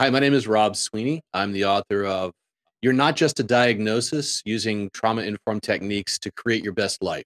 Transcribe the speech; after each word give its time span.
Hi, 0.00 0.10
my 0.10 0.20
name 0.20 0.32
is 0.32 0.46
Rob 0.46 0.76
Sweeney. 0.76 1.24
I'm 1.34 1.50
the 1.50 1.64
author 1.64 2.04
of 2.04 2.32
You're 2.82 2.92
Not 2.92 3.16
Just 3.16 3.40
a 3.40 3.42
Diagnosis 3.42 4.40
Using 4.44 4.90
Trauma 4.90 5.22
Informed 5.22 5.64
Techniques 5.64 6.20
to 6.20 6.30
Create 6.30 6.62
Your 6.62 6.72
Best 6.72 7.02
Life. 7.02 7.24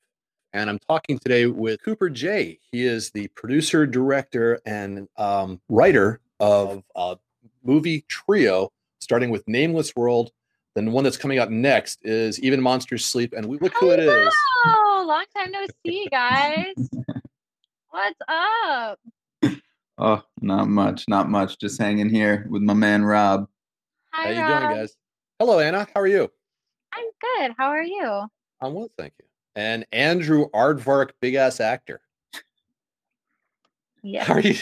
And 0.55 0.71
I'm 0.71 0.79
talking 0.89 1.19
today 1.19 1.45
with 1.45 1.83
Cooper 1.83 2.09
J. 2.09 2.59
He 2.71 2.87
is 2.87 3.11
the 3.11 3.29
producer, 3.35 3.85
director, 3.85 4.59
and 4.65 5.07
um, 5.19 5.61
writer 5.69 6.21
of 6.41 6.83
a 6.97 7.19
movie 7.63 8.07
trio, 8.09 8.71
starting 9.01 9.29
with 9.29 9.47
Nameless 9.47 9.95
World. 9.95 10.31
Then 10.75 10.87
the 10.87 10.93
one 10.93 11.05
that's 11.05 11.19
coming 11.19 11.39
out 11.39 11.51
next 11.51 11.99
is 12.01 12.41
Even 12.41 12.63
Monsters 12.63 13.05
Sleep. 13.05 13.35
And 13.37 13.45
we 13.45 13.59
look 13.59 13.75
who 13.77 13.91
it 13.91 14.01
is. 14.01 14.35
Oh, 14.65 15.05
long 15.07 15.25
time 15.37 15.51
no 15.51 15.67
see, 15.85 16.09
guys. 16.11 16.73
What's 17.91 18.21
up? 18.29 18.99
Oh, 20.05 20.21
not 20.41 20.67
much, 20.69 21.05
not 21.07 21.29
much. 21.31 21.59
Just 21.61 21.81
hanging 21.81 22.11
here 22.11 22.45
with 22.51 22.61
my 22.61 22.75
man 22.75 23.05
Rob. 23.05 23.47
Hi, 24.13 24.25
How 24.25 24.31
you 24.33 24.41
Rob. 24.41 24.63
doing, 24.63 24.75
guys? 24.81 24.97
Hello, 25.39 25.61
Anna. 25.61 25.87
How 25.95 26.01
are 26.01 26.09
you? 26.09 26.29
I'm 26.93 27.05
good. 27.21 27.55
How 27.57 27.69
are 27.69 27.85
you? 27.85 28.27
I'm 28.61 28.75
well, 28.75 28.89
thank 28.99 29.13
you. 29.21 29.27
And 29.55 29.87
Andrew 29.93 30.49
Aardvark, 30.51 31.11
big 31.21 31.35
ass 31.35 31.61
actor. 31.61 32.01
Yeah. 34.03 34.25
How 34.25 34.35
are 34.35 34.41
you? 34.41 34.57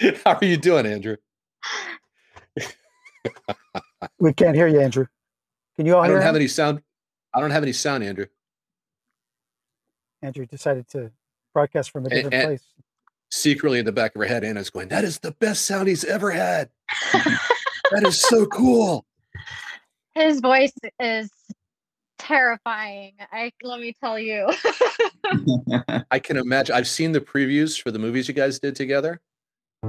How 0.24 0.32
are 0.40 0.44
you 0.44 0.56
doing, 0.56 0.86
Andrew? 0.86 1.16
We 4.18 4.32
can't 4.32 4.56
hear 4.56 4.66
you, 4.66 4.80
Andrew. 4.80 5.06
Can 5.76 5.86
you 5.86 5.94
all 5.94 6.02
I 6.02 6.08
don't 6.08 6.20
have 6.20 6.30
him? 6.34 6.40
any 6.40 6.48
sound. 6.48 6.82
I 7.32 7.38
don't 7.40 7.52
have 7.52 7.62
any 7.62 7.72
sound, 7.72 8.02
Andrew. 8.02 8.26
Andrew 10.20 10.46
decided 10.46 10.88
to 10.90 11.12
broadcast 11.54 11.92
from 11.92 12.06
a 12.06 12.08
And- 12.08 12.14
different 12.14 12.34
and- 12.34 12.44
place. 12.46 12.64
Secretly 13.30 13.78
in 13.78 13.84
the 13.84 13.92
back 13.92 14.14
of 14.14 14.20
her 14.20 14.26
head, 14.26 14.42
Anna's 14.42 14.70
going, 14.70 14.88
"That 14.88 15.04
is 15.04 15.20
the 15.20 15.30
best 15.32 15.64
sound 15.66 15.88
he's 15.88 16.04
ever 16.04 16.30
had. 16.30 16.68
that 17.12 18.02
is 18.04 18.20
so 18.20 18.46
cool." 18.46 19.04
His 20.14 20.40
voice 20.40 20.72
is 20.98 21.30
terrifying. 22.18 23.14
I 23.32 23.52
let 23.62 23.80
me 23.80 23.94
tell 24.02 24.18
you. 24.18 24.50
I 26.10 26.18
can 26.18 26.36
imagine. 26.36 26.74
I've 26.74 26.88
seen 26.88 27.12
the 27.12 27.20
previews 27.20 27.80
for 27.80 27.90
the 27.90 27.98
movies 27.98 28.26
you 28.28 28.34
guys 28.34 28.58
did 28.58 28.74
together. 28.74 29.20
I 29.82 29.88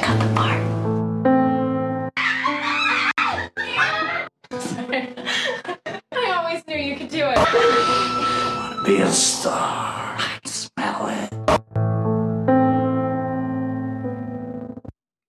got 0.00 0.20
the 0.20 0.34
part. 0.34 0.60
I 6.12 6.30
always 6.32 6.66
knew 6.66 6.76
you 6.76 6.96
could 6.96 7.08
do 7.08 7.24
it. 7.26 7.89
Be 8.90 8.96
a 8.96 9.12
star. 9.12 10.16
I 10.18 10.38
can 10.42 10.50
smell 10.50 11.06
it. 11.06 11.32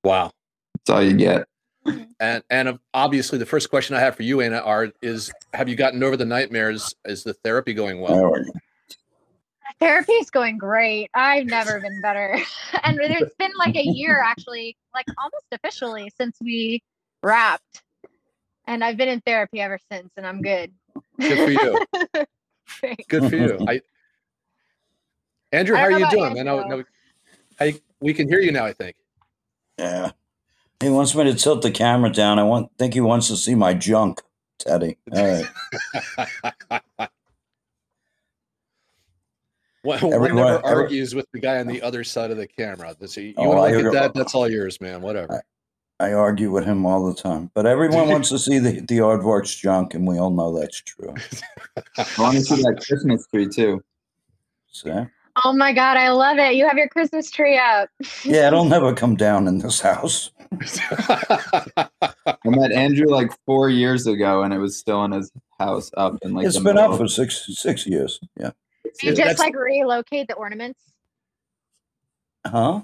Wow. 0.04 0.31
That's 0.73 0.90
all 0.90 1.04
you 1.04 1.14
get. 1.14 1.45
And 2.20 2.44
and 2.50 2.80
obviously, 2.95 3.38
the 3.38 3.45
first 3.45 3.70
question 3.70 3.95
I 3.95 4.00
have 4.00 4.16
for 4.16 4.23
you, 4.23 4.42
Anna, 4.42 4.58
are 4.58 4.89
is 5.04 5.32
Have 5.54 5.70
you 5.70 5.76
gotten 5.76 6.02
over 6.02 6.17
the 6.17 6.26
nightmares? 6.26 6.95
Is 7.06 7.23
the 7.23 7.36
therapy 7.36 7.76
going 7.76 8.02
well? 8.02 8.34
There. 8.34 8.45
Therapy 9.80 10.14
is 10.14 10.32
going 10.32 10.58
great. 10.58 11.12
I've 11.14 11.45
never 11.45 11.80
been 11.80 12.02
better. 12.02 12.39
and 12.84 13.00
it's 13.00 13.36
been 13.36 13.52
like 13.59 13.76
a 13.76 13.86
year 13.86 14.23
actually, 14.26 14.76
like 14.95 15.06
almost 15.20 15.45
officially 15.52 16.12
since 16.17 16.36
we 16.42 16.82
wrapped. 17.22 17.84
And 18.66 18.84
I've 18.84 18.98
been 18.98 19.09
in 19.09 19.22
therapy 19.22 19.62
ever 19.62 19.78
since 19.92 20.09
and 20.17 20.26
I'm 20.26 20.42
good. 20.42 20.72
Good 21.20 21.38
for 21.38 21.52
you. 22.16 22.26
Thanks. 22.80 23.03
Good 23.08 23.30
for 23.30 23.36
you. 23.36 23.66
I, 23.67 23.81
Andrew, 25.52 25.75
I 25.75 25.80
how 25.80 25.86
are 25.88 25.91
you 26.00 26.09
doing? 26.09 26.23
about 26.31 26.38
I 26.39 26.44
know, 26.44 26.61
Andrew. 26.61 26.77
no, 26.77 26.83
how 27.59 27.77
we 28.00 28.14
can 28.14 28.27
hear 28.30 28.39
you 28.39 28.52
now. 28.52 28.66
I 28.66 28.73
think. 28.73 28.95
Yeah. 29.77 30.11
He 30.80 30.89
wants 30.89 31.14
me 31.14 31.23
to 31.25 31.33
tilt 31.36 31.61
the 31.61 31.72
camera 31.72 32.11
down. 32.11 32.39
I 32.39 32.44
want 32.44 32.72
think 32.77 32.94
he 32.94 33.02
wants 33.02 33.27
to 33.27 33.36
see 33.38 33.53
my 33.55 33.73
junk, 33.73 34.22
Teddy. 34.59 34.97
All 35.14 35.44
right. 36.70 36.80
One, 39.83 39.99
one 39.99 40.14
Everyone- 40.14 40.36
never 40.45 40.65
every- 40.67 40.83
argues 40.83 41.15
with 41.15 41.26
the 41.33 41.39
guy 41.39 41.58
on 41.58 41.65
the 41.65 41.82
other 41.82 42.03
side 42.03 42.30
of 42.30 42.38
the 42.38 42.45
camera. 42.45 42.95
That's, 42.99 43.17
you 43.17 43.33
Oh, 43.36 43.49
want 43.49 43.59
I 43.61 43.71
to 43.71 43.77
look 43.77 43.86
at 43.88 43.93
that? 43.93 44.14
That's 44.14 44.36
all 44.36 44.48
yours, 44.48 44.80
man. 44.80 45.02
Whatever. 45.02 45.42
I 46.02 46.14
argue 46.14 46.50
with 46.50 46.66
him 46.66 46.86
all 46.86 47.06
the 47.06 47.14
time. 47.14 47.52
But 47.54 47.67
everyone 47.67 48.10
wants 48.10 48.30
to 48.30 48.39
see 48.39 48.58
the, 48.58 48.82
the 48.82 48.98
aardvark's 48.98 49.56
junk, 49.56 49.94
and 49.94 50.08
we 50.08 50.17
all 50.17 50.32
know 50.32 50.60
that's 50.60 50.82
true. 50.82 51.14
I 51.98 52.06
want 52.17 52.38
to 52.38 52.44
see 52.44 52.62
that 52.64 52.84
Christmas 52.86 53.28
tree 53.28 53.48
too. 53.48 53.84
So, 54.67 55.08
Oh 55.45 55.54
my 55.54 55.72
god, 55.72 55.98
I 55.98 56.10
love 56.10 56.39
it. 56.39 56.56
You 56.56 56.67
have 56.67 56.78
your 56.78 56.89
Christmas 56.89 57.30
tree 57.30 57.58
up. 57.58 57.89
yeah, 58.23 58.48
it'll 58.48 58.66
never 58.66 58.94
come 58.94 59.16
down 59.16 59.48
in 59.48 59.60
this 59.60 59.80
house. 59.80 60.32
I 60.52 62.38
met 62.45 62.72
Andrew 62.72 63.08
like 63.08 63.32
four 63.45 63.70
years 63.70 64.08
ago, 64.08 64.44
and 64.44 64.54
it 64.54 64.58
was 64.58 64.78
still 64.78 65.06
in 65.06 65.12
his 65.12 65.32
house 65.60 65.92
up 65.95 66.18
in 66.23 66.33
like. 66.33 66.48
it's 66.48 66.58
the 66.58 66.64
been 66.64 66.76
middle 66.76 66.94
up 66.94 66.98
for 66.98 67.08
six 67.08 67.48
six 67.58 67.86
years. 67.88 68.20
Yeah. 68.38 68.52
You 69.02 69.16
just 69.16 69.39
like 69.39 69.56
relocate 69.56 70.28
the 70.28 70.33
ornaments. 70.33 70.82
Huh? 72.45 72.82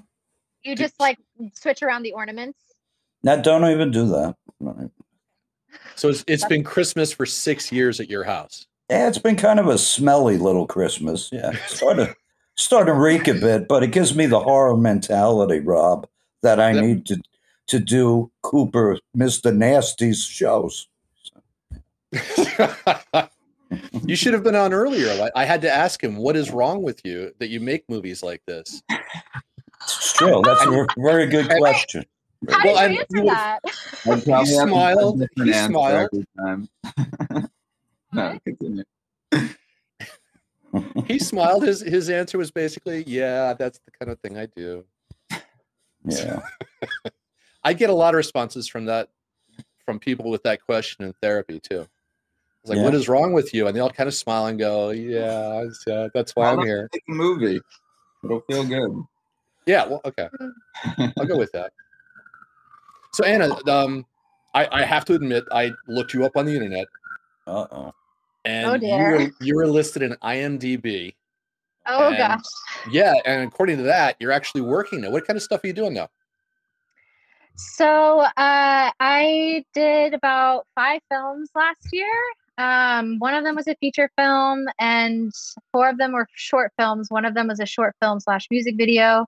You 0.62 0.74
just 0.74 0.98
like 0.98 1.18
switch 1.52 1.82
around 1.82 2.02
the 2.02 2.12
ornaments. 2.12 2.58
Now, 3.22 3.36
don't 3.36 3.68
even 3.70 3.90
do 3.90 4.06
that. 4.08 4.36
Right. 4.60 4.90
so 5.96 6.08
it's, 6.08 6.24
it's 6.26 6.44
been 6.46 6.64
Christmas 6.64 7.12
for 7.12 7.26
six 7.26 7.70
years 7.72 8.00
at 8.00 8.08
your 8.10 8.24
house. 8.24 8.66
Yeah, 8.90 9.08
it's 9.08 9.18
been 9.18 9.36
kind 9.36 9.60
of 9.60 9.68
a 9.68 9.78
smelly 9.78 10.38
little 10.38 10.66
Christmas. 10.66 11.28
Yeah, 11.32 11.52
starting 11.66 12.12
starting 12.56 12.94
to 12.94 12.98
reek 13.00 13.28
a 13.28 13.34
bit, 13.34 13.68
but 13.68 13.82
it 13.82 13.92
gives 13.92 14.14
me 14.14 14.26
the 14.26 14.40
horror 14.40 14.76
mentality, 14.76 15.60
Rob, 15.60 16.08
that 16.42 16.58
I 16.60 16.72
Yep. 16.72 16.84
need 16.84 17.06
to 17.06 17.20
to 17.68 17.78
do 17.78 18.30
Cooper, 18.42 18.98
Mister 19.14 19.52
Nasty's 19.52 20.24
shows. 20.24 20.88
you 24.06 24.16
should 24.16 24.32
have 24.32 24.42
been 24.42 24.54
on 24.56 24.72
earlier. 24.72 25.10
I, 25.34 25.42
I 25.42 25.44
had 25.44 25.60
to 25.62 25.70
ask 25.70 26.02
him, 26.02 26.16
"What 26.16 26.36
is 26.36 26.50
wrong 26.50 26.82
with 26.82 27.00
you 27.04 27.32
that 27.38 27.48
you 27.48 27.60
make 27.60 27.84
movies 27.88 28.22
like 28.22 28.42
this?" 28.46 28.82
It's 29.82 30.12
true. 30.14 30.40
That's 30.44 30.64
a 30.64 30.86
very 30.96 31.26
good 31.26 31.48
question. 31.58 32.04
How 32.50 32.64
Well, 32.64 32.74
did 32.74 32.76
I'm- 32.76 32.92
you 32.92 32.98
answer 33.00 33.24
that? 33.26 33.60
I'd 33.64 34.24
probably 34.24 34.26
have 34.26 34.26
to 34.26 34.34
have 34.34 34.46
a 34.46 34.70
smiled. 34.70 35.22
He 35.36 35.52
smiled. 35.52 36.08
every 36.12 36.26
time. 36.38 36.68
no, 38.12 38.38
continue. 38.44 38.84
He 41.06 41.18
smiled. 41.18 41.64
His 41.66 41.80
his 41.80 42.10
answer 42.10 42.38
was 42.38 42.50
basically, 42.50 43.04
"Yeah, 43.06 43.54
that's 43.54 43.78
the 43.84 43.90
kind 43.98 44.10
of 44.12 44.18
thing 44.20 44.36
I 44.38 44.46
do." 44.46 44.84
Yeah. 46.04 46.40
I 47.64 47.72
get 47.72 47.90
a 47.90 47.94
lot 47.94 48.14
of 48.14 48.16
responses 48.18 48.68
from 48.68 48.84
that 48.86 49.08
from 49.84 49.98
people 49.98 50.30
with 50.30 50.42
that 50.44 50.62
question 50.62 51.04
in 51.04 51.12
therapy 51.22 51.60
too. 51.60 51.86
It's 52.62 52.70
like, 52.70 52.78
Yeah. 52.78 52.84
"What 52.84 52.94
is 52.94 53.08
wrong 53.08 53.32
with 53.32 53.52
you?" 53.54 53.66
And 53.66 53.74
they 53.76 53.80
all 53.80 53.90
kind 53.90 54.08
of 54.08 54.14
smile 54.14 54.46
and 54.46 54.58
go, 54.58 54.90
"Yeah, 54.90 55.64
uh, 55.90 56.08
that's 56.14 56.34
why 56.36 56.52
Why 56.54 56.60
I'm 56.60 56.66
here." 56.66 56.88
Movie. 57.08 57.60
It'll 58.24 58.40
feel 58.42 58.64
good. 58.64 59.02
Yeah, 59.66 59.86
well, 59.86 60.00
okay, 60.04 60.28
I'll 61.18 61.26
go 61.26 61.36
with 61.36 61.52
that. 61.52 61.72
So 63.18 63.24
Anna, 63.24 63.48
um, 63.68 64.06
I, 64.54 64.68
I 64.70 64.84
have 64.84 65.04
to 65.06 65.14
admit, 65.14 65.44
I 65.50 65.72
looked 65.88 66.14
you 66.14 66.24
up 66.24 66.36
on 66.36 66.46
the 66.46 66.54
internet, 66.54 66.86
Uh 67.48 67.66
oh. 67.72 67.94
and 68.44 68.66
Oh, 68.66 68.74
you 68.74 68.78
dear. 68.80 69.10
were 69.18 69.30
you 69.40 69.56
were 69.56 69.66
listed 69.66 70.02
in 70.02 70.12
IMDb. 70.22 71.14
Oh 71.86 72.08
And- 72.10 72.16
gosh. 72.16 72.44
Yeah, 72.92 73.14
and 73.26 73.42
according 73.48 73.78
to 73.78 73.82
that, 73.84 74.14
you're 74.20 74.30
actually 74.30 74.60
working 74.60 75.00
now. 75.00 75.10
What 75.10 75.26
kind 75.26 75.36
of 75.36 75.42
stuff 75.42 75.64
are 75.64 75.66
you 75.66 75.72
doing 75.72 75.94
now? 75.94 76.08
So 77.56 78.20
uh, 78.20 78.30
I 79.00 79.64
did 79.74 80.14
about 80.14 80.66
five 80.76 81.00
films 81.10 81.50
last 81.56 81.88
year. 81.92 82.12
Um, 82.56 83.18
one 83.18 83.34
of 83.34 83.42
them 83.42 83.56
was 83.56 83.66
a 83.66 83.74
feature 83.80 84.08
film, 84.16 84.66
and 84.78 85.32
four 85.72 85.88
of 85.88 85.98
them 85.98 86.12
were 86.12 86.28
short 86.34 86.70
films. 86.78 87.10
One 87.10 87.24
of 87.24 87.34
them 87.34 87.48
was 87.48 87.58
a 87.58 87.66
short 87.66 87.96
film 88.00 88.20
slash 88.20 88.46
music 88.48 88.76
video, 88.76 89.26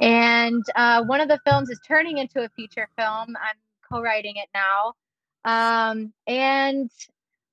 and 0.00 0.64
uh, 0.74 1.04
one 1.04 1.20
of 1.20 1.28
the 1.28 1.38
films 1.44 1.70
is 1.70 1.80
turning 1.86 2.18
into 2.18 2.44
a 2.44 2.48
feature 2.50 2.88
film. 2.96 3.36
I'm 3.36 3.56
co-writing 3.90 4.34
it 4.36 4.48
now, 4.54 4.94
um, 5.44 6.12
and 6.26 6.90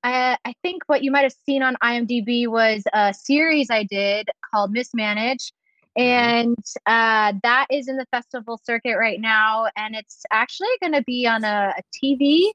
I, 0.06 0.38
I 0.46 0.54
think 0.62 0.84
what 0.86 1.04
you 1.04 1.12
might 1.12 1.24
have 1.24 1.36
seen 1.46 1.64
on 1.64 1.76
IMDb 1.84 2.48
was 2.48 2.84
a 2.94 3.14
series 3.14 3.72
I 3.72 3.84
did 3.84 4.30
called 4.52 4.72
Mismanaged. 4.72 5.52
And 5.98 6.58
uh, 6.86 7.34
that 7.42 7.68
is 7.72 7.88
in 7.88 7.96
the 7.96 8.06
festival 8.12 8.60
circuit 8.64 8.98
right 8.98 9.20
now. 9.20 9.68
And 9.76 9.96
it's 9.96 10.24
actually 10.32 10.70
going 10.82 10.94
to 10.94 11.02
be 11.04 11.26
on 11.26 11.44
a, 11.44 11.74
a 11.78 11.82
tv 12.06 12.50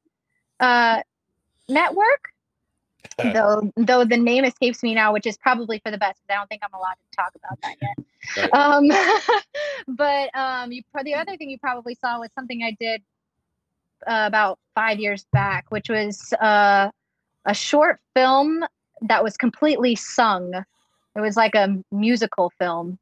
uh, 0.61 1.03
network 1.69 2.29
though 3.33 3.71
though 3.77 4.05
the 4.05 4.17
name 4.17 4.45
escapes 4.45 4.83
me 4.83 4.95
now 4.95 5.13
which 5.13 5.27
is 5.27 5.37
probably 5.39 5.79
for 5.85 5.91
the 5.91 5.99
best 5.99 6.21
because 6.21 6.35
i 6.35 6.39
don't 6.39 6.49
think 6.49 6.63
i'm 6.65 6.73
allowed 6.79 6.95
to 6.95 7.17
talk 7.17 7.33
about 7.35 7.59
that 7.63 7.77
yet 7.81 8.07
Right. 8.37 8.53
um, 8.53 8.87
but 9.97 10.37
um, 10.37 10.71
you, 10.73 10.83
the 11.03 11.15
other 11.15 11.37
thing 11.37 11.49
you 11.51 11.59
probably 11.59 11.95
saw 11.95 12.21
was 12.21 12.31
something 12.35 12.63
i 12.63 12.77
did 12.79 13.03
uh, 14.07 14.25
about 14.27 14.59
five 14.75 14.99
years 15.01 15.27
back 15.33 15.67
which 15.71 15.89
was 15.89 16.33
uh, 16.35 16.91
a 17.47 17.55
short 17.55 18.01
film 18.15 18.65
that 19.03 19.25
was 19.25 19.37
completely 19.37 19.97
sung 19.97 20.53
it 21.17 21.21
was 21.21 21.37
like 21.37 21.55
a 21.55 21.77
musical 21.91 22.51
film 22.59 22.99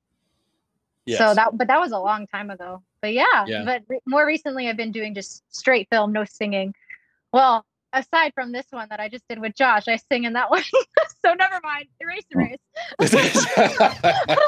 Yes. 1.06 1.18
So 1.20 1.34
that, 1.34 1.56
but 1.56 1.68
that 1.68 1.80
was 1.80 1.92
a 1.92 1.98
long 1.98 2.26
time 2.26 2.50
ago. 2.50 2.82
But 3.00 3.14
yeah, 3.14 3.46
Yeah. 3.46 3.64
but 3.64 3.82
re- 3.88 4.00
more 4.06 4.26
recently, 4.26 4.68
I've 4.68 4.76
been 4.76 4.92
doing 4.92 5.14
just 5.14 5.42
straight 5.48 5.88
film, 5.88 6.12
no 6.12 6.26
singing. 6.26 6.74
Well, 7.32 7.64
aside 7.92 8.32
from 8.34 8.52
this 8.52 8.66
one 8.70 8.86
that 8.90 9.00
I 9.00 9.08
just 9.08 9.24
did 9.28 9.38
with 9.38 9.54
Josh, 9.54 9.88
I 9.88 9.96
sing 9.96 10.24
in 10.24 10.32
that 10.34 10.50
one. 10.50 10.62
so 11.24 11.34
never 11.34 11.60
mind. 11.62 11.86
Erase, 12.00 12.24
Hmm. 12.32 12.40
erase. 12.40 12.58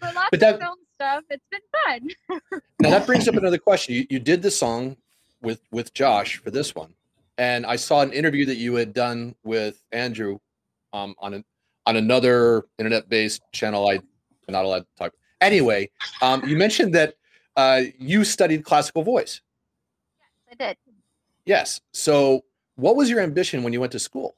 For 0.00 0.12
lots 0.12 0.28
But 0.30 0.40
that- 0.40 0.54
of 0.54 0.60
film 0.60 0.76
stuff, 0.94 1.24
it's 1.30 1.44
been 1.50 1.60
fun. 1.86 2.40
now 2.80 2.90
that 2.90 3.06
brings 3.06 3.26
up 3.28 3.34
another 3.34 3.58
question. 3.58 3.94
You, 3.94 4.06
you 4.10 4.18
did 4.18 4.42
the 4.42 4.50
song 4.50 4.96
with 5.42 5.60
with 5.70 5.92
Josh 5.94 6.36
for 6.38 6.50
this 6.50 6.74
one, 6.74 6.92
and 7.38 7.66
I 7.66 7.76
saw 7.76 8.00
an 8.02 8.12
interview 8.12 8.46
that 8.46 8.56
you 8.56 8.74
had 8.74 8.92
done 8.94 9.34
with 9.44 9.82
Andrew 9.92 10.38
um, 10.92 11.14
on 11.18 11.34
an 11.34 11.44
on 11.86 11.96
another 11.96 12.64
internet 12.78 13.08
based 13.08 13.42
channel. 13.52 13.88
I, 13.88 13.94
I'm 13.94 14.02
not 14.48 14.64
allowed 14.64 14.80
to 14.80 14.86
talk. 14.96 15.12
Anyway, 15.40 15.90
um, 16.22 16.44
you 16.46 16.56
mentioned 16.56 16.94
that 16.94 17.14
uh, 17.56 17.82
you 17.98 18.24
studied 18.24 18.64
classical 18.64 19.02
voice. 19.02 19.40
Yes, 20.48 20.56
I 20.60 20.64
did. 20.68 20.76
Yes. 21.46 21.80
So, 21.92 22.44
what 22.76 22.96
was 22.96 23.10
your 23.10 23.20
ambition 23.20 23.62
when 23.62 23.72
you 23.72 23.80
went 23.80 23.92
to 23.92 23.98
school? 23.98 24.36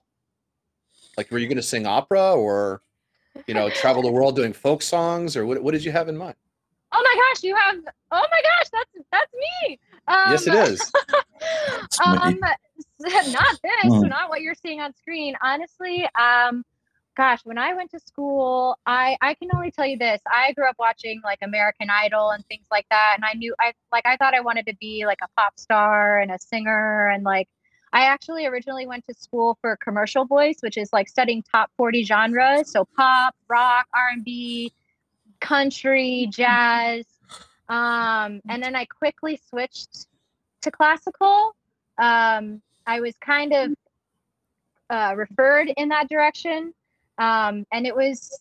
Like, 1.17 1.31
were 1.31 1.39
you 1.39 1.47
going 1.47 1.57
to 1.57 1.63
sing 1.63 1.87
opera 1.87 2.35
or, 2.35 2.83
you 3.47 3.55
know, 3.55 3.71
travel 3.71 4.03
the 4.03 4.11
world 4.11 4.37
doing 4.37 4.53
folk 4.53 4.83
songs, 4.83 5.37
or 5.37 5.47
what? 5.47 5.63
What 5.63 5.73
did 5.73 5.85
you 5.85 5.93
have 5.93 6.09
in 6.09 6.17
mind? 6.17 6.37
Oh 6.93 7.03
my 7.03 7.33
gosh, 7.35 7.43
you 7.43 7.55
have. 7.57 7.77
Oh 8.11 8.27
my 8.31 8.43
gosh, 8.43 8.71
that's 8.73 9.07
that's 9.11 9.33
me. 9.35 9.79
Um, 10.09 10.31
yes, 10.31 10.47
it 10.47 10.55
is. 10.55 10.93
um, 12.05 12.41
not 13.33 13.59
this, 13.63 13.93
Hmm. 13.93 14.09
not 14.09 14.29
what 14.29 14.43
you're 14.43 14.55
seeing 14.55 14.81
on 14.81 14.95
screen. 14.95 15.35
Honestly, 15.43 16.09
um, 16.19 16.65
gosh, 17.17 17.41
when 17.45 17.59
I 17.59 17.75
went 17.75 17.91
to 17.93 18.01
school, 18.01 18.79
I 18.87 19.17
I 19.21 19.35
can 19.35 19.49
only 19.55 19.71
tell 19.71 19.87
you 19.87 19.99
this. 19.99 20.21
I 20.31 20.53
grew 20.53 20.69
up 20.69 20.77
watching 20.79 21.21
like 21.25 21.39
American 21.43 21.89
Idol 21.91 22.31
and 22.31 22.45
things 22.47 22.67
like 22.71 22.87
that, 22.91 23.15
and 23.17 23.25
I 23.25 23.33
knew 23.35 23.55
I 23.59 23.73
like 23.93 24.07
I 24.07 24.17
thought 24.17 24.35
I 24.35 24.41
wanted 24.41 24.67
to 24.67 24.75
be 24.77 25.07
like 25.07 25.19
a 25.23 25.29
pop 25.37 25.59
star 25.59 26.21
and 26.21 26.31
a 26.31 26.39
singer, 26.39 27.09
and 27.09 27.25
like 27.25 27.49
I 27.93 28.03
actually 28.07 28.47
originally 28.47 28.87
went 28.87 29.07
to 29.09 29.15
school 29.15 29.59
for 29.61 29.77
commercial 29.77 30.27
voice, 30.27 30.57
which 30.61 30.77
is 30.77 30.93
like 30.93 31.09
studying 31.09 31.43
top 31.43 31.71
40 31.77 32.05
genres, 32.05 32.71
so 32.71 32.87
pop, 32.97 33.35
rock, 33.49 33.87
R&B, 33.95 34.73
country, 35.41 36.29
jazz. 36.31 37.07
Um, 37.69 38.41
and 38.49 38.63
then 38.63 38.77
I 38.77 38.85
quickly 38.85 39.41
switched 39.49 40.07
to 40.63 40.71
classical. 40.71 41.57
Um, 41.97 42.61
I 42.87 43.01
was 43.01 43.15
kind 43.19 43.53
of 43.53 43.71
uh, 44.91 45.15
referred 45.17 45.73
in 45.77 45.89
that 45.89 46.09
direction. 46.09 46.75
Um, 47.19 47.67
and 47.73 47.87
it 47.87 47.95
was 47.95 48.39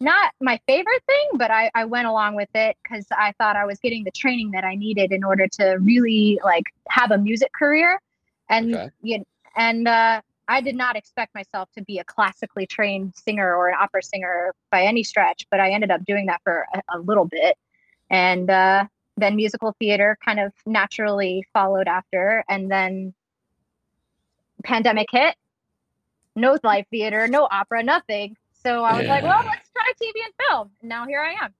not 0.00 0.32
my 0.40 0.60
favorite 0.66 1.02
thing, 1.06 1.28
but 1.34 1.50
I, 1.50 1.70
I 1.74 1.84
went 1.84 2.06
along 2.06 2.36
with 2.36 2.48
it 2.54 2.76
because 2.82 3.06
I 3.10 3.32
thought 3.38 3.56
I 3.56 3.64
was 3.64 3.78
getting 3.78 4.04
the 4.04 4.10
training 4.10 4.50
that 4.52 4.64
I 4.64 4.74
needed 4.74 5.12
in 5.12 5.24
order 5.24 5.46
to 5.48 5.76
really 5.80 6.40
like 6.44 6.64
have 6.88 7.10
a 7.10 7.18
music 7.18 7.52
career. 7.52 8.00
And 8.48 8.74
Okay. 8.74 8.90
you 9.02 9.18
know, 9.18 9.24
and 9.56 9.88
uh, 9.88 10.20
I 10.48 10.60
did 10.60 10.76
not 10.76 10.96
expect 10.96 11.34
myself 11.34 11.70
to 11.76 11.82
be 11.82 11.98
a 11.98 12.04
classically 12.04 12.66
trained 12.66 13.14
singer 13.16 13.54
or 13.54 13.68
an 13.68 13.76
opera 13.80 14.02
singer 14.02 14.54
by 14.70 14.82
any 14.82 15.02
stretch, 15.02 15.46
but 15.50 15.60
I 15.60 15.70
ended 15.70 15.90
up 15.90 16.04
doing 16.04 16.26
that 16.26 16.42
for 16.42 16.66
a, 16.74 16.82
a 16.96 16.98
little 16.98 17.24
bit. 17.24 17.56
And 18.10 18.50
uh, 18.50 18.86
then 19.16 19.36
musical 19.36 19.74
theater 19.78 20.18
kind 20.24 20.40
of 20.40 20.52
naturally 20.66 21.46
followed 21.52 21.88
after. 21.88 22.44
And 22.48 22.70
then 22.70 23.14
pandemic 24.64 25.08
hit, 25.10 25.34
no 26.36 26.58
live 26.62 26.86
theater, 26.90 27.28
no 27.28 27.48
opera, 27.50 27.82
nothing. 27.82 28.36
So 28.52 28.82
I 28.82 28.98
was 28.98 29.06
like, 29.06 29.22
well, 29.22 29.42
let's 29.44 29.68
try 29.74 29.92
TV 30.00 30.24
and 30.24 30.34
film. 30.48 30.70
And 30.80 30.88
now 30.88 31.06
here 31.06 31.20
I 31.20 31.44
am. 31.44 31.52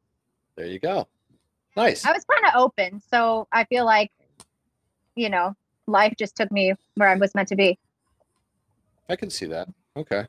There 0.57 0.67
you 0.67 0.79
go. 0.79 1.07
Nice. 1.77 2.05
I 2.05 2.13
was 2.13 2.25
kind 2.25 2.55
of 2.55 2.61
open. 2.61 3.01
So 3.11 3.47
I 3.53 3.65
feel 3.65 3.85
like, 3.85 4.11
you 5.17 5.29
know, 5.29 5.55
life 5.87 6.15
just 6.19 6.37
took 6.37 6.51
me 6.51 6.75
where 6.95 7.09
I 7.09 7.15
was 7.17 7.35
meant 7.35 7.49
to 7.49 7.57
be. 7.57 7.79
I 9.09 9.17
can 9.17 9.29
see 9.29 9.47
that. 9.47 9.69
Okay. 9.97 10.27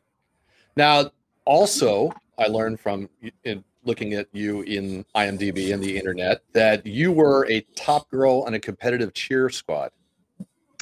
Now, 0.76 1.12
also, 1.46 2.12
I 2.38 2.48
learned 2.48 2.80
from 2.80 3.10
in 3.44 3.64
looking 3.86 4.14
at 4.14 4.28
you 4.34 4.62
in 4.64 5.06
IMDb 5.16 5.74
and 5.74 5.82
the 5.82 5.96
internet 5.96 6.42
that 6.54 6.86
you 6.86 7.12
were 7.12 7.48
a 7.50 7.62
top 7.76 8.10
girl 8.10 8.44
on 8.48 8.56
a 8.56 8.60
competitive 8.60 9.14
cheer 9.14 9.50
squad. 9.50 9.92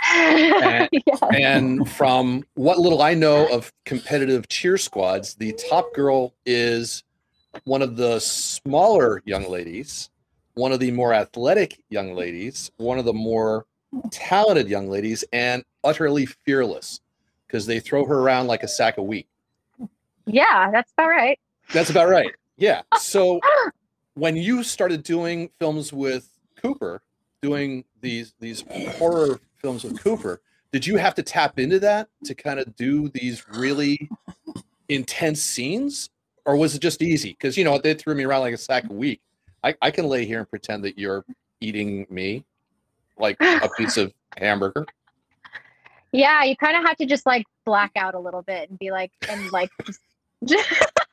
yeah. 0.12 0.88
And 1.32 1.88
from 1.90 2.44
what 2.54 2.78
little 2.78 3.02
I 3.02 3.14
know 3.14 3.46
of 3.48 3.72
competitive 3.84 4.48
cheer 4.48 4.78
squads, 4.78 5.34
the 5.34 5.52
top 5.52 5.94
girl 5.94 6.34
is 6.46 7.02
one 7.64 7.82
of 7.82 7.96
the 7.96 8.20
smaller 8.20 9.22
young 9.24 9.48
ladies, 9.48 10.10
one 10.54 10.72
of 10.72 10.80
the 10.80 10.90
more 10.90 11.14
athletic 11.14 11.82
young 11.88 12.14
ladies, 12.14 12.70
one 12.76 12.98
of 12.98 13.04
the 13.04 13.12
more 13.12 13.66
talented 14.10 14.68
young 14.68 14.88
ladies, 14.88 15.24
and 15.32 15.64
utterly 15.82 16.26
fearless 16.26 17.00
because 17.46 17.66
they 17.66 17.80
throw 17.80 18.04
her 18.04 18.20
around 18.20 18.46
like 18.46 18.62
a 18.62 18.68
sack 18.68 18.98
of 18.98 19.04
wheat. 19.04 19.26
Yeah, 20.26 20.70
that's 20.70 20.92
about 20.92 21.08
right. 21.08 21.40
That's 21.72 21.90
about 21.90 22.08
right. 22.08 22.34
Yeah. 22.56 22.82
So 22.98 23.40
when 24.14 24.36
you 24.36 24.62
started 24.62 25.02
doing 25.02 25.50
films 25.58 25.92
with 25.92 26.28
Cooper, 26.60 27.00
doing 27.40 27.84
these 28.00 28.34
these 28.40 28.64
horror 28.98 29.40
films 29.60 29.84
with 29.84 30.02
Cooper, 30.02 30.40
did 30.72 30.86
you 30.86 30.96
have 30.96 31.14
to 31.14 31.22
tap 31.22 31.58
into 31.58 31.78
that 31.80 32.08
to 32.24 32.34
kind 32.34 32.60
of 32.60 32.76
do 32.76 33.08
these 33.08 33.48
really 33.48 34.08
intense 34.88 35.42
scenes? 35.42 36.10
Or 36.44 36.56
was 36.56 36.74
it 36.74 36.80
just 36.80 37.02
easy? 37.02 37.30
Because 37.30 37.56
you 37.56 37.64
know, 37.64 37.78
they 37.78 37.94
threw 37.94 38.14
me 38.14 38.24
around 38.24 38.40
like 38.42 38.54
a 38.54 38.58
sack 38.58 38.84
of 38.84 38.90
wheat. 38.90 39.20
I, 39.64 39.74
I 39.82 39.90
can 39.90 40.06
lay 40.06 40.24
here 40.24 40.38
and 40.38 40.48
pretend 40.48 40.84
that 40.84 40.98
you're 40.98 41.24
eating 41.60 42.06
me 42.10 42.44
like 43.18 43.36
a 43.40 43.68
piece 43.76 43.96
of 43.96 44.12
hamburger. 44.36 44.86
Yeah, 46.12 46.44
you 46.44 46.56
kind 46.56 46.76
of 46.76 46.84
have 46.84 46.96
to 46.98 47.06
just 47.06 47.26
like 47.26 47.44
black 47.66 47.92
out 47.96 48.14
a 48.14 48.18
little 48.18 48.42
bit 48.42 48.70
and 48.70 48.78
be 48.78 48.90
like, 48.90 49.12
and 49.28 49.50
like, 49.52 49.70
just, 50.44 50.64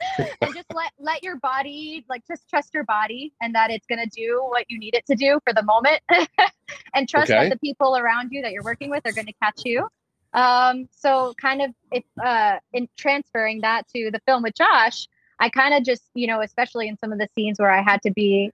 and 0.40 0.54
just 0.54 0.72
let 0.74 0.92
let 0.98 1.22
your 1.22 1.36
body 1.36 2.04
like 2.08 2.26
just 2.26 2.48
trust 2.48 2.74
your 2.74 2.84
body 2.84 3.32
and 3.40 3.54
that 3.54 3.70
it's 3.70 3.86
gonna 3.86 4.06
do 4.06 4.44
what 4.48 4.64
you 4.68 4.78
need 4.78 4.94
it 4.94 5.06
to 5.06 5.14
do 5.14 5.40
for 5.44 5.52
the 5.52 5.62
moment, 5.62 6.00
and 6.94 7.08
trust 7.08 7.30
Okay. 7.30 7.48
that 7.48 7.50
the 7.50 7.58
people 7.58 7.96
around 7.96 8.30
you 8.32 8.42
that 8.42 8.52
you're 8.52 8.64
working 8.64 8.90
with 8.90 9.04
are 9.06 9.12
gonna 9.12 9.32
catch 9.42 9.62
you. 9.64 9.88
Um, 10.34 10.88
so 10.90 11.34
kind 11.40 11.62
of 11.62 11.70
if 11.90 12.04
uh, 12.22 12.58
in 12.72 12.88
transferring 12.96 13.60
that 13.62 13.88
to 13.94 14.10
the 14.10 14.20
film 14.26 14.42
with 14.42 14.54
Josh, 14.54 15.08
I 15.40 15.48
kind 15.48 15.74
of 15.74 15.84
just 15.84 16.02
you 16.14 16.26
know, 16.26 16.40
especially 16.40 16.88
in 16.88 16.98
some 16.98 17.12
of 17.12 17.18
the 17.18 17.28
scenes 17.34 17.58
where 17.58 17.70
I 17.70 17.82
had 17.82 18.02
to 18.02 18.10
be 18.10 18.52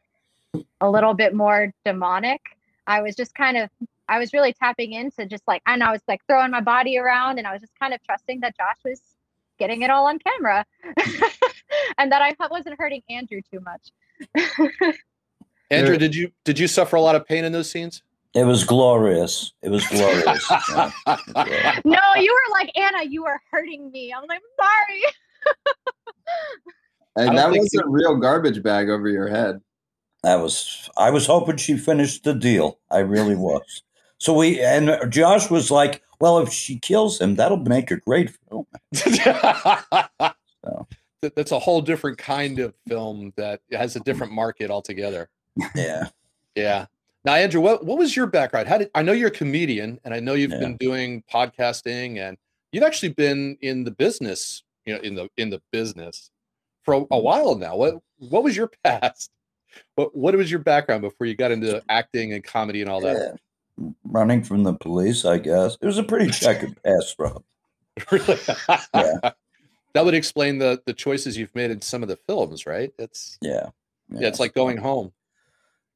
a 0.81 0.89
little 0.89 1.15
bit 1.15 1.35
more 1.35 1.73
demonic, 1.85 2.41
I 2.87 3.03
was 3.03 3.17
just 3.17 3.35
kind 3.35 3.57
of 3.57 3.71
I 4.09 4.19
was 4.19 4.33
really 4.33 4.53
tapping 4.53 4.93
into 4.93 5.27
just 5.27 5.43
like 5.49 5.63
and 5.67 5.83
I 5.83 5.91
was 5.93 6.03
like 6.07 6.21
throwing 6.29 6.51
my 6.51 6.61
body 6.61 6.99
around 6.99 7.39
and 7.39 7.47
I 7.47 7.53
was 7.53 7.61
just 7.61 7.73
kind 7.81 7.95
of 7.95 8.03
trusting 8.05 8.41
that 8.41 8.57
Josh 8.57 8.77
was 8.85 9.01
getting 9.59 9.83
it 9.83 9.91
all 9.91 10.07
on 10.07 10.19
camera 10.19 10.65
and 11.99 12.11
that 12.13 12.23
I 12.23 12.35
wasn't 12.51 12.77
hurting 12.79 13.03
Andrew 13.09 13.41
too 13.51 13.61
much. 13.61 14.95
Andrew, 15.71 15.97
did 15.97 16.15
you 16.15 16.31
did 16.45 16.59
you 16.59 16.69
suffer 16.69 16.97
a 16.97 17.01
lot 17.01 17.15
of 17.17 17.27
pain 17.27 17.45
in 17.45 17.53
those 17.53 17.71
scenes? 17.71 18.03
It 18.35 18.45
was 18.45 18.65
glorious. 18.65 19.53
It 19.63 19.71
was 19.71 19.87
glorious. 19.87 20.51
Yeah. 20.69 20.91
Yeah. 21.37 21.79
no, 21.85 22.01
you 22.17 22.33
were 22.33 22.53
like 22.53 22.71
Anna, 22.77 23.05
you 23.05 23.23
were 23.23 23.41
hurting 23.51 23.91
me. 23.93 24.13
I'm 24.13 24.27
like, 24.29 24.43
sorry. 24.61 25.03
And 27.17 27.39
that 27.39 27.51
was 27.51 27.73
you- 27.73 27.81
a 27.81 27.89
real 27.89 28.17
garbage 28.17 28.61
bag 28.63 28.89
over 28.89 29.09
your 29.09 29.29
head. 29.29 29.61
That 30.25 30.41
was. 30.41 30.91
I 30.97 31.11
was 31.11 31.27
hoping 31.27 31.59
she 31.59 31.77
finished 31.77 32.25
the 32.25 32.35
deal. 32.35 32.81
I 32.91 32.99
really 33.01 33.37
was. 33.37 33.83
So 34.19 34.33
we 34.35 34.61
and 34.61 34.99
Josh 35.11 35.51
was 35.51 35.71
like, 35.71 36.03
"Well, 36.25 36.39
if 36.39 36.51
she 36.51 36.79
kills 36.79 37.21
him, 37.21 37.35
that'll 37.35 37.59
make 37.59 37.91
a 37.91 37.99
great 37.99 38.31
film." 38.49 38.67
That- 41.21 41.37
That's 41.37 41.53
a 41.53 41.59
whole 41.59 41.83
different 41.83 42.17
kind 42.17 42.59
of 42.59 42.75
film 42.87 43.33
that 43.37 43.61
has 43.73 43.97
a 43.97 44.01
different 44.01 44.33
market 44.33 44.71
altogether. 44.71 45.29
Yeah. 45.75 46.09
Yeah. 46.55 46.87
Now, 47.25 47.35
Andrew, 47.35 47.61
what, 47.61 47.85
what 47.85 47.99
was 47.99 48.17
your 48.17 48.27
background? 48.27 48.69
How 48.69 48.79
did 48.79 48.91
I 48.95 49.03
know 49.03 49.13
you're 49.13 49.29
a 49.29 49.31
comedian 49.43 50.01
and 50.05 50.15
I 50.15 50.21
know 50.21 50.35
you've 50.35 50.51
Yeah. 50.51 50.61
been 50.61 50.77
doing 50.79 51.23
podcasting 51.33 52.19
and 52.19 52.39
you've 52.73 52.85
actually 52.85 53.13
been 53.13 53.57
in 53.61 53.85
the 53.85 53.91
business, 53.91 54.65
you 54.87 54.95
know, 54.95 55.01
in 55.01 55.15
the 55.15 55.29
in 55.37 55.51
the 55.51 55.61
business 55.73 56.31
for 56.83 56.95
a, 56.95 56.99
a 56.99 57.01
mm-hmm. 57.03 57.25
while 57.25 57.55
now. 57.55 57.77
What 57.77 58.01
what 58.19 58.43
was 58.43 58.57
your 58.57 58.71
past? 58.85 59.31
What 59.95 60.17
what 60.17 60.35
was 60.35 60.51
your 60.51 60.61
background 60.61 61.03
before 61.03 61.27
you 61.27 61.35
got 61.35 61.53
into 61.53 61.83
acting 61.89 62.33
and 62.33 62.43
comedy 62.43 62.81
and 62.81 62.91
all 62.91 63.01
that? 63.03 63.39
Yeah. 63.79 63.91
Running 64.05 64.43
from 64.45 64.63
the 64.63 64.75
police, 64.75 65.25
I 65.25 65.39
guess. 65.39 65.77
It 65.81 65.87
was 65.87 65.99
a 65.99 66.05
pretty 66.05 66.31
checkered 66.33 66.81
past, 66.83 67.17
Rob. 67.19 67.43
Really? 68.11 68.39
Yeah. 68.95 69.15
that 69.95 70.05
would 70.05 70.15
explain 70.15 70.59
the 70.59 70.81
the 70.87 70.93
choices 70.93 71.37
you've 71.37 71.55
made 71.55 71.71
in 71.71 71.81
some 71.83 72.03
of 72.03 72.09
the 72.09 72.17
films, 72.29 72.67
right? 72.67 72.93
It's 72.99 73.39
Yeah. 73.41 73.71
yeah, 74.11 74.29
it's 74.29 74.41
like 74.41 74.55
going 74.55 74.77
home. 74.79 75.13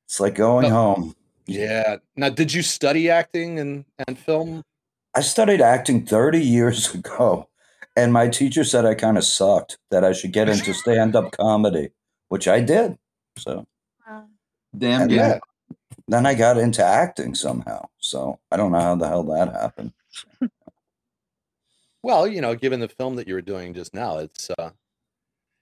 It's 0.06 0.20
like 0.20 0.34
going 0.34 0.68
No. 0.68 0.74
home. 0.94 1.14
Yeah. 1.46 1.96
Now, 2.16 2.28
did 2.30 2.52
you 2.52 2.62
study 2.62 3.10
acting 3.10 3.58
and 3.58 3.84
and 4.06 4.18
film? 4.18 4.62
I 5.14 5.20
studied 5.22 5.60
acting 5.60 6.04
30 6.06 6.40
years 6.40 6.94
ago, 6.94 7.48
and 7.96 8.12
my 8.12 8.28
teacher 8.28 8.62
said 8.64 8.84
I 8.86 8.94
kind 8.94 9.16
of 9.18 9.24
sucked, 9.24 9.78
that 9.90 10.04
I 10.04 10.12
should 10.12 10.32
get 10.32 10.48
into 10.48 10.74
stand 10.74 11.16
up 11.16 11.32
comedy. 11.32 11.90
which 12.28 12.46
I 12.46 12.60
did. 12.60 12.98
So 13.38 13.66
Damn 14.76 15.02
and 15.02 15.10
good. 15.10 15.18
then, 15.18 15.40
then 16.08 16.24
I 16.26 16.34
got 16.34 16.58
into 16.58 16.84
acting 16.84 17.34
somehow. 17.34 17.86
So 17.98 18.38
I 18.50 18.56
don't 18.56 18.72
know 18.72 18.80
how 18.80 18.94
the 18.94 19.08
hell 19.08 19.22
that 19.24 19.52
happened. 19.52 19.92
Well, 22.02 22.28
you 22.28 22.40
know, 22.40 22.54
given 22.54 22.78
the 22.80 22.88
film 22.88 23.16
that 23.16 23.26
you 23.26 23.34
were 23.34 23.42
doing 23.42 23.74
just 23.74 23.92
now, 23.92 24.18
it's 24.18 24.48
uh 24.58 24.70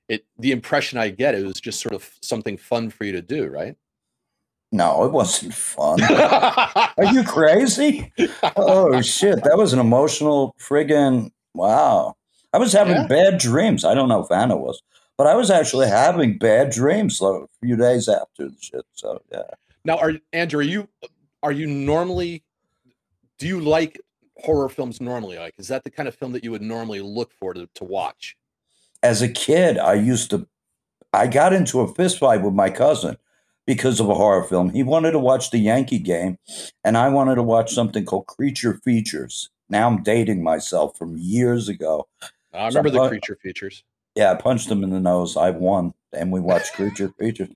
it 0.08 0.24
the 0.38 0.52
impression 0.52 0.98
I 0.98 1.08
get 1.08 1.34
it 1.34 1.44
was 1.44 1.60
just 1.60 1.80
sort 1.80 1.94
of 1.94 2.08
something 2.20 2.56
fun 2.58 2.90
for 2.90 3.04
you 3.04 3.12
to 3.12 3.22
do, 3.22 3.46
right? 3.46 3.74
No, 4.70 5.04
it 5.04 5.12
wasn't 5.12 5.54
fun. 5.54 5.98
Are 6.02 7.12
you 7.12 7.24
crazy? 7.24 8.12
Oh 8.56 9.00
shit, 9.00 9.42
that 9.44 9.56
was 9.56 9.72
an 9.72 9.78
emotional 9.78 10.54
friggin' 10.60 11.30
wow. 11.54 12.16
I 12.52 12.58
was 12.58 12.72
having 12.72 12.96
Yeah. 12.96 13.06
bad 13.06 13.38
dreams. 13.38 13.84
I 13.84 13.94
don't 13.94 14.08
know 14.08 14.20
if 14.22 14.30
Anna 14.30 14.56
was, 14.56 14.82
but 15.16 15.26
I 15.26 15.34
was 15.34 15.50
actually 15.50 15.88
having 15.88 16.36
bad 16.36 16.70
dreams 16.70 17.20
a 17.22 17.46
few 17.62 17.76
days 17.76 18.08
after 18.08 18.48
the 18.50 18.56
shit. 18.60 18.84
So 18.92 19.22
yeah. 19.32 19.42
Now, 19.86 19.98
are 19.98 20.14
Andrew, 20.32 20.60
are 20.60 20.64
you 20.64 20.88
are 21.42 21.52
you 21.52 21.66
normally 21.66 22.42
do 23.38 23.46
you 23.46 23.60
like 23.60 24.00
horror 24.38 24.68
films 24.68 25.00
normally? 25.00 25.38
Like, 25.38 25.54
is 25.58 25.68
that 25.68 25.84
the 25.84 25.90
kind 25.90 26.08
of 26.08 26.14
film 26.14 26.32
that 26.32 26.44
you 26.44 26.50
would 26.50 26.62
normally 26.62 27.00
look 27.00 27.32
for 27.32 27.54
to, 27.54 27.68
to 27.74 27.84
watch? 27.84 28.36
As 29.02 29.22
a 29.22 29.28
kid, 29.28 29.78
I 29.78 29.94
used 29.94 30.30
to 30.30 30.48
I 31.12 31.28
got 31.28 31.52
into 31.52 31.80
a 31.80 31.94
fist 31.94 32.18
fight 32.18 32.42
with 32.42 32.52
my 32.52 32.68
cousin 32.68 33.16
because 33.66 34.00
of 34.00 34.08
a 34.08 34.14
horror 34.14 34.42
film. 34.42 34.70
He 34.70 34.82
wanted 34.82 35.12
to 35.12 35.18
watch 35.18 35.50
the 35.50 35.58
Yankee 35.58 35.98
game, 35.98 36.38
and 36.84 36.96
I 36.96 37.08
wanted 37.08 37.36
to 37.36 37.42
watch 37.42 37.72
something 37.72 38.04
called 38.04 38.26
Creature 38.26 38.80
Features. 38.84 39.50
Now 39.68 39.88
I'm 39.88 40.02
dating 40.02 40.42
myself 40.42 40.96
from 40.98 41.16
years 41.16 41.68
ago. 41.68 42.08
I 42.52 42.68
remember 42.68 42.90
the 42.90 43.02
uh, 43.02 43.08
creature 43.08 43.38
features. 43.40 43.84
Yeah, 44.14 44.32
I 44.32 44.34
punched 44.34 44.70
him 44.70 44.82
in 44.82 44.90
the 44.90 45.00
nose. 45.00 45.36
I 45.36 45.50
won, 45.50 45.94
and 46.12 46.32
we 46.32 46.40
watched 46.40 46.72
Creature 46.74 47.14
Features. 47.18 47.50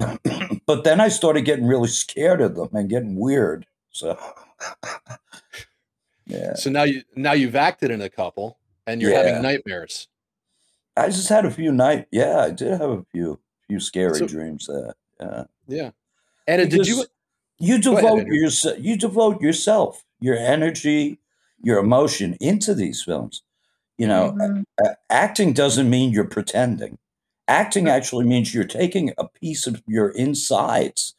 but 0.66 0.84
then 0.84 1.00
I 1.00 1.08
started 1.08 1.42
getting 1.44 1.66
really 1.66 1.88
scared 1.88 2.40
of 2.40 2.56
them 2.56 2.68
and 2.72 2.88
getting 2.88 3.16
weird. 3.18 3.66
So, 3.90 4.18
yeah, 6.26 6.54
So 6.54 6.70
now 6.70 6.82
you 6.84 7.02
now 7.16 7.32
you've 7.32 7.56
acted 7.56 7.90
in 7.90 8.00
a 8.00 8.08
couple 8.08 8.58
and 8.86 9.00
you're 9.00 9.10
Yeah. 9.12 9.22
having 9.24 9.42
nightmares. 9.42 10.08
I 10.96 11.06
just 11.06 11.28
had 11.28 11.44
a 11.44 11.50
few 11.50 11.72
night. 11.72 12.06
Yeah, 12.10 12.38
I 12.38 12.50
did 12.50 12.70
have 12.72 12.90
a 12.90 13.04
few 13.12 13.38
few 13.68 13.80
scary 13.80 14.18
So- 14.18 14.26
dreams 14.26 14.66
there. 14.66 14.94
Yeah, 15.20 15.44
Yeah. 15.66 15.90
And 16.46 16.70
did 16.70 16.86
you 16.86 17.06
you 17.58 17.80
Go 17.80 17.92
ahead, 17.96 18.02
devote 18.02 18.26
yourself? 18.26 18.78
You 18.78 18.96
devote 18.98 19.40
yourself, 19.40 20.04
your 20.20 20.36
energy, 20.36 21.18
your 21.62 21.78
emotion 21.78 22.36
into 22.40 22.74
these 22.74 23.02
films. 23.02 23.42
You 23.96 24.08
know, 24.08 24.32
Mhm. 24.32 24.64
uh, 24.84 24.94
acting 25.08 25.52
doesn't 25.52 25.88
mean 25.88 26.10
you're 26.10 26.24
pretending. 26.28 26.98
Acting 27.46 27.88
actually 27.88 28.24
means 28.24 28.54
you're 28.54 28.64
taking 28.64 29.12
a 29.18 29.28
piece 29.28 29.66
of 29.66 29.82
your 29.86 30.08
insides 30.10 31.14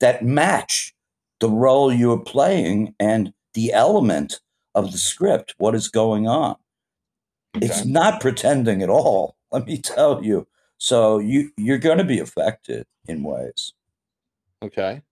that 0.00 0.24
match 0.24 0.94
the 1.40 1.48
role 1.48 1.92
you're 1.92 2.18
playing 2.18 2.94
and 2.98 3.32
the 3.54 3.72
element 3.72 4.40
of 4.74 4.92
the 4.92 4.98
script, 4.98 5.54
what 5.58 5.74
is 5.74 5.88
going 5.88 6.26
on. 6.26 6.56
It's 7.54 7.84
not 7.84 8.20
pretending 8.20 8.82
at 8.82 8.88
all, 8.88 9.36
let 9.52 9.66
me 9.66 9.78
tell 9.78 10.24
you. 10.24 10.46
So 10.78 11.18
you 11.18 11.50
you're 11.56 11.78
going 11.78 11.98
to 11.98 12.04
be 12.04 12.18
affected 12.18 12.86
in 13.06 13.22
ways. 13.22 13.72
Okay. 14.62 15.02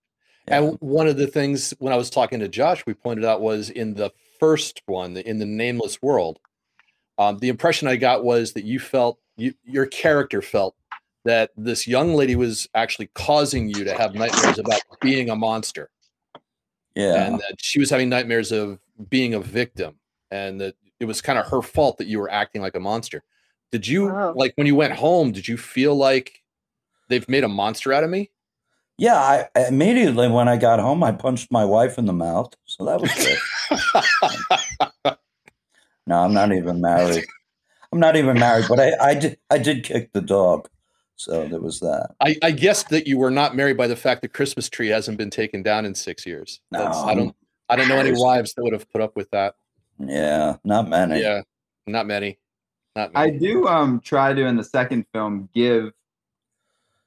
Yeah. 0.49 0.59
And 0.59 0.79
one 0.81 1.07
of 1.07 1.17
the 1.17 1.27
things 1.27 1.75
when 1.79 1.93
I 1.93 1.97
was 1.97 2.11
talking 2.11 2.41
to 2.41 2.49
Josh, 2.49 2.85
we 2.87 2.95
pointed 2.95 3.25
out 3.25 3.41
was 3.41 3.71
in 3.71 3.95
the 3.95 4.11
first 4.41 4.83
one, 4.87 5.17
in 5.17 5.39
the 5.39 5.47
Nameless 5.47 6.01
World, 6.03 6.41
um, 7.19 7.39
the 7.39 7.51
impression 7.51 7.87
I 7.87 7.97
got 7.97 8.25
was 8.25 8.55
that 8.55 8.65
you 8.65 8.81
felt 8.81 9.19
you, 9.41 9.55
your 9.65 9.87
character 9.87 10.43
felt 10.43 10.75
that 11.25 11.51
this 11.57 11.87
young 11.87 12.15
lady 12.15 12.37
was 12.37 12.69
actually 12.75 13.09
causing 13.15 13.69
you 13.69 13.85
to 13.85 13.97
have 13.97 14.15
nightmares 14.15 14.59
about 14.59 14.81
being 15.01 15.31
a 15.31 15.37
monster, 15.37 15.91
yeah. 16.95 17.27
and 17.27 17.39
that 17.39 17.57
she 17.59 17.79
was 17.79 17.91
having 17.91 18.09
nightmares 18.09 18.53
of 18.53 18.79
being 19.09 19.35
a 19.35 19.41
victim, 19.41 19.97
and 20.31 20.61
that 20.61 20.75
it 20.99 21.05
was 21.05 21.21
kind 21.21 21.39
of 21.39 21.47
her 21.47 21.63
fault 21.63 21.99
that 21.99 22.07
you 22.07 22.19
were 22.19 22.31
acting 22.31 22.63
like 22.63 22.75
a 22.75 22.81
monster. 22.81 23.23
Did 23.73 23.87
you 23.87 24.07
Wow. 24.07 24.35
like 24.35 24.53
when 24.57 24.67
you 24.67 24.75
went 24.75 24.95
home? 24.95 25.33
Did 25.33 25.47
you 25.47 25.57
feel 25.57 25.95
like 25.95 26.43
they've 27.09 27.29
made 27.29 27.45
a 27.45 27.49
monster 27.49 27.93
out 27.93 28.05
of 28.05 28.11
me? 28.11 28.31
Yeah, 28.99 29.17
I 29.17 29.49
immediately 29.69 30.29
when 30.29 30.49
I 30.49 30.59
got 30.59 30.79
home, 30.79 31.03
I 31.03 31.13
punched 31.13 31.51
my 31.51 31.65
wife 31.65 31.97
in 31.97 32.05
the 32.05 32.13
mouth. 32.13 32.53
So 32.67 32.85
that 32.85 33.01
was 33.01 33.11
good. 35.05 35.17
no, 36.07 36.19
I'm 36.19 36.35
not 36.35 36.53
even 36.53 36.83
married. 36.83 37.25
I'm 37.93 37.99
not 37.99 38.17
even 38.17 38.39
married, 38.39 38.67
but 38.69 38.79
I, 38.79 38.93
I 39.01 39.15
did 39.15 39.39
I 39.51 39.59
did 39.59 39.85
kick 39.85 40.13
the 40.13 40.21
dog. 40.21 40.69
So 41.17 41.47
there 41.49 41.61
was 41.61 41.81
that. 41.81 42.15
I, 42.21 42.37
I 42.43 42.51
guess 42.51 42.85
that 42.85 43.07
you 43.07 43.19
were 43.19 43.31
not 43.31 43.55
married 43.55 43.77
by 43.77 43.87
the 43.87 43.97
fact 43.97 44.23
the 44.23 44.29
Christmas 44.29 44.71
tree 44.71 44.89
hasn't 44.89 45.19
been 45.19 45.29
taken 45.29 45.63
down 45.63 45.85
in 45.85 45.95
six 45.95 46.25
years. 46.25 46.61
No, 46.71 46.85
That's, 46.85 46.97
I 46.97 47.15
don't 47.15 47.37
I 47.69 47.77
don't 47.77 47.89
know 47.89 47.99
any 47.99 48.13
wives 48.15 48.55
that 48.55 48.63
would 48.63 48.73
have 48.73 48.91
put 48.91 49.03
up 49.03 49.17
with 49.17 49.31
that. 49.31 49.57
Yeah, 49.99 50.57
not 50.65 50.89
many. 50.89 51.21
Yeah, 51.21 51.43
not 51.87 52.07
many. 52.07 52.39
Not 52.97 53.13
many. 53.13 53.35
I 53.35 53.39
do 53.39 53.67
um 53.67 54.01
try 54.01 54.33
to 54.33 54.47
in 54.47 54.57
the 54.57 54.65
second 54.65 55.05
film 55.13 55.49
give 55.55 55.93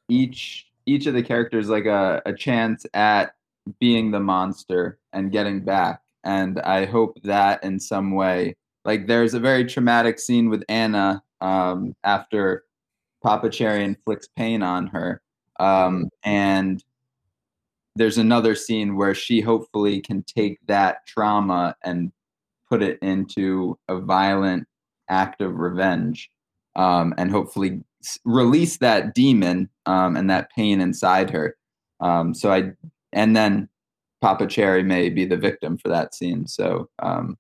each 0.10 0.68
each 0.86 1.08
of 1.08 1.14
the 1.14 1.24
characters 1.24 1.70
like 1.70 1.86
a, 1.86 2.22
a 2.26 2.34
chance 2.34 2.86
at 2.94 3.34
being 3.80 4.12
the 4.12 4.20
monster 4.20 5.00
and 5.14 5.32
getting 5.32 5.62
back. 5.62 6.02
And 6.24 6.60
I 6.60 6.86
hope 6.86 7.20
that 7.24 7.64
in 7.64 7.80
some 7.80 8.12
way 8.12 8.58
like 8.86 9.08
there's 9.08 9.34
a 9.34 9.40
very 9.40 9.66
traumatic 9.66 10.20
scene 10.20 10.50
with 10.50 10.64
Anna 10.70 11.24
um 11.42 11.96
after 12.04 12.64
Papa 13.24 13.50
Cherry 13.50 13.84
inflicts 13.84 14.28
pain 14.36 14.64
on 14.64 14.88
her. 14.88 15.22
Um 15.60 16.10
and 16.24 16.84
there's 17.96 18.18
another 18.18 18.56
scene 18.56 18.96
where 18.96 19.14
she 19.14 19.40
hopefully 19.40 20.02
can 20.02 20.24
take 20.24 20.58
that 20.68 21.06
trauma 21.06 21.76
and 21.84 22.12
put 22.70 22.82
it 22.82 22.98
into 23.02 23.78
a 23.88 24.00
violent 24.00 24.68
act 25.10 25.42
of 25.42 25.60
revenge 25.60 26.30
um, 26.76 27.14
and 27.18 27.30
hopefully 27.30 27.84
release 28.26 28.78
that 28.78 29.14
demon 29.14 29.70
um, 29.86 30.16
and 30.16 30.30
that 30.30 30.50
pain 30.56 30.82
inside 30.82 31.30
her. 31.30 31.56
Um, 32.00 32.34
so 32.34 32.52
I, 32.52 32.72
and 33.12 33.36
then 33.36 33.70
Papa 34.22 34.48
Cherry 34.48 34.84
may 34.84 35.10
be 35.10 35.26
the 35.26 35.38
victim 35.38 35.78
for 35.78 35.90
that 35.90 36.16
scene. 36.16 36.48
So 36.48 36.90
um, 37.00 37.38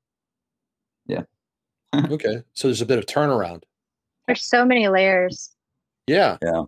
Okay, 1.93 2.43
so 2.53 2.67
there's 2.67 2.81
a 2.81 2.85
bit 2.85 2.97
of 2.97 3.05
turnaround. 3.05 3.63
There's 4.27 4.43
so 4.43 4.65
many 4.65 4.87
layers. 4.87 5.51
Yeah, 6.07 6.37
Yeah. 6.41 6.63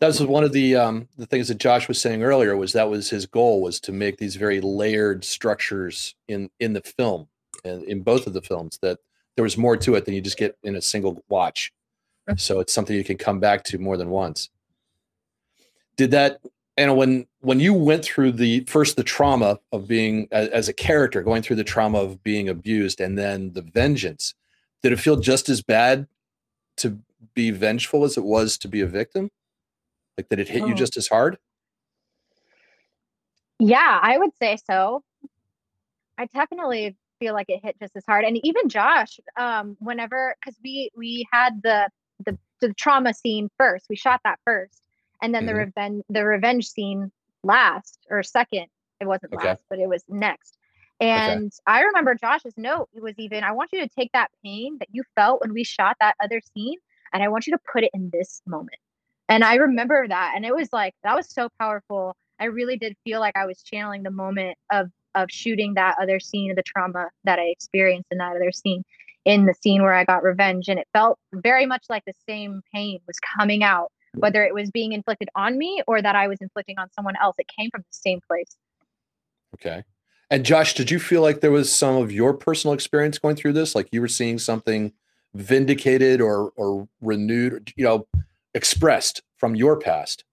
That 0.00 0.08
was 0.08 0.22
one 0.22 0.44
of 0.44 0.52
the 0.52 0.76
um, 0.76 1.08
the 1.16 1.26
things 1.26 1.48
that 1.48 1.58
Josh 1.58 1.88
was 1.88 2.00
saying 2.00 2.22
earlier. 2.22 2.56
Was 2.56 2.72
that 2.72 2.90
was 2.90 3.10
his 3.10 3.26
goal 3.26 3.62
was 3.62 3.80
to 3.80 3.92
make 3.92 4.18
these 4.18 4.36
very 4.36 4.60
layered 4.60 5.24
structures 5.24 6.14
in 6.28 6.50
in 6.60 6.72
the 6.72 6.82
film 6.82 7.28
and 7.64 7.84
in 7.84 8.02
both 8.02 8.26
of 8.26 8.32
the 8.34 8.42
films. 8.42 8.78
That 8.82 8.98
there 9.36 9.44
was 9.44 9.56
more 9.56 9.76
to 9.76 9.94
it 9.94 10.04
than 10.04 10.14
you 10.14 10.20
just 10.20 10.36
get 10.36 10.58
in 10.62 10.76
a 10.76 10.82
single 10.82 11.22
watch. 11.28 11.72
So 12.36 12.60
it's 12.60 12.72
something 12.72 12.96
you 12.96 13.04
can 13.04 13.18
come 13.18 13.38
back 13.38 13.64
to 13.64 13.78
more 13.78 13.96
than 13.96 14.10
once. 14.10 14.50
Did 15.96 16.10
that 16.10 16.40
and 16.76 16.96
when 16.96 17.26
when 17.40 17.60
you 17.60 17.74
went 17.74 18.04
through 18.04 18.32
the 18.32 18.60
first 18.68 18.96
the 18.96 19.04
trauma 19.04 19.58
of 19.72 19.88
being 19.88 20.28
as, 20.32 20.68
a 20.68 20.72
character 20.74 21.22
going 21.22 21.42
through 21.42 21.56
the 21.56 21.64
trauma 21.64 21.98
of 22.00 22.22
being 22.22 22.48
abused 22.48 23.00
and 23.00 23.18
then 23.18 23.52
the 23.54 23.62
vengeance 23.62 24.34
did 24.82 24.92
it 24.92 25.00
feel 25.00 25.16
just 25.16 25.48
as 25.48 25.62
bad 25.62 26.06
to 26.76 26.98
be 27.34 27.50
vengeful 27.50 28.04
as 28.04 28.16
it 28.16 28.24
was 28.24 28.58
to 28.58 28.68
be 28.68 28.80
a 28.80 28.86
victim 28.86 29.30
like 30.18 30.28
did 30.28 30.38
it 30.40 30.48
hit 30.48 30.66
you 30.66 30.74
Oh. 30.74 30.74
just 30.74 30.96
as 30.96 31.08
hard 31.08 31.38
Yeah, 33.60 34.00
I 34.02 34.18
would 34.18 34.36
say 34.38 34.58
so. 34.70 35.02
I 36.18 36.26
definitely 36.26 36.96
feel 37.20 37.34
like 37.34 37.48
it 37.50 37.60
hit 37.64 37.76
just 37.80 37.96
as 37.96 38.04
hard. 38.06 38.24
And 38.24 38.38
even 38.44 38.68
Josh, 38.68 39.20
um, 39.38 39.76
whenever 39.80 40.36
because 40.40 40.58
we 40.64 40.90
we 40.96 41.26
had 41.32 41.62
the 41.62 41.88
the 42.24 42.38
the 42.60 42.74
trauma 42.74 43.14
scene 43.14 43.50
first, 43.58 43.86
we 43.90 43.96
shot 43.96 44.20
that 44.24 44.40
first, 44.46 44.83
and 45.22 45.34
then 45.34 45.46
the 45.46 45.52
Mhm. 45.52 45.66
revenge 45.66 46.04
the 46.08 46.24
revenge 46.24 46.68
scene 46.68 47.10
last 47.42 47.98
or 48.10 48.22
second. 48.22 48.66
It 49.00 49.06
wasn't 49.06 49.32
Okay. 49.34 49.48
last, 49.48 49.62
but 49.68 49.78
it 49.78 49.88
was 49.88 50.04
next. 50.08 50.58
And 51.00 51.52
I 51.66 51.82
remember 51.82 52.14
Josh's 52.14 52.54
note. 52.56 52.88
It 52.94 53.02
was 53.02 53.14
even, 53.18 53.44
I 53.44 53.52
want 53.52 53.72
you 53.72 53.80
to 53.80 53.88
take 53.88 54.12
that 54.12 54.30
pain 54.44 54.78
that 54.78 54.88
you 54.92 55.02
felt 55.16 55.40
when 55.40 55.52
we 55.52 55.64
shot 55.64 55.96
that 56.00 56.14
other 56.22 56.40
scene, 56.54 56.78
and 57.12 57.22
I 57.22 57.28
want 57.28 57.46
you 57.46 57.52
to 57.52 57.60
put 57.72 57.84
it 57.84 57.90
in 57.94 58.10
this 58.12 58.42
moment. 58.46 58.78
And 59.28 59.44
I 59.44 59.56
remember 59.56 60.06
that, 60.06 60.34
and 60.36 60.44
it 60.46 60.54
was 60.54 60.72
like 60.72 60.94
that 61.02 61.16
was 61.16 61.28
so 61.30 61.48
powerful. 61.58 62.16
I 62.40 62.46
really 62.46 62.76
did 62.76 62.96
feel 63.04 63.20
like 63.20 63.36
I 63.36 63.46
was 63.46 63.62
channeling 63.62 64.02
the 64.02 64.10
moment 64.10 64.56
of 64.72 64.90
of 65.14 65.30
shooting 65.30 65.74
that 65.74 65.96
other 66.00 66.18
scene 66.20 66.50
of 66.50 66.56
the 66.56 66.62
trauma 66.62 67.08
that 67.24 67.38
I 67.38 67.44
experienced 67.44 68.08
in 68.10 68.18
that 68.18 68.36
other 68.36 68.52
scene, 68.52 68.82
in 69.24 69.46
the 69.46 69.54
scene 69.54 69.82
where 69.82 69.94
I 69.94 70.04
got 70.04 70.22
revenge, 70.22 70.68
and 70.68 70.78
it 70.78 70.88
felt 70.92 71.18
very 71.32 71.66
much 71.66 71.84
like 71.88 72.04
the 72.06 72.14
same 72.28 72.62
pain 72.74 73.00
was 73.06 73.18
coming 73.36 73.62
out, 73.62 73.90
whether 74.14 74.44
it 74.44 74.54
was 74.54 74.70
being 74.70 74.92
inflicted 74.92 75.28
on 75.34 75.58
me 75.58 75.82
or 75.86 76.00
that 76.02 76.16
I 76.16 76.28
was 76.28 76.38
inflicting 76.40 76.78
on 76.78 76.90
someone 76.92 77.14
else. 77.20 77.36
It 77.38 77.48
came 77.48 77.70
from 77.70 77.82
the 77.82 77.86
same 77.90 78.20
place. 78.26 78.56
okay 79.54 79.84
and 80.30 80.44
josh 80.44 80.74
did 80.74 80.90
you 80.90 80.98
feel 80.98 81.22
like 81.22 81.40
there 81.40 81.50
was 81.50 81.70
some 81.70 81.96
of 81.96 82.10
your 82.10 82.32
personal 82.34 82.74
experience 82.74 83.18
going 83.18 83.36
through 83.36 83.52
this 83.52 83.74
like 83.74 83.88
you 83.92 84.00
were 84.00 84.08
seeing 84.08 84.38
something 84.38 84.92
vindicated 85.34 86.20
or 86.20 86.52
or 86.56 86.88
renewed 87.00 87.72
you 87.76 87.84
know 87.84 88.06
expressed 88.54 89.22
from 89.36 89.54
your 89.54 89.78
past? 89.78 90.24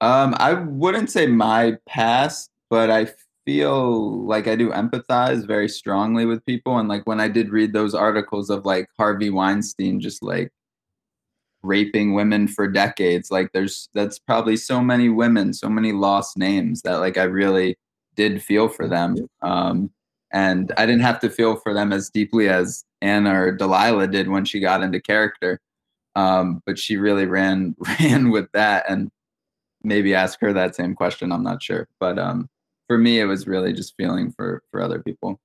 Um, 0.00 0.34
I 0.38 0.54
wouldn't 0.54 1.10
say 1.10 1.26
my 1.26 1.78
past, 1.86 2.50
but 2.68 2.90
I 2.90 3.08
feel 3.46 4.24
like 4.26 4.46
I 4.46 4.56
do 4.56 4.70
empathize 4.70 5.46
very 5.46 5.68
strongly 5.68 6.26
with 6.26 6.44
people. 6.44 6.78
And 6.78 6.88
like 6.88 7.06
when 7.06 7.20
I 7.20 7.28
did 7.28 7.50
read 7.50 7.72
those 7.72 7.94
articles 7.94 8.50
of 8.50 8.64
like 8.64 8.88
Harvey 8.98 9.30
Weinstein 9.30 10.00
just 10.00 10.22
like 10.22 10.52
raping 11.62 12.14
women 12.14 12.48
for 12.48 12.66
decades, 12.66 13.30
like 13.30 13.52
there's 13.52 13.88
that's 13.94 14.18
probably 14.18 14.56
so 14.56 14.80
many 14.80 15.08
women, 15.08 15.52
so 15.52 15.68
many 15.68 15.92
lost 15.92 16.36
names 16.36 16.82
that 16.82 16.96
like 16.96 17.18
I 17.18 17.24
really 17.24 17.76
did 18.16 18.42
feel 18.42 18.68
for 18.68 18.88
them. 18.88 19.16
Um, 19.42 19.90
and 20.32 20.72
I 20.76 20.86
didn't 20.86 21.02
have 21.02 21.20
to 21.20 21.30
feel 21.30 21.56
for 21.56 21.74
them 21.74 21.92
as 21.92 22.10
deeply 22.10 22.48
as 22.48 22.84
Anna 23.02 23.42
or 23.42 23.52
Delilah 23.52 24.08
did 24.08 24.28
when 24.28 24.44
she 24.44 24.60
got 24.60 24.82
into 24.82 25.00
character. 25.00 25.60
Um, 26.16 26.62
but 26.66 26.78
she 26.78 26.96
really 26.96 27.26
ran 27.26 27.74
ran 28.00 28.30
with 28.30 28.50
that 28.52 28.84
and 28.88 29.10
maybe 29.82 30.14
ask 30.14 30.40
her 30.40 30.52
that 30.52 30.74
same 30.74 30.94
question. 30.94 31.32
I'm 31.32 31.42
not 31.42 31.62
sure, 31.62 31.88
but 31.98 32.18
um, 32.18 32.48
for 32.88 32.98
me, 32.98 33.20
it 33.20 33.24
was 33.24 33.46
really 33.46 33.72
just 33.72 33.94
feeling 33.96 34.32
for 34.32 34.62
for 34.70 34.80
other 34.80 35.00
people. 35.00 35.40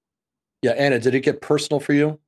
Yeah, 0.61 0.71
Anna, 0.71 0.99
did 0.99 1.13
it 1.13 1.21
get 1.21 1.41
personal 1.41 1.79
for 1.79 1.93
you? 1.93 2.19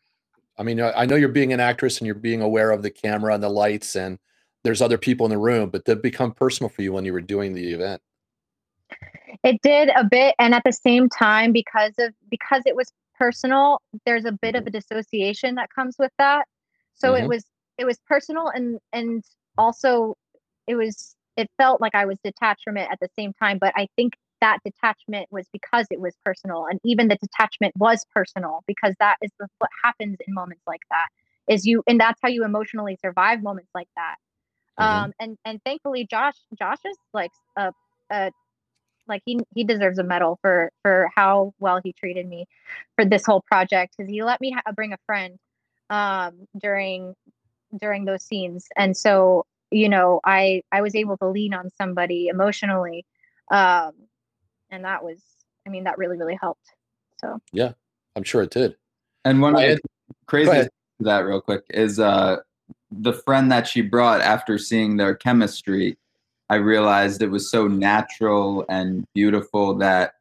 I 0.58 0.64
mean, 0.64 0.82
I 0.82 1.06
know 1.06 1.16
you're 1.16 1.30
being 1.30 1.54
an 1.54 1.60
actress 1.60 2.00
and 2.00 2.06
you're 2.08 2.16
being 2.16 2.42
aware 2.42 2.72
of 2.72 2.82
the 2.82 2.90
camera 2.90 3.34
and 3.34 3.44
the 3.44 3.50
lights, 3.50 3.96
and 3.96 4.18
there's 4.64 4.82
other 4.82 4.98
people 4.98 5.26
in 5.26 5.30
the 5.32 5.38
room, 5.38 5.70
but 5.70 5.86
did 5.86 6.02
become 6.02 6.34
personal 6.34 6.70
for 6.70 6.82
you 6.82 6.94
when 6.94 7.06
you 7.06 7.14
were 7.14 7.22
doing 7.22 7.54
the 7.54 7.74
event? 7.74 8.02
It 9.44 9.62
did 9.62 9.90
a 9.96 10.04
bit, 10.04 10.36
and 10.40 10.54
at 10.56 10.64
the 10.64 10.72
same 10.74 11.10
time, 11.10 11.52
because 11.52 11.94
of 12.00 12.14
because 12.30 12.64
it 12.66 12.76
was 12.76 12.92
personal, 13.18 13.82
there's 14.06 14.26
a 14.26 14.32
bit 14.32 14.56
of 14.56 14.66
a 14.68 14.70
dissociation 14.70 15.56
that 15.56 15.70
comes 15.74 15.96
with 16.00 16.12
that. 16.18 16.48
So 16.96 17.14
Mhm. 17.14 17.22
it 17.22 17.28
was 17.28 17.46
it 17.78 17.86
was 17.86 17.98
personal, 18.08 18.48
and 18.50 18.80
and 18.94 19.24
also 19.58 20.16
it 20.68 20.76
was 20.76 21.16
it 21.38 21.50
felt 21.58 21.82
like 21.82 21.96
I 21.96 22.06
was 22.06 22.18
detached 22.24 22.64
from 22.64 22.78
it 22.78 22.90
at 22.92 23.00
the 23.00 23.10
same 23.18 23.34
time. 23.34 23.60
But 23.60 23.74
I 23.76 23.88
think 23.96 24.14
that 24.42 24.60
detachment 24.66 25.28
was 25.32 25.48
because 25.54 25.88
it 25.92 26.00
was 26.00 26.16
personal, 26.26 26.66
and 26.70 26.80
even 26.84 27.08
the 27.08 27.18
detachment 27.18 27.74
was 27.78 28.06
personal 28.14 28.64
because 28.68 28.94
that 29.00 29.18
is 29.22 29.32
the, 29.40 29.48
what 29.60 29.70
happens 29.84 30.18
in 30.28 30.34
moments 30.34 30.64
like 30.68 30.82
that. 30.92 31.08
Is 31.48 31.66
you, 31.66 31.84
and 31.88 32.00
that's 32.00 32.20
how 32.22 32.30
you 32.30 32.44
emotionally 32.46 32.98
survive 33.02 33.42
moments 33.44 33.72
like 33.74 33.90
that. 33.96 34.16
Mhm. 34.80 35.06
Um, 35.06 35.14
and 35.20 35.38
and 35.46 35.62
thankfully, 35.66 36.08
Josh 36.10 36.36
Josh 36.58 36.80
is 36.86 36.98
like 37.14 37.32
a, 37.58 37.72
a 38.12 38.32
like 39.08 39.22
he 39.26 39.40
he 39.56 39.64
deserves 39.64 40.00
a 40.00 40.04
medal 40.04 40.38
for 40.42 40.72
for 40.84 41.10
how 41.16 41.54
well 41.60 41.80
he 41.84 41.94
treated 41.94 42.28
me 42.28 42.46
for 42.96 43.06
this 43.06 43.26
whole 43.26 43.42
project 43.42 43.96
because 43.98 44.10
he 44.10 44.24
let 44.24 44.42
me 44.42 44.52
ha- 44.52 44.72
bring 44.74 44.94
a 44.94 44.98
friend 45.06 45.38
um 45.90 46.48
during 46.62 47.14
during 47.80 48.06
those 48.06 48.24
scenes 48.24 48.68
and 48.78 48.96
so 48.98 49.46
you 49.72 49.90
know 49.90 50.20
i 50.26 50.62
i 50.72 50.82
was 50.82 50.96
able 50.96 51.18
to 51.18 51.28
lean 51.28 51.54
on 51.54 51.70
somebody 51.78 52.28
emotionally 52.28 53.06
um 53.52 53.92
and 54.72 54.84
that 54.84 55.04
was 55.04 55.22
i 55.66 55.70
mean 55.70 55.84
that 55.84 55.98
really 55.98 56.18
really 56.18 56.38
helped 56.42 56.68
so 57.22 57.40
Yeah, 57.52 57.72
I'm 58.16 58.24
sure 58.24 58.44
it 58.44 58.52
did. 58.52 58.76
And 59.26 59.42
one 59.42 59.56
of 59.56 59.62
the 59.62 59.80
crazy 60.28 60.68
that 61.00 61.20
real 61.20 61.42
quick 61.42 61.64
is 61.70 62.00
uh, 62.00 62.38
the 62.92 63.14
friend 63.14 63.52
that 63.52 63.68
she 63.68 63.82
brought 63.82 64.22
after 64.22 64.58
seeing 64.58 64.98
their 64.98 65.16
chemistry. 65.16 65.98
I 66.50 66.56
realized 66.56 67.22
it 67.22 67.30
was 67.30 67.50
so 67.52 67.68
natural 67.68 68.66
and 68.70 69.06
beautiful 69.14 69.74
that 69.76 70.14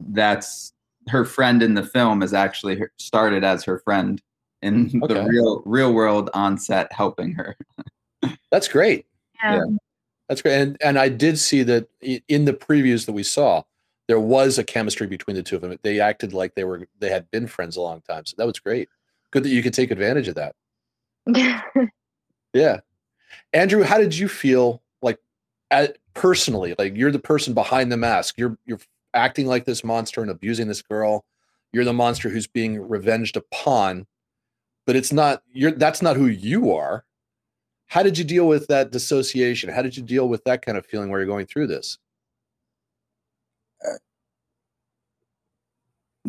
that's 0.00 0.72
her 1.08 1.24
friend 1.24 1.62
in 1.62 1.74
the 1.74 1.82
film 1.84 2.22
is 2.22 2.32
actually 2.32 2.76
her, 2.78 2.92
started 2.98 3.44
as 3.44 3.64
her 3.64 3.80
friend 3.80 4.22
in 4.62 4.90
Okay. 5.02 5.14
the 5.14 5.22
real 5.24 5.62
real 5.66 5.92
world 5.92 6.30
on 6.34 6.56
set 6.56 6.92
helping 6.92 7.32
her. 7.32 7.56
That's 8.50 8.68
great. 8.68 9.06
yeah, 9.42 9.64
That's 10.28 10.42
great. 10.42 10.54
And 10.54 10.76
and 10.82 10.98
I 10.98 11.08
did 11.08 11.38
see 11.38 11.62
that 11.64 11.88
in 12.00 12.44
the 12.44 12.54
previews 12.54 13.06
that 13.06 13.12
we 13.12 13.22
saw, 13.22 13.62
there 14.08 14.20
was 14.20 14.58
a 14.58 14.64
chemistry 14.64 15.06
between 15.06 15.36
the 15.36 15.42
two 15.42 15.56
of 15.56 15.62
them. 15.62 15.78
They 15.82 16.00
acted 16.00 16.32
like 16.32 16.54
they 16.54 16.64
were 16.64 16.88
they 16.98 17.10
had 17.10 17.30
been 17.30 17.46
friends 17.46 17.76
a 17.76 17.80
long 17.80 18.00
time. 18.00 18.26
So 18.26 18.34
that 18.38 18.46
was 18.46 18.58
great. 18.58 18.88
Good 19.30 19.44
that 19.44 19.50
you 19.50 19.62
could 19.62 19.74
take 19.74 19.90
advantage 19.90 20.28
of 20.28 20.34
that. 20.36 20.54
Yeah. 22.54 22.80
Andrew, 23.52 23.82
how 23.82 23.98
did 23.98 24.16
you 24.16 24.28
feel 24.28 24.82
like 25.02 25.18
at, 25.70 25.98
personally? 26.14 26.74
Like 26.78 26.96
you're 26.96 27.12
the 27.12 27.18
person 27.18 27.54
behind 27.54 27.92
the 27.92 27.96
mask. 27.96 28.36
You're 28.38 28.58
you're 28.66 28.80
acting 29.14 29.46
like 29.46 29.64
this 29.64 29.84
monster 29.84 30.22
and 30.22 30.30
abusing 30.30 30.68
this 30.68 30.82
girl. 30.82 31.24
You're 31.72 31.84
the 31.84 31.92
monster 31.92 32.28
who's 32.28 32.46
being 32.46 32.80
revenged 32.88 33.36
upon, 33.36 34.06
but 34.86 34.96
it's 34.96 35.12
not 35.12 35.42
you're 35.52 35.72
that's 35.72 36.02
not 36.02 36.16
who 36.16 36.26
you 36.26 36.72
are. 36.72 37.04
How 37.86 38.02
did 38.02 38.18
you 38.18 38.24
deal 38.24 38.46
with 38.46 38.66
that 38.68 38.90
dissociation? 38.90 39.70
How 39.70 39.82
did 39.82 39.96
you 39.96 40.02
deal 40.02 40.28
with 40.28 40.44
that 40.44 40.64
kind 40.64 40.76
of 40.76 40.84
feeling 40.84 41.10
where 41.10 41.20
you're 41.20 41.28
going 41.28 41.46
through 41.46 41.68
this? 41.68 41.98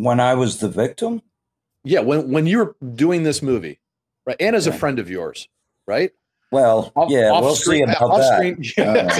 When 0.04 0.20
I 0.20 0.34
was 0.36 0.60
the 0.60 0.70
victim, 0.70 1.22
Yeah, 1.84 2.00
when 2.02 2.32
when 2.32 2.46
you're 2.48 2.76
doing 2.96 3.24
this 3.24 3.42
movie, 3.42 3.80
right? 4.26 4.38
Anna's 4.40 4.68
a 4.68 4.72
Yeah. 4.72 4.78
friend 4.78 5.00
of 5.00 5.10
yours, 5.10 5.48
right? 5.88 6.12
well, 6.52 6.92
Off- 6.96 7.12
yeah, 7.12 7.30
off 7.30 7.44
we'll 7.44 7.56
screen- 7.56 7.86
see 7.88 7.92
about 7.96 8.02
off 8.10 8.20
that. 8.22 8.36
screen- 8.38 8.64
yeah. 8.76 9.20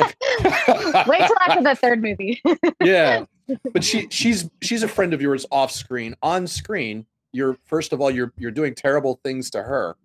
Um, 0.00 1.04
wait 1.06 1.18
till 1.26 1.38
after 1.46 1.62
the 1.62 1.74
third 1.80 2.02
movie 2.02 2.42
yeah 2.84 3.24
but 3.72 3.82
she 3.82 4.08
she's 4.10 4.50
she's 4.60 4.82
a 4.82 4.88
friend 4.88 5.14
of 5.14 5.22
yours 5.22 5.46
off 5.50 5.70
screen 5.70 6.14
on 6.22 6.46
screen 6.46 7.06
you're 7.32 7.56
first 7.64 7.92
of 7.94 8.00
all 8.02 8.10
you're 8.10 8.32
you're 8.36 8.50
doing 8.50 8.74
terrible 8.74 9.18
things 9.24 9.48
to 9.50 9.62
her 9.62 9.96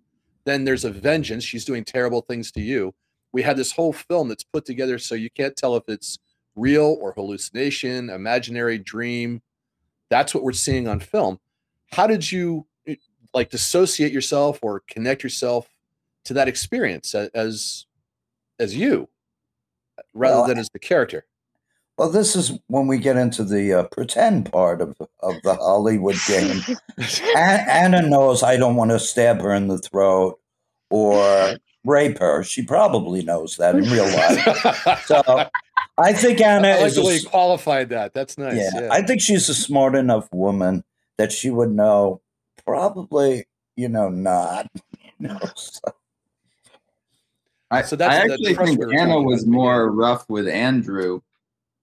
then 0.44 0.64
there's 0.64 0.84
a 0.86 0.90
vengeance 0.90 1.44
she's 1.44 1.64
doing 1.66 1.84
terrible 1.84 2.22
things 2.22 2.50
to 2.52 2.60
you 2.62 2.94
we 3.32 3.42
had 3.42 3.56
this 3.58 3.72
whole 3.72 3.92
film 3.92 4.28
that's 4.28 4.44
put 4.44 4.64
together 4.64 4.98
so 4.98 5.14
you 5.14 5.28
can't 5.30 5.56
tell 5.56 5.76
if 5.76 5.82
it's 5.88 6.18
real 6.56 6.96
or 7.00 7.12
hallucination 7.12 8.08
imaginary 8.08 8.78
dream 8.78 9.42
that's 10.12 10.34
what 10.34 10.44
we're 10.44 10.52
seeing 10.52 10.86
on 10.86 11.00
film 11.00 11.40
how 11.90 12.06
did 12.06 12.30
you 12.30 12.66
eh, 12.86 12.94
like 13.34 13.50
dissociate 13.50 14.12
yourself 14.12 14.58
or 14.62 14.80
connect 14.86 15.22
yourself 15.22 15.68
to 16.24 16.34
that 16.34 16.48
experience 16.48 17.14
as 17.14 17.86
as 18.58 18.76
you 18.76 19.08
rather 20.14 20.36
Well, 20.36 20.46
than 20.46 20.58
as 20.58 20.68
the 20.70 20.78
character 20.78 21.24
Well, 21.98 22.10
this 22.10 22.36
is 22.36 22.58
when 22.68 22.86
we 22.86 22.98
get 22.98 23.16
into 23.16 23.44
the 23.44 23.72
uh, 23.72 23.82
pretend 23.84 24.50
part 24.52 24.80
of 24.80 24.96
of 25.20 25.34
the 25.42 25.54
Hollywood 25.54 26.16
game. 26.26 26.60
Anna 27.36 28.02
knows 28.02 28.42
I 28.42 28.56
don't 28.56 28.76
want 28.76 28.90
to 28.90 28.98
stab 28.98 29.40
her 29.40 29.54
in 29.54 29.68
the 29.68 29.78
throat 29.78 30.38
or 30.90 31.56
rape 31.84 32.18
her. 32.18 32.42
She 32.42 32.62
probably 32.64 33.22
knows 33.22 33.56
that 33.56 33.74
in 33.74 33.84
real 33.90 34.04
life. 34.04 35.06
So 35.06 35.22
I 36.02 36.12
think 36.12 36.40
Anna 36.40 36.68
I 36.68 36.76
like 36.78 36.86
is 36.86 36.94
the 36.96 37.04
way 37.04 37.14
s- 37.16 37.22
you 37.24 37.28
qualified 37.28 37.88
that. 37.90 38.12
That's 38.14 38.36
nice. 38.36 38.56
yeah, 38.56 38.80
Yeah. 38.82 38.88
I 38.90 39.02
think 39.02 39.20
she's 39.20 39.48
a 39.48 39.54
smart 39.54 39.94
enough 39.94 40.28
woman 40.32 40.84
that 41.18 41.32
she 41.32 41.50
would 41.50 41.70
know. 41.70 42.20
Probably, 42.66 43.46
you 43.76 43.88
know, 43.88 44.08
not. 44.08 44.68
You 45.20 45.28
know, 45.28 45.38
so- 45.54 45.80
I, 47.70 47.82
So 47.82 47.94
that's 47.96 48.12
I 48.14 48.18
actually 48.32 48.54
trust 48.54 48.76
think 48.76 48.92
Anna 48.94 49.20
was 49.20 49.42
about 49.44 49.48
at 49.48 49.50
the 49.52 49.52
more 49.52 49.90
rough 49.92 50.28
with 50.28 50.48
Andrew 50.48 51.20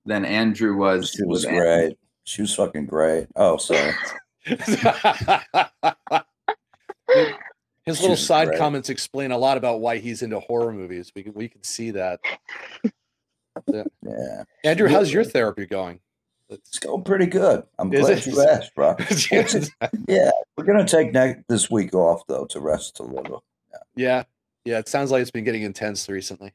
than 0.05 0.25
Andrew 0.25 0.75
was. 0.75 1.09
she 1.09 1.23
was 1.23 1.45
with 1.45 1.53
Anna. 1.53 1.61
great. 1.63 1.97
She 2.25 2.41
was 2.41 2.53
fucking 2.53 2.85
great. 2.87 3.27
Oh, 3.37 3.55
sorry. 3.57 3.93
His 7.85 8.01
little 8.01 8.15
side 8.17 8.49
great. 8.49 8.59
comments 8.59 8.89
explain 8.89 9.31
a 9.31 9.37
lot 9.37 9.57
about 9.57 9.79
why 9.81 9.97
he's 9.97 10.21
into 10.21 10.39
horror 10.39 10.71
movies. 10.71 11.11
We 11.15 11.23
can, 11.23 11.33
we 11.33 11.47
can 11.47 11.63
see 11.63 11.91
that. 11.91 12.19
Yeah, 13.67 14.43
Andrew, 14.63 14.87
how's 14.87 15.11
your 15.11 15.23
therapy 15.23 15.65
going? 15.65 15.99
it's 16.49 16.79
going 16.79 17.03
pretty 17.03 17.27
good. 17.27 17.63
I'm 17.77 17.93
Is 17.93 18.01
glad 18.01 18.17
it? 18.17 18.25
you 18.25 18.41
asked, 18.41 18.73
bro. 18.73 18.95
Yeah, 20.07 20.31
we're 20.57 20.63
gonna 20.65 20.87
take 20.87 21.13
this 21.47 21.69
week 21.69 21.93
off 21.93 22.25
though 22.27 22.45
to 22.45 22.59
rest 22.59 22.99
a 22.99 23.03
little. 23.03 23.43
yeah, 23.95 24.23
yeah. 24.65 24.79
It 24.79 24.89
sounds 24.89 25.11
like 25.11 25.21
it's 25.21 25.29
been 25.31 25.43
getting 25.43 25.61
intense 25.63 26.09
recently. 26.09 26.53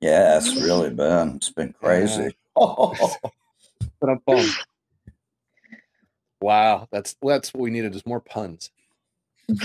Yeah, 0.00 0.36
it's 0.36 0.54
really 0.60 0.90
been. 0.90 1.36
It's 1.36 1.50
been 1.50 1.72
crazy. 1.72 2.36
Oh, 2.56 2.94
But 4.00 4.10
I'm 4.10 4.20
bummed. 4.26 4.50
Wow, 6.40 6.88
that's 6.90 7.16
that's 7.22 7.54
what 7.54 7.62
we 7.62 7.70
needed 7.70 7.94
is 7.94 8.04
more 8.04 8.20
puns. 8.20 8.70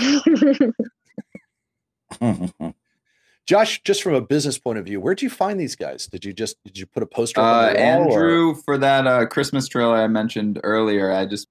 Josh, 3.52 3.82
just 3.82 4.02
from 4.02 4.14
a 4.14 4.20
business 4.22 4.56
point 4.56 4.78
of 4.78 4.86
view, 4.86 4.98
where'd 4.98 5.20
you 5.20 5.28
find 5.28 5.60
these 5.60 5.76
guys? 5.76 6.06
Did 6.06 6.24
you 6.24 6.32
just 6.32 6.56
did 6.64 6.78
you 6.78 6.86
put 6.86 7.02
a 7.02 7.06
poster 7.06 7.38
Uh, 7.42 7.44
on 7.44 7.74
the 7.74 7.78
wall, 7.80 7.84
or- 7.84 8.10
Andrew, 8.14 8.54
for 8.54 8.78
that 8.78 9.06
uh, 9.06 9.26
Christmas 9.26 9.68
trailer 9.68 9.96
I 9.96 10.06
mentioned 10.06 10.58
earlier, 10.64 11.12
I 11.12 11.26
just 11.26 11.48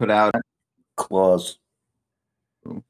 put 0.00 0.10
out. 0.10 0.34
Claws. 0.96 1.58
Am 2.64 2.82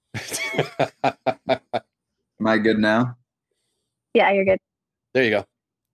I 2.47 2.57
good 2.57 2.79
now? 2.79 3.15
yeah 4.15 4.31
you're 4.33 4.45
good 4.47 4.59
there 5.13 5.25
you 5.25 5.31
go. 5.31 5.45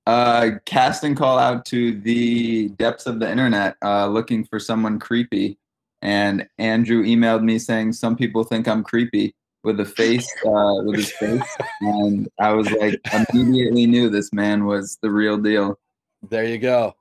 Uh, 0.06 0.50
casting 0.66 1.16
call 1.16 1.36
out 1.38 1.64
to 1.64 1.98
the 2.00 2.68
depths 2.70 3.06
of 3.06 3.18
the 3.18 3.28
internet, 3.28 3.76
uh, 3.84 4.06
looking 4.06 4.44
for 4.44 4.60
someone 4.60 5.00
creepy. 5.00 5.58
And 6.00 6.48
Andrew 6.58 7.02
emailed 7.02 7.42
me 7.42 7.58
saying 7.58 7.94
some 7.94 8.14
people 8.16 8.44
think 8.44 8.68
I'm 8.68 8.84
creepy, 8.84 9.34
with 9.62 9.78
a 9.80 9.84
face 9.84 10.26
uh, 10.46 10.82
with 10.84 10.96
his 10.96 11.12
face, 11.12 11.56
and 11.82 12.28
I 12.38 12.52
was 12.52 12.70
like 12.72 13.00
immediately 13.30 13.86
knew 13.86 14.08
this 14.08 14.32
man 14.32 14.64
was 14.64 14.98
the 15.02 15.10
real 15.10 15.36
deal. 15.36 15.78
There 16.28 16.44
you 16.44 16.58
go. 16.58 16.94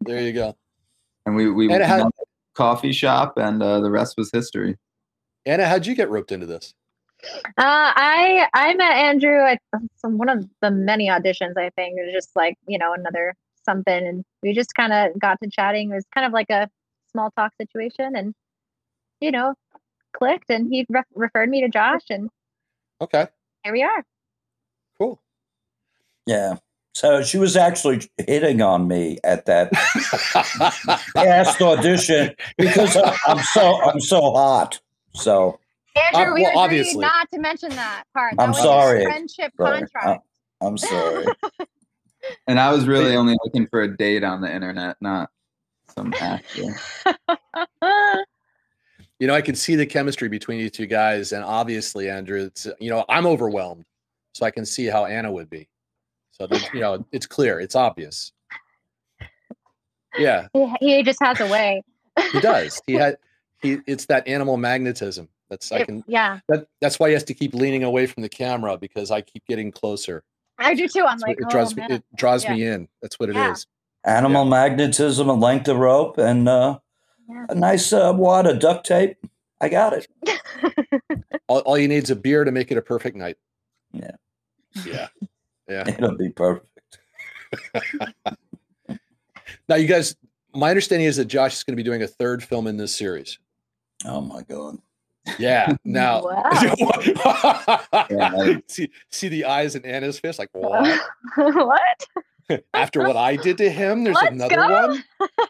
There 0.00 0.20
you 0.20 0.32
go. 0.32 0.56
And 1.26 1.36
we 1.36 1.50
we 1.50 1.64
And 1.66 1.72
went 1.80 1.84
how- 1.84 1.98
to 1.98 2.06
a 2.06 2.10
coffee 2.54 2.92
shop, 2.92 3.38
and 3.38 3.62
uh, 3.62 3.80
the 3.80 3.90
rest 3.90 4.16
was 4.18 4.30
history. 4.32 4.76
Anna, 5.46 5.66
how'd 5.66 5.86
you 5.86 5.94
get 5.94 6.10
roped 6.10 6.32
into 6.32 6.46
this? 6.46 6.74
Uh, 7.46 7.50
I 7.56 8.48
I 8.52 8.74
met 8.74 8.92
Andrew 8.92 9.44
at 9.46 9.60
some 9.96 10.18
one 10.18 10.28
of 10.28 10.44
the 10.60 10.70
many 10.70 11.08
auditions. 11.08 11.56
I 11.56 11.70
think 11.76 11.98
it 11.98 12.04
was 12.04 12.12
just 12.12 12.30
like 12.36 12.56
you 12.66 12.78
know 12.78 12.92
another 12.92 13.34
something, 13.64 14.06
and 14.06 14.24
we 14.42 14.52
just 14.52 14.74
kind 14.74 14.92
of 14.92 15.18
got 15.20 15.40
to 15.42 15.48
chatting. 15.48 15.90
It 15.92 15.94
was 15.94 16.04
kind 16.12 16.26
of 16.26 16.32
like 16.32 16.50
a 16.50 16.68
small 17.12 17.30
talk 17.36 17.52
situation, 17.60 18.16
and 18.16 18.34
you 19.20 19.30
know, 19.30 19.54
clicked, 20.12 20.50
and 20.50 20.72
he 20.72 20.86
re- 20.88 21.02
referred 21.14 21.48
me 21.48 21.60
to 21.62 21.68
Josh, 21.68 22.02
and 22.10 22.30
Okay, 23.00 23.26
here 23.64 23.72
we 23.72 23.82
are. 23.82 24.04
cool. 24.98 25.20
Yeah. 26.26 26.56
So 26.94 27.22
she 27.22 27.38
was 27.38 27.56
actually 27.56 28.02
hitting 28.18 28.60
on 28.60 28.86
me 28.86 29.18
at 29.24 29.46
that 29.46 29.72
last 31.14 31.60
audition 31.62 32.34
because 32.58 32.96
I- 32.96 33.16
I'm 33.26 33.38
so 33.42 33.80
I'm 33.82 33.98
so 34.00 34.20
hot. 34.32 34.78
So 35.14 35.58
Andrew, 35.96 36.32
Uh, 36.32 36.34
we 36.34 36.42
well, 36.42 36.50
agreed 36.50 36.58
obviously. 36.58 37.00
not 37.00 37.30
to 37.32 37.38
mention 37.40 37.70
that 37.70 38.04
part. 38.14 38.36
That 38.36 38.42
I'm 38.42 38.50
was 38.50 38.58
a 38.58 38.62
sorry. 38.62 39.04
friendship 39.04 39.52
sorry. 39.56 39.78
contract. 39.80 40.06
I- 40.60 40.66
I'm 40.66 40.78
sorry. 40.78 41.26
And 42.46 42.60
I 42.60 42.70
was 42.72 42.86
really 42.86 43.16
only 43.16 43.36
looking 43.42 43.66
for 43.66 43.82
a 43.82 43.96
date 43.96 44.22
on 44.22 44.40
the 44.42 44.54
internet, 44.54 44.96
not 45.00 45.28
some 45.96 46.14
actor. 46.20 46.76
you 49.22 49.28
know, 49.28 49.34
I 49.36 49.40
can 49.40 49.54
see 49.54 49.76
the 49.76 49.86
chemistry 49.86 50.28
between 50.28 50.58
you 50.58 50.68
two 50.68 50.86
guys, 50.86 51.30
and 51.30 51.44
obviously, 51.44 52.10
Andrew, 52.10 52.42
it's 52.46 52.66
you 52.80 52.90
know, 52.90 53.04
I'm 53.08 53.24
overwhelmed, 53.24 53.84
so 54.34 54.44
I 54.44 54.50
can 54.50 54.66
see 54.66 54.86
how 54.86 55.04
Anna 55.04 55.30
would 55.30 55.48
be. 55.48 55.68
So 56.32 56.48
that 56.48 56.74
you 56.74 56.80
know, 56.80 57.06
it's 57.12 57.24
clear, 57.24 57.60
it's 57.60 57.76
obvious. 57.76 58.32
Yeah, 60.18 60.48
he, 60.52 60.74
he 60.80 61.02
just 61.04 61.20
has 61.22 61.38
a 61.38 61.46
way. 61.46 61.84
he 62.32 62.40
does. 62.40 62.82
He 62.84 62.94
had 62.94 63.16
he. 63.62 63.78
It's 63.86 64.06
that 64.06 64.26
animal 64.26 64.56
magnetism. 64.56 65.28
That's 65.48 65.70
I 65.70 65.76
It- 65.78 65.86
can. 65.86 66.02
yeah, 66.08 66.40
That 66.48 66.66
that's 66.80 66.98
why 66.98 67.06
he 67.06 67.12
has 67.14 67.22
to 67.22 67.34
keep 67.34 67.54
leaning 67.54 67.84
away 67.84 68.06
from 68.06 68.24
the 68.24 68.28
camera 68.28 68.76
because 68.76 69.12
I 69.12 69.20
keep 69.20 69.46
getting 69.46 69.70
closer. 69.70 70.24
I 70.58 70.74
do 70.74 70.88
too. 70.88 71.02
I'm 71.02 71.18
That's 71.18 71.22
like, 71.22 71.36
what- 71.38 71.42
it 71.42 71.46
oh, 71.46 71.50
draws 71.50 71.76
man. 71.76 71.90
me. 71.90 71.94
It 71.94 72.04
draws 72.16 72.42
Yeah. 72.42 72.54
me 72.54 72.66
in. 72.66 72.88
That's 73.00 73.20
what 73.20 73.28
it 73.28 73.36
is. 73.36 73.66
Yeah. 74.04 74.16
Animal 74.16 74.46
magnetism, 74.46 75.28
a 75.28 75.32
length 75.34 75.68
of 75.68 75.76
rope, 75.76 76.18
and 76.18 76.48
uh, 76.48 76.80
Yeah. 77.32 77.46
a 77.48 77.54
nice 77.54 77.92
uh, 77.92 78.12
wad 78.14 78.46
of 78.46 78.58
duct 78.58 78.84
tape. 78.86 79.16
I 79.60 79.68
got 79.68 79.92
it. 79.94 80.06
All, 81.48 81.60
all 81.60 81.78
you 81.78 81.88
need 81.88 82.04
is 82.04 82.10
a 82.10 82.16
beer 82.16 82.44
to 82.44 82.50
make 82.52 82.70
it 82.70 82.78
a 82.78 82.82
perfect 82.82 83.16
night. 83.16 83.36
Yeah. 83.92 84.12
Yeah. 84.86 85.08
Yeah. 85.68 85.84
It'll 85.88 86.16
be 86.16 86.30
perfect. 86.30 86.66
Now, 89.68 89.76
you 89.76 89.86
guys, 89.86 90.16
my 90.54 90.70
understanding 90.70 91.06
is 91.06 91.16
that 91.16 91.26
Josh 91.26 91.54
is 91.54 91.62
going 91.64 91.72
to 91.74 91.76
be 91.76 91.82
doing 91.82 92.02
a 92.02 92.06
third 92.06 92.42
film 92.42 92.66
in 92.66 92.76
this 92.76 92.94
series. 92.96 93.38
Oh 94.04 94.20
my 94.20 94.42
god. 94.42 94.78
Yeah. 95.38 95.76
Now, 95.84 96.22
Yeah. 98.10 98.56
see, 98.68 98.90
see 99.10 99.28
the 99.28 99.44
eyes 99.44 99.74
in 99.76 99.84
Anna's 99.84 100.18
face, 100.18 100.38
like 100.38 100.48
what? 100.52 100.98
what? 101.36 102.06
After 102.74 103.00
what 103.06 103.16
I 103.16 103.36
did 103.36 103.58
to 103.58 103.70
him, 103.70 104.04
there's 104.04 104.16
Let's 104.16 104.32
another 104.32 104.56
go. 104.56 104.98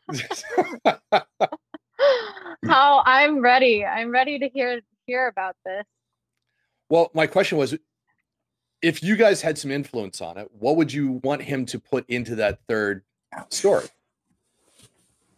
one. 0.09 1.49
Oh, 2.69 3.03
I'm 3.05 3.41
ready. 3.41 3.85
I'm 3.85 4.11
ready 4.13 4.39
to 4.39 4.49
hear 4.49 4.81
hear 5.07 5.27
about 5.27 5.57
this. 5.65 5.85
well, 6.89 7.11
my 7.13 7.27
question 7.27 7.59
was, 7.59 7.77
if 8.83 9.03
you 9.03 9.17
guys 9.17 9.43
had 9.43 9.59
some 9.59 9.71
influence 9.73 10.21
on 10.21 10.39
it, 10.39 10.49
what 10.59 10.77
would 10.77 10.93
you 10.93 11.21
want 11.25 11.43
him 11.43 11.67
to 11.67 11.81
put 11.81 12.09
into 12.09 12.37
that 12.37 12.61
third 12.69 13.03
story? 13.51 13.87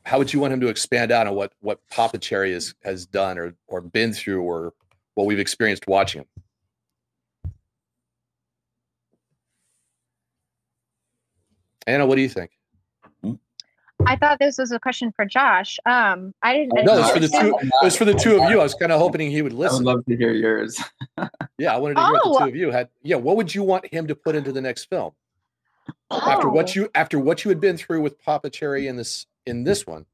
How 0.05 0.19
would 0.19 0.33
you 0.35 0.41
want 0.41 0.53
him 0.53 0.61
to 0.61 0.69
expand 0.69 1.11
out 1.13 1.27
on 1.27 1.35
what 1.35 1.53
what 1.61 1.81
Papa 1.91 2.19
Cherry 2.19 2.53
has 2.53 2.75
has 2.85 3.07
done 3.07 3.39
or 3.39 3.55
or 3.69 3.81
been 3.81 4.13
through 4.13 4.43
or 4.43 4.75
what 5.15 5.27
we've 5.27 5.39
experienced 5.39 5.87
watching 5.87 6.21
him? 6.21 6.27
Anna, 11.87 12.07
what 12.07 12.17
do 12.17 12.23
you 12.23 12.29
think? 12.29 12.51
I 14.07 14.17
thought 14.17 14.39
this 14.39 14.59
was 14.59 14.71
a 14.73 14.79
question 14.79 15.13
for 15.17 15.25
Josh. 15.25 15.79
Um, 15.87 16.33
I 16.43 16.55
didn't. 16.59 16.85
No, 16.85 16.95
I 16.95 17.01
it's 17.01 17.11
for 17.11 17.21
the 17.21 17.29
two. 17.29 17.59
It 17.61 17.73
was 17.83 17.97
for 17.97 18.05
the 18.05 18.15
two 18.15 18.41
of 18.43 18.51
you. 18.51 18.61
I 18.61 18.63
was 18.63 18.75
kind 18.75 18.93
of 18.93 18.99
hoping 19.01 19.31
he 19.31 19.43
would 19.43 19.53
listen. 19.53 19.87
I 19.89 19.93
would 19.93 19.97
love 19.99 20.05
to 20.07 20.17
hear 20.17 20.33
yours. 20.33 20.83
Yeah, 21.57 21.73
I 21.73 21.79
wanted 21.79 21.95
to 21.95 22.01
hear 22.03 22.13
what 22.13 22.23
the 22.25 22.31
Oh. 22.31 22.39
two 22.41 22.49
of 22.49 22.57
you 22.57 22.71
had. 22.73 22.89
Yeah, 23.03 23.15
what 23.17 23.37
would 23.37 23.55
you 23.55 23.63
want 23.63 23.87
him 23.93 24.09
to 24.09 24.15
put 24.17 24.35
into 24.35 24.51
the 24.51 24.61
next 24.61 24.87
film 24.87 25.13
after 26.11 26.49
what 26.49 26.71
Oh. 26.71 26.81
you 26.81 26.91
after 26.97 27.17
what 27.17 27.45
you 27.45 27.49
had 27.49 27.61
been 27.61 27.77
through 27.77 28.01
with 28.03 28.19
Papa 28.21 28.51
Cherry 28.51 28.89
in 28.89 28.97
this 28.97 29.27
in 29.47 29.63
this 29.63 29.87
one? 29.87 30.05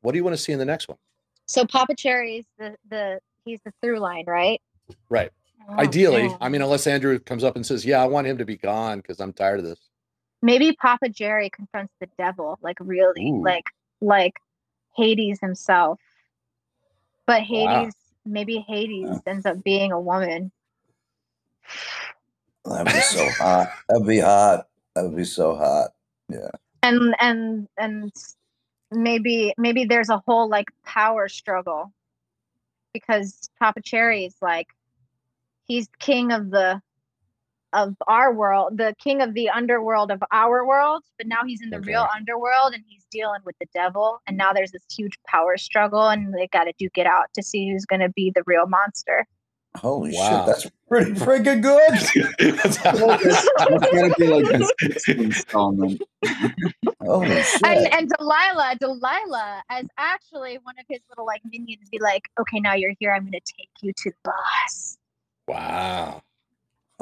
What 0.00 0.10
do 0.12 0.18
you 0.18 0.24
want 0.24 0.36
to 0.36 0.42
see 0.42 0.52
in 0.52 0.58
the 0.58 0.64
next 0.64 0.88
one? 0.88 0.98
So 1.46 1.64
Papa 1.64 1.94
Cherry's 1.94 2.46
the 2.58 2.74
the 2.90 3.20
he's 3.44 3.60
the 3.64 3.72
through 3.80 4.00
line, 4.00 4.24
right? 4.26 4.60
Right. 5.08 5.30
Oh, 5.68 5.74
Ideally, 5.78 6.26
man. 6.28 6.38
I 6.40 6.48
mean, 6.48 6.62
unless 6.62 6.88
Andrew 6.88 7.16
comes 7.20 7.44
up 7.44 7.54
and 7.54 7.64
says, 7.64 7.86
"Yeah, 7.86 8.02
I 8.02 8.06
want 8.06 8.26
him 8.26 8.38
to 8.38 8.44
be 8.44 8.56
gone 8.56 8.98
because 8.98 9.20
I'm 9.20 9.32
tired 9.32 9.60
of 9.60 9.64
this." 9.64 9.78
Maybe 10.42 10.72
Papa 10.72 11.08
Cherry 11.10 11.50
confronts 11.50 11.94
the 12.00 12.08
devil, 12.18 12.58
like 12.62 12.78
really, 12.80 13.30
Ooh. 13.30 13.42
like 13.42 13.64
like 14.00 14.34
Hades 14.96 15.38
himself. 15.40 16.00
But 17.26 17.42
Wow. 17.42 17.46
Hades, 17.46 17.94
maybe 18.26 18.58
Hades 18.58 19.20
ends 19.26 19.46
up 19.46 19.62
being 19.62 19.92
a 19.92 20.00
woman. 20.00 20.50
That'd 22.64 22.92
be 22.92 23.00
so 23.00 23.28
hot. 23.38 23.68
That'd 23.88 24.06
be 24.06 24.18
hot. 24.18 24.66
That 24.94 25.04
would 25.04 25.16
be 25.16 25.24
so 25.24 25.54
hot. 25.54 25.90
Yeah. 26.28 26.50
And 26.82 27.14
and 27.20 27.68
and 27.78 28.12
maybe 28.90 29.54
maybe 29.56 29.84
there's 29.84 30.08
a 30.08 30.18
whole 30.26 30.48
like 30.48 30.68
power 30.84 31.28
struggle 31.28 31.92
because 32.92 33.48
Papa 33.58 33.80
Cherry's 33.80 34.36
like 34.42 34.68
he's 35.64 35.88
king 35.98 36.32
of 36.32 36.50
the 36.50 36.82
of 37.72 37.94
our 38.06 38.32
world, 38.32 38.76
the 38.76 38.94
king 39.02 39.22
of 39.22 39.34
the 39.34 39.48
underworld 39.48 40.10
of 40.10 40.22
our 40.30 40.66
world, 40.66 41.02
but 41.18 41.26
now 41.26 41.40
he's 41.46 41.62
in 41.62 41.70
the 41.70 41.80
real 41.80 42.06
underworld 42.14 42.74
and 42.74 42.82
he's 42.86 43.04
dealing 43.10 43.40
with 43.44 43.56
the 43.60 43.66
devil 43.72 44.20
and 44.26 44.36
now 44.36 44.52
there's 44.52 44.72
this 44.72 44.84
huge 44.94 45.18
power 45.26 45.56
struggle 45.56 46.08
and 46.08 46.34
they 46.34 46.48
got 46.48 46.64
to 46.64 46.72
duke 46.78 46.98
it 46.98 47.06
out 47.06 47.26
to 47.34 47.42
see 47.42 47.70
who's 47.70 47.84
going 47.84 48.00
to 48.00 48.10
be 48.10 48.32
the 48.34 48.42
real 48.46 48.66
monster. 48.66 49.26
Holy 49.76 50.12
Wow. 50.14 50.28
shit, 50.28 50.46
that's 50.46 50.70
pretty 50.86 51.12
freaking 51.12 51.62
good. 51.62 51.92
That's 52.56 52.78
gotta 52.78 54.14
be 54.18 54.26
like 54.26 54.44
the 54.48 55.14
installment. 55.16 56.02
Holy 57.00 57.42
shit. 57.42 57.62
And 57.64 57.94
and 57.94 58.10
Delilah, 58.18 58.76
Delilah 58.78 59.62
as 59.70 59.86
actually 59.96 60.58
one 60.62 60.74
of 60.78 60.84
his 60.90 61.00
little 61.08 61.24
like 61.24 61.40
minions 61.50 61.88
be 61.90 61.98
like, 62.00 62.28
"Okay, 62.38 62.60
now 62.60 62.74
you're 62.74 62.92
here. 62.98 63.14
I'm 63.14 63.22
going 63.22 63.32
to 63.32 63.40
take 63.40 63.70
you 63.80 63.92
to 63.96 64.10
the 64.10 64.30
boss." 64.30 64.98
wow. 65.48 66.22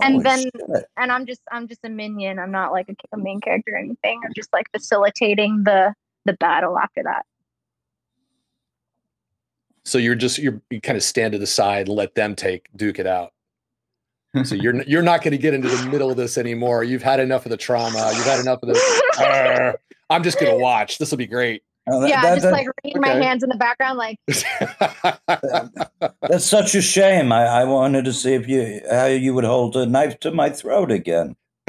And 0.02 0.14
Holy 0.14 0.24
then- 0.24 0.40
shit. 0.42 0.84
and 0.96 1.12
I'm 1.12 1.26
just 1.26 1.40
I'm 1.50 1.68
just 1.68 1.80
a 1.84 1.88
minion. 1.88 2.38
I'm 2.38 2.50
not 2.50 2.72
like 2.72 2.88
a, 2.88 2.94
a 3.14 3.18
main 3.18 3.40
character 3.40 3.72
or 3.74 3.78
anything. 3.78 4.20
I'm 4.24 4.32
just 4.34 4.52
like 4.52 4.66
facilitating 4.72 5.62
the 5.64 5.94
the 6.24 6.34
battle 6.34 6.78
after 6.78 7.02
that. 7.04 7.24
So 9.84 9.98
you're 9.98 10.14
just 10.14 10.38
you're 10.38 10.60
you 10.70 10.80
kind 10.80 10.96
of 10.96 11.02
stand 11.02 11.32
to 11.32 11.38
the 11.38 11.46
side 11.46 11.88
and 11.88 11.96
let 11.96 12.14
them 12.14 12.34
take 12.36 12.68
duke 12.76 12.98
it 12.98 13.06
out. 13.06 13.32
So 14.44 14.54
you're 14.54 14.82
you're 14.86 15.02
not 15.02 15.22
going 15.22 15.32
to 15.32 15.38
get 15.38 15.54
into 15.54 15.68
the 15.68 15.86
middle 15.88 16.10
of 16.10 16.16
this 16.16 16.38
anymore. 16.38 16.84
You've 16.84 17.02
had 17.02 17.18
enough 17.20 17.46
of 17.46 17.50
the 17.50 17.56
trauma. 17.56 18.12
You've 18.14 18.24
had 18.26 18.40
enough 18.40 18.62
of 18.62 18.68
the. 18.68 19.02
"Arr, 19.18 19.78
I'm 20.10 20.22
just 20.22 20.38
going 20.38 20.52
to 20.52 20.58
watch. 20.62 20.98
This 20.98 21.10
will 21.10 21.18
be 21.18 21.26
great. 21.26 21.62
Oh, 21.90 22.00
that- 22.00 22.08
yeah, 22.08 22.22
that- 22.22 22.34
just 22.34 22.44
that- 22.44 22.52
like 22.52 22.66
wringing 22.84 23.00
my 23.00 23.08
hands 23.08 23.42
in 23.42 23.48
the 23.48 23.56
background, 23.56 23.98
like 23.98 24.18
that's 26.22 26.46
such 26.46 26.74
a 26.74 26.82
shame. 26.82 27.32
I, 27.32 27.44
I 27.44 27.64
wanted 27.64 28.04
to 28.04 28.12
see 28.12 28.34
if 28.34 28.48
you 28.48 28.80
how 28.90 29.06
you 29.06 29.34
would 29.34 29.44
hold 29.44 29.76
a 29.76 29.86
knife 29.86 30.20
to 30.20 30.30
my 30.30 30.50
throat 30.50 30.90
again. 30.90 31.36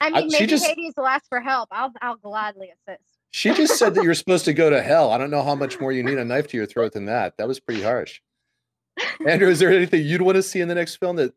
I 0.00 0.10
mean, 0.10 0.30
she 0.30 0.38
maybe 0.38 0.46
just- 0.46 0.66
Hades 0.66 0.94
will 0.96 1.06
ask 1.06 1.28
for 1.28 1.40
help. 1.40 1.68
I'll 1.72 1.92
I'll 2.00 2.16
gladly 2.16 2.70
assist. 2.70 3.02
she 3.30 3.52
just 3.54 3.78
said 3.78 3.94
that 3.94 4.04
you're 4.04 4.14
supposed 4.14 4.44
to 4.46 4.52
go 4.52 4.70
to 4.70 4.82
hell. 4.82 5.10
I 5.10 5.18
don't 5.18 5.30
know 5.30 5.42
how 5.42 5.54
much 5.54 5.80
more 5.80 5.92
you 5.92 6.02
need 6.02 6.18
a 6.18 6.24
knife 6.24 6.48
to 6.48 6.56
your 6.56 6.66
throat 6.66 6.92
than 6.92 7.06
that. 7.06 7.36
That 7.36 7.48
was 7.48 7.60
pretty 7.60 7.82
harsh. 7.82 8.20
Andrew, 9.26 9.48
is 9.48 9.58
there 9.58 9.72
anything 9.72 10.04
you'd 10.04 10.22
want 10.22 10.36
to 10.36 10.42
see 10.42 10.60
in 10.60 10.68
the 10.68 10.74
next 10.74 10.96
film 10.96 11.16
that 11.16 11.32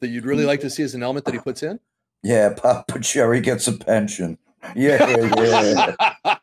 that 0.00 0.08
you'd 0.08 0.26
really 0.26 0.44
mm. 0.44 0.48
like 0.48 0.60
to 0.60 0.70
see 0.70 0.82
as 0.82 0.94
an 0.94 1.02
element 1.02 1.24
that 1.26 1.34
he 1.34 1.40
puts 1.40 1.62
in? 1.62 1.80
Yeah, 2.22 2.54
Papa 2.54 3.00
Cherry 3.00 3.40
gets 3.40 3.68
a 3.68 3.72
pension. 3.72 4.38
Yeah, 4.74 5.94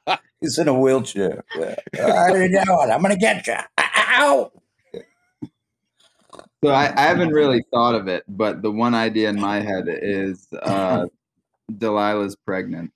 yeah. 0.06 0.18
He's 0.40 0.58
in 0.58 0.68
a 0.68 0.74
wheelchair. 0.74 1.44
Yeah. 1.58 1.76
I 1.96 2.32
didn't 2.34 2.66
know 2.68 2.82
it. 2.82 2.90
I'm 2.90 3.02
gonna 3.02 3.16
get 3.16 3.46
you. 3.48 3.56
Ow! 3.80 4.52
So 6.64 6.70
I, 6.70 6.94
I 6.96 7.02
haven't 7.08 7.30
really 7.32 7.64
thought 7.72 7.96
of 7.96 8.08
it, 8.08 8.24
but 8.28 8.62
the 8.62 8.72
one 8.72 8.94
idea 8.94 9.30
in 9.30 9.40
my 9.40 9.62
head 9.62 9.86
is 9.88 10.48
uh, 10.62 11.08
Delilah's 11.72 12.36
pregnant. 12.46 12.92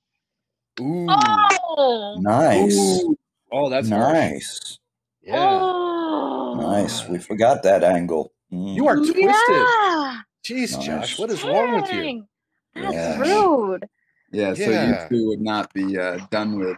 Ooh. 0.79 1.07
Oh, 1.09 2.17
Nice. 2.19 3.03
Oh, 3.51 3.69
that's 3.69 3.89
harsh. 3.89 4.13
nice. 4.13 4.79
Yeah. 5.23 5.35
oh. 5.61 6.55
Nice. 6.61 7.07
We 7.07 7.17
forgot 7.17 7.63
that 7.63 7.83
angle. 7.83 8.31
Mm. 8.51 8.75
You 8.75 8.87
are 8.87 8.97
twisted. 8.97 9.23
Yeah. 9.23 10.21
Jeez, 10.45 10.75
Nice. 10.77 10.85
Josh, 10.85 11.19
what 11.19 11.31
is 11.31 11.43
wrong 11.43 11.81
with 11.81 11.91
you? 11.91 12.01
Dang, 12.03 12.27
That's 12.75 12.93
Yeah. 12.93 13.19
rude. 13.19 13.89
Yeah, 14.31 14.53
so 14.53 14.69
you 14.69 14.95
two 15.09 15.27
would 15.27 15.41
not 15.41 15.73
be 15.73 15.97
uh, 15.97 16.19
done 16.31 16.59
with 16.59 16.77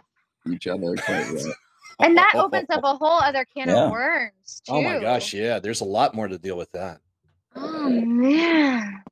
each 0.50 0.66
other 0.66 0.94
quite 0.96 1.30
yet. 1.32 1.44
And 2.00 2.16
that 2.16 2.30
opens 2.36 2.70
up 2.70 2.84
a 2.84 2.94
whole 2.94 3.18
other 3.20 3.44
can 3.44 3.68
Yeah. 3.68 3.86
of 3.86 3.90
worms 3.90 4.62
too. 4.64 4.72
Oh 4.74 4.82
my 4.82 5.00
gosh, 5.00 5.34
yeah. 5.34 5.58
There's 5.58 5.80
a 5.80 5.84
lot 5.84 6.14
more 6.14 6.28
to 6.28 6.38
deal 6.38 6.56
with 6.56 6.70
that. 6.70 7.00
Oh 7.56 7.90
man. 7.90 9.02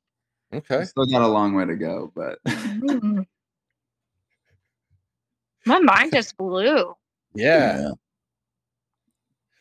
Okay. 0.53 0.85
Still 0.85 1.05
got 1.05 1.21
a 1.21 1.27
long 1.27 1.53
way 1.53 1.65
to 1.65 1.75
go, 1.75 2.13
but 2.15 2.39
Mm. 2.45 3.25
My 5.65 5.79
mind 5.79 6.13
just 6.13 6.37
blew. 6.37 6.95
Yeah. 7.35 7.77
Yeah. 7.79 7.89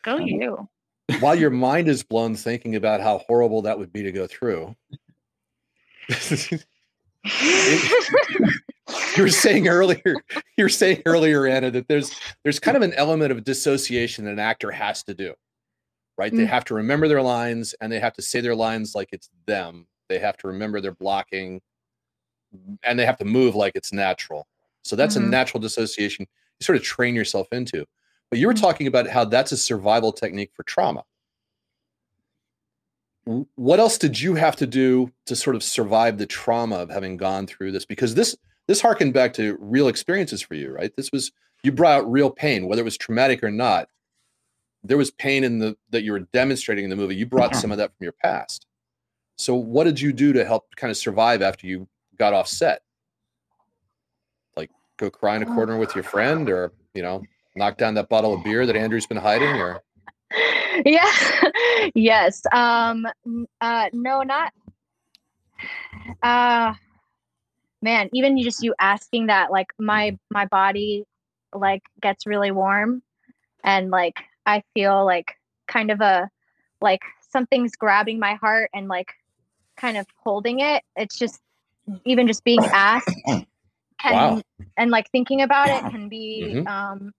Go 0.05 0.19
you. 0.19 0.69
While 1.19 1.35
your 1.35 1.51
mind 1.51 1.89
is 1.89 2.05
blown 2.05 2.37
thinking 2.37 2.77
about 2.77 3.01
how 3.01 3.19
horrible 3.27 3.63
that 3.63 3.77
would 3.77 3.93
be 3.93 4.05
to 4.05 4.13
go 4.13 4.29
through. 4.29 4.77
You 9.17 9.23
were 9.23 9.29
saying 9.29 9.69
earlier, 9.69 10.25
you 10.57 10.65
were 10.65 10.69
saying 10.69 11.03
earlier, 11.07 11.47
Anna, 11.47 11.71
that 11.71 11.89
there's 11.89 12.13
there's 12.45 12.59
kind 12.61 12.77
of 12.77 12.83
an 12.83 12.93
element 12.95 13.33
of 13.33 13.45
dissociation 13.45 14.25
that 14.25 14.33
an 14.33 14.39
actor 14.39 14.71
has 14.71 15.03
to 15.05 15.15
do. 15.15 15.35
Right? 16.19 16.35
They 16.35 16.45
Mm. 16.45 16.49
have 16.49 16.65
to 16.67 16.75
remember 16.75 17.09
their 17.09 17.23
lines 17.23 17.75
and 17.81 17.93
they 17.93 18.01
have 18.01 18.15
to 18.15 18.23
say 18.23 18.41
their 18.41 18.55
lines 18.55 18.95
like 18.95 19.09
it's 19.13 19.29
them. 19.47 19.87
They 20.09 20.19
have 20.19 20.37
to 20.39 20.47
remember 20.49 20.81
their 20.81 20.93
blocking 20.95 21.61
and 22.85 22.99
they 22.99 23.05
have 23.05 23.19
to 23.19 23.25
move 23.25 23.55
like 23.55 23.73
it's 23.75 23.93
natural. 23.93 24.47
So 24.83 24.97
that's 24.97 25.17
a 25.17 25.21
Mhm. 25.21 25.29
natural 25.31 25.61
dissociation 25.61 26.27
you 26.59 26.65
sort 26.65 26.77
of 26.77 26.83
train 26.83 27.15
yourself 27.15 27.49
into. 27.53 27.85
But 28.31 28.39
you 28.39 28.47
were 28.47 28.55
Mhm. 28.55 28.61
talking 28.61 28.87
about 28.87 29.09
how 29.09 29.25
that's 29.27 29.53
a 29.53 29.57
survival 29.59 30.13
technique 30.13 30.53
for 30.55 30.63
trauma. 30.63 31.05
What 33.57 33.81
else 33.81 33.99
did 33.99 34.21
you 34.21 34.37
have 34.37 34.57
to 34.57 34.67
do 34.67 35.13
to 35.27 35.35
sort 35.37 35.57
of 35.57 35.63
survive 35.63 36.17
the 36.17 36.27
trauma 36.27 36.77
of 36.77 36.91
having 36.91 37.17
gone 37.17 37.47
through 37.47 37.73
this? 37.73 37.85
Because 37.85 38.15
this 38.15 38.37
this 38.69 38.81
harkened 38.81 39.15
back 39.15 39.33
to 39.35 39.57
real 39.61 39.89
experiences 39.89 40.43
for 40.43 40.55
you, 40.55 40.73
right? 40.73 40.95
This 40.97 41.13
was 41.13 41.33
you 41.63 41.73
brought 41.73 41.99
out 41.99 42.11
real 42.11 42.31
pain, 42.31 42.67
whether 42.67 42.83
it 42.83 42.85
was 42.85 42.97
traumatic 42.97 43.43
or 43.43 43.51
not. 43.51 43.89
There 44.85 44.97
was 44.97 45.11
pain 45.11 45.43
in 45.43 45.59
the 45.59 45.77
that 45.91 46.03
you 46.03 46.13
were 46.13 46.21
demonstrating 46.21 46.85
in 46.85 46.91
the 46.91 46.97
movie. 46.97 47.17
You 47.17 47.27
brought 47.27 47.57
some 47.57 47.73
of 47.73 47.79
that 47.79 47.91
from 47.97 48.05
your 48.05 48.13
past. 48.13 48.67
So 49.37 49.55
what 49.55 49.85
did 49.85 50.01
you 50.01 50.13
do 50.13 50.33
to 50.33 50.45
help 50.45 50.75
kind 50.77 50.91
of 50.91 50.97
survive 50.97 51.43
after 51.43 51.67
you 51.67 51.89
got 52.19 52.33
off 52.33 52.49
set? 52.49 52.83
Like 54.57 54.71
go 54.97 55.11
cry 55.11 55.37
in 55.37 55.43
a 55.43 55.47
corner 55.47 55.77
with 55.77 55.95
your 55.95 56.05
friend 56.05 56.49
or, 56.49 56.73
you 56.95 57.03
know, 57.03 57.23
knock 57.55 57.77
down 57.79 57.95
that 57.95 58.09
bottle 58.09 58.35
of 58.35 58.45
beer 58.45 58.65
that 58.65 58.77
Andrew's 58.77 59.07
been 59.07 59.17
hiding 59.17 59.61
or 59.61 59.83
yeah. 60.85 61.13
yes. 61.95 62.43
Um 62.53 63.07
uh 63.61 63.89
no 63.93 64.23
not 64.23 64.53
uh 66.23 66.75
man, 67.83 68.09
even 68.13 68.37
you 68.37 68.45
just 68.45 68.63
you 68.63 68.75
asking 68.79 69.27
that 69.27 69.51
like 69.51 69.69
my 69.79 70.17
my 70.31 70.47
body 70.47 71.05
like 71.55 71.83
gets 72.01 72.27
really 72.27 72.51
warm 72.51 73.03
and 73.65 73.91
like 73.91 74.19
I 74.45 74.63
feel 74.75 75.05
like 75.05 75.37
kind 75.69 75.91
of 75.91 76.01
a 76.01 76.31
like 76.81 77.01
something's 77.31 77.77
grabbing 77.77 78.19
my 78.19 78.35
heart 78.35 78.71
and 78.75 78.89
like 78.89 79.13
kind 79.77 79.97
of 79.97 80.07
holding 80.23 80.61
it. 80.61 80.83
It's 80.97 81.19
just 81.19 81.41
even 82.05 82.27
just 82.27 82.45
being 82.45 82.65
asked 82.73 83.17
can 84.01 84.15
Wow. 84.37 84.43
and 84.77 84.91
like 84.91 85.11
thinking 85.11 85.43
about 85.43 85.71
it 85.71 85.83
can 85.91 86.09
be 86.09 86.43
Mhm. 86.55 86.67
um 86.69 87.13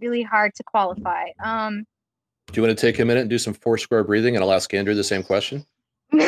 really 0.00 0.22
hard 0.22 0.54
to 0.54 0.62
qualify. 0.64 1.28
Um 1.42 1.84
do 2.52 2.60
you 2.60 2.66
want 2.66 2.76
to 2.76 2.86
take 2.86 2.98
a 2.98 3.04
minute 3.04 3.20
and 3.20 3.30
do 3.30 3.38
some 3.38 3.54
four 3.54 3.78
square 3.78 4.02
breathing 4.02 4.34
and 4.34 4.44
I'll 4.44 4.52
ask 4.52 4.74
Andrew 4.74 4.94
the 4.94 5.04
same 5.04 5.22
question? 5.22 5.64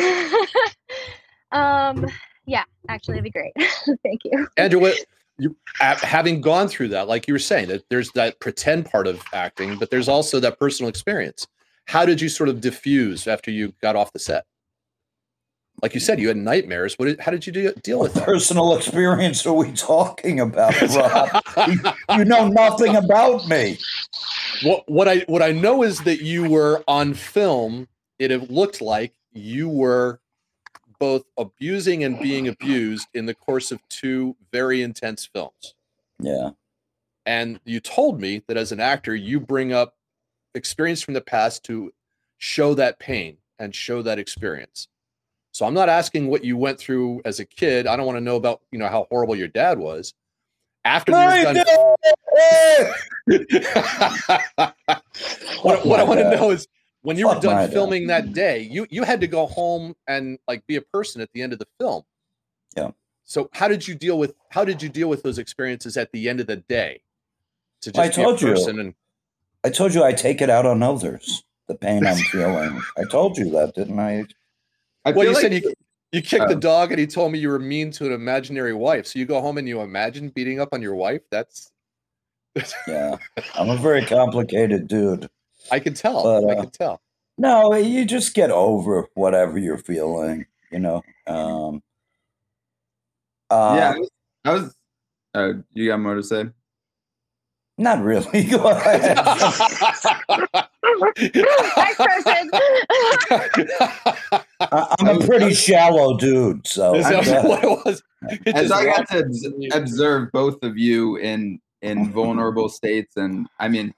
um 1.51 2.05
yeah 2.45 2.63
actually 2.89 3.13
it'd 3.13 3.23
be 3.23 3.29
great 3.29 3.53
thank 4.03 4.21
you 4.23 4.47
Andrew, 4.57 4.79
what 4.79 4.97
you 5.37 5.55
having 5.77 6.41
gone 6.41 6.67
through 6.67 6.89
that, 6.89 7.07
like 7.07 7.27
you 7.27 7.33
were 7.33 7.39
saying, 7.39 7.67
that 7.69 7.83
there's 7.89 8.11
that 8.11 8.39
pretend 8.39 8.85
part 8.85 9.07
of 9.07 9.21
acting, 9.33 9.77
but 9.77 9.89
there's 9.89 10.07
also 10.07 10.39
that 10.39 10.59
personal 10.59 10.89
experience. 10.89 11.47
How 11.85 12.05
did 12.05 12.21
you 12.21 12.29
sort 12.29 12.49
of 12.49 12.61
diffuse 12.61 13.27
after 13.27 13.51
you 13.51 13.73
got 13.81 13.95
off 13.95 14.13
the 14.13 14.19
set? 14.19 14.45
Like 15.81 15.93
you 15.95 15.99
said, 15.99 16.19
you 16.19 16.27
had 16.27 16.37
nightmares. 16.37 16.97
What? 16.99 17.05
Did, 17.05 17.19
how 17.19 17.31
did 17.31 17.47
you 17.47 17.51
de- 17.51 17.73
deal 17.81 17.99
with 17.99 18.13
that? 18.13 18.23
personal 18.23 18.75
experience 18.75 19.45
are 19.45 19.53
we 19.53 19.71
talking 19.73 20.39
about, 20.39 20.79
Rob? 20.95 21.43
you, 21.67 21.79
you 22.17 22.25
know 22.25 22.47
nothing 22.47 22.95
about 22.95 23.47
me. 23.47 23.79
what 24.61 24.89
what 24.89 25.07
I 25.07 25.19
what 25.27 25.41
I 25.41 25.51
know 25.51 25.83
is 25.83 25.99
that 26.01 26.21
you 26.21 26.47
were 26.47 26.83
on 26.87 27.13
film. 27.15 27.87
It 28.19 28.51
looked 28.51 28.81
like 28.81 29.13
you 29.33 29.67
were 29.67 30.19
both 31.03 31.25
abusing 31.37 32.05
and 32.05 32.17
being 32.17 32.47
abused 32.47 33.09
in 33.13 33.25
the 33.25 33.33
course 33.33 33.73
of 33.73 33.81
two 33.89 34.37
very 34.53 34.81
intense 34.81 35.25
films. 35.25 35.75
Yeah. 36.17 36.51
And 37.25 37.59
you 37.65 37.81
told 37.81 38.21
me 38.21 38.41
that 38.47 38.55
as 38.55 38.71
an 38.71 38.79
actor, 38.79 39.13
you 39.13 39.41
bring 39.41 39.73
up 39.73 39.97
experience 40.55 41.01
from 41.01 41.13
the 41.13 41.19
past 41.19 41.65
to 41.65 41.91
show 42.37 42.73
that 42.75 42.99
pain 42.99 43.35
and 43.59 43.75
show 43.75 44.01
that 44.01 44.17
experience. 44.17 44.87
So 45.51 45.65
I'm 45.65 45.73
not 45.73 45.89
asking 45.89 46.27
what 46.27 46.45
you 46.45 46.55
went 46.55 46.79
through 46.79 47.21
as 47.25 47.41
a 47.41 47.45
kid. 47.45 47.85
I 47.85 47.97
don't 47.97 48.05
want 48.05 48.15
to 48.15 48.23
know 48.23 48.37
about, 48.37 48.61
you 48.71 48.79
know, 48.79 48.87
how 48.87 49.05
horrible 49.09 49.35
your 49.35 49.49
dad 49.49 49.79
was. 49.79 50.13
After 50.85 51.11
were 51.11 51.17
done, 51.17 51.55
what, 55.63 55.85
what 55.85 55.99
I 55.99 56.03
want 56.03 56.21
to 56.21 56.31
know 56.31 56.51
is 56.51 56.65
when 57.03 57.17
you 57.17 57.27
were 57.27 57.35
Fuck 57.35 57.43
my 57.43 57.49
done 57.49 57.61
dad. 57.67 57.73
filming 57.73 58.07
that 58.07 58.33
day, 58.33 58.59
you 58.61 58.87
you 58.89 59.03
had 59.03 59.21
to 59.21 59.27
go 59.27 59.45
home 59.45 59.95
and 60.07 60.39
like 60.47 60.65
be 60.67 60.75
a 60.77 60.81
person 60.81 61.21
at 61.21 61.29
the 61.33 61.41
end 61.41 61.53
of 61.53 61.59
the 61.59 61.67
film. 61.79 62.03
Yeah. 62.75 62.91
So 63.23 63.49
how 63.53 63.67
did 63.67 63.87
you 63.87 63.95
deal 63.95 64.17
with 64.17 64.33
how 64.49 64.65
did 64.65 64.81
you 64.81 64.89
deal 64.89 65.07
with 65.09 65.21
those 65.23 65.37
experiences 65.37 65.95
at 65.97 66.11
the 66.11 66.27
end 66.27 66.39
of 66.39 66.47
the 66.47 66.57
day? 66.57 67.01
To 67.81 67.91
just 67.91 67.99
I 67.99 68.07
be 68.09 68.13
told 68.25 68.41
a 68.43 68.47
you. 68.47 68.67
and 68.79 68.93
I 69.63 69.69
told 69.69 69.93
you 69.93 70.03
I 70.03 70.13
take 70.13 70.41
it 70.41 70.49
out 70.49 70.65
on 70.65 70.81
others, 70.83 71.43
the 71.67 71.75
pain 71.75 72.05
I'm 72.05 72.17
feeling. 72.17 72.81
I 72.97 73.03
told 73.09 73.37
you 73.37 73.49
that, 73.51 73.75
didn't 73.75 73.99
I? 73.99 74.25
I 75.05 75.11
well, 75.11 75.13
feel 75.13 75.23
you 75.23 75.33
like 75.33 75.41
said 75.41 75.53
you 75.53 75.73
you 76.13 76.21
kicked 76.21 76.47
the 76.47 76.55
Oh. 76.55 76.59
dog 76.59 76.91
and 76.91 76.99
he 76.99 77.07
told 77.07 77.31
me 77.31 77.39
you 77.39 77.49
were 77.49 77.59
mean 77.59 77.91
to 77.91 78.05
an 78.05 78.11
imaginary 78.13 78.73
wife. 78.73 79.07
So 79.07 79.19
you 79.19 79.25
go 79.25 79.41
home 79.41 79.57
and 79.57 79.67
you 79.67 79.81
imagine 79.81 80.29
beating 80.29 80.59
up 80.61 80.69
on 80.71 80.81
your 80.81 80.95
wife. 80.95 81.21
That's 81.31 81.71
Yeah. 82.87 83.15
I'm 83.55 83.69
a 83.69 83.77
very 83.77 84.05
complicated 84.05 84.87
dude. 84.87 85.29
I 85.71 85.79
can 85.79 85.93
tell. 85.93 86.23
But, 86.23 86.49
I 86.49 86.53
uh, 86.53 86.61
can 86.61 86.71
tell. 86.71 87.01
No, 87.37 87.73
you 87.75 88.05
just 88.05 88.33
get 88.35 88.51
over 88.51 89.07
whatever 89.15 89.57
you're 89.57 89.77
feeling, 89.77 90.45
you 90.71 90.79
know. 90.79 91.01
Um, 91.25 91.81
uh, 93.49 93.75
yeah, 93.77 93.93
I 93.93 93.97
was. 93.99 94.09
I 94.45 94.51
was 94.53 94.75
uh, 95.35 95.53
you 95.73 95.87
got 95.87 95.99
more 95.99 96.15
to 96.15 96.23
say? 96.23 96.45
Not 97.77 98.03
really. 98.03 98.43
Go 98.51 98.69
ahead. 98.69 99.17
I- 104.59 104.95
I'm 104.99 105.21
a 105.21 105.25
pretty 105.25 105.53
shallow 105.53 106.17
dude, 106.17 106.67
so 106.67 106.95
Is 106.95 107.07
that 107.07 107.45
what 107.45 107.63
it 107.63 107.69
was? 107.85 108.03
It 108.45 108.55
As 108.55 108.71
I 108.71 108.85
got 108.85 109.07
to 109.09 109.19
up 109.19 109.25
obs- 109.25 109.43
in 109.45 109.61
you. 109.61 109.69
observe 109.73 110.31
both 110.31 110.61
of 110.63 110.77
you 110.77 111.17
in 111.17 111.59
in 111.81 112.11
vulnerable 112.13 112.69
states, 112.69 113.17
and 113.17 113.47
I 113.59 113.67
mean, 113.67 113.93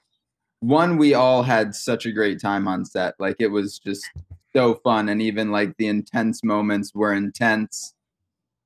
one 0.65 0.97
we 0.97 1.13
all 1.13 1.43
had 1.43 1.75
such 1.75 2.07
a 2.07 2.11
great 2.11 2.41
time 2.41 2.67
on 2.67 2.85
set. 2.85 3.13
Like 3.19 3.35
it 3.39 3.49
was 3.49 3.77
just 3.77 4.03
so 4.53 4.75
fun, 4.75 5.09
and 5.09 5.21
even 5.21 5.51
like 5.51 5.77
the 5.77 5.87
intense 5.87 6.43
moments 6.43 6.93
were 6.95 7.13
intense, 7.13 7.93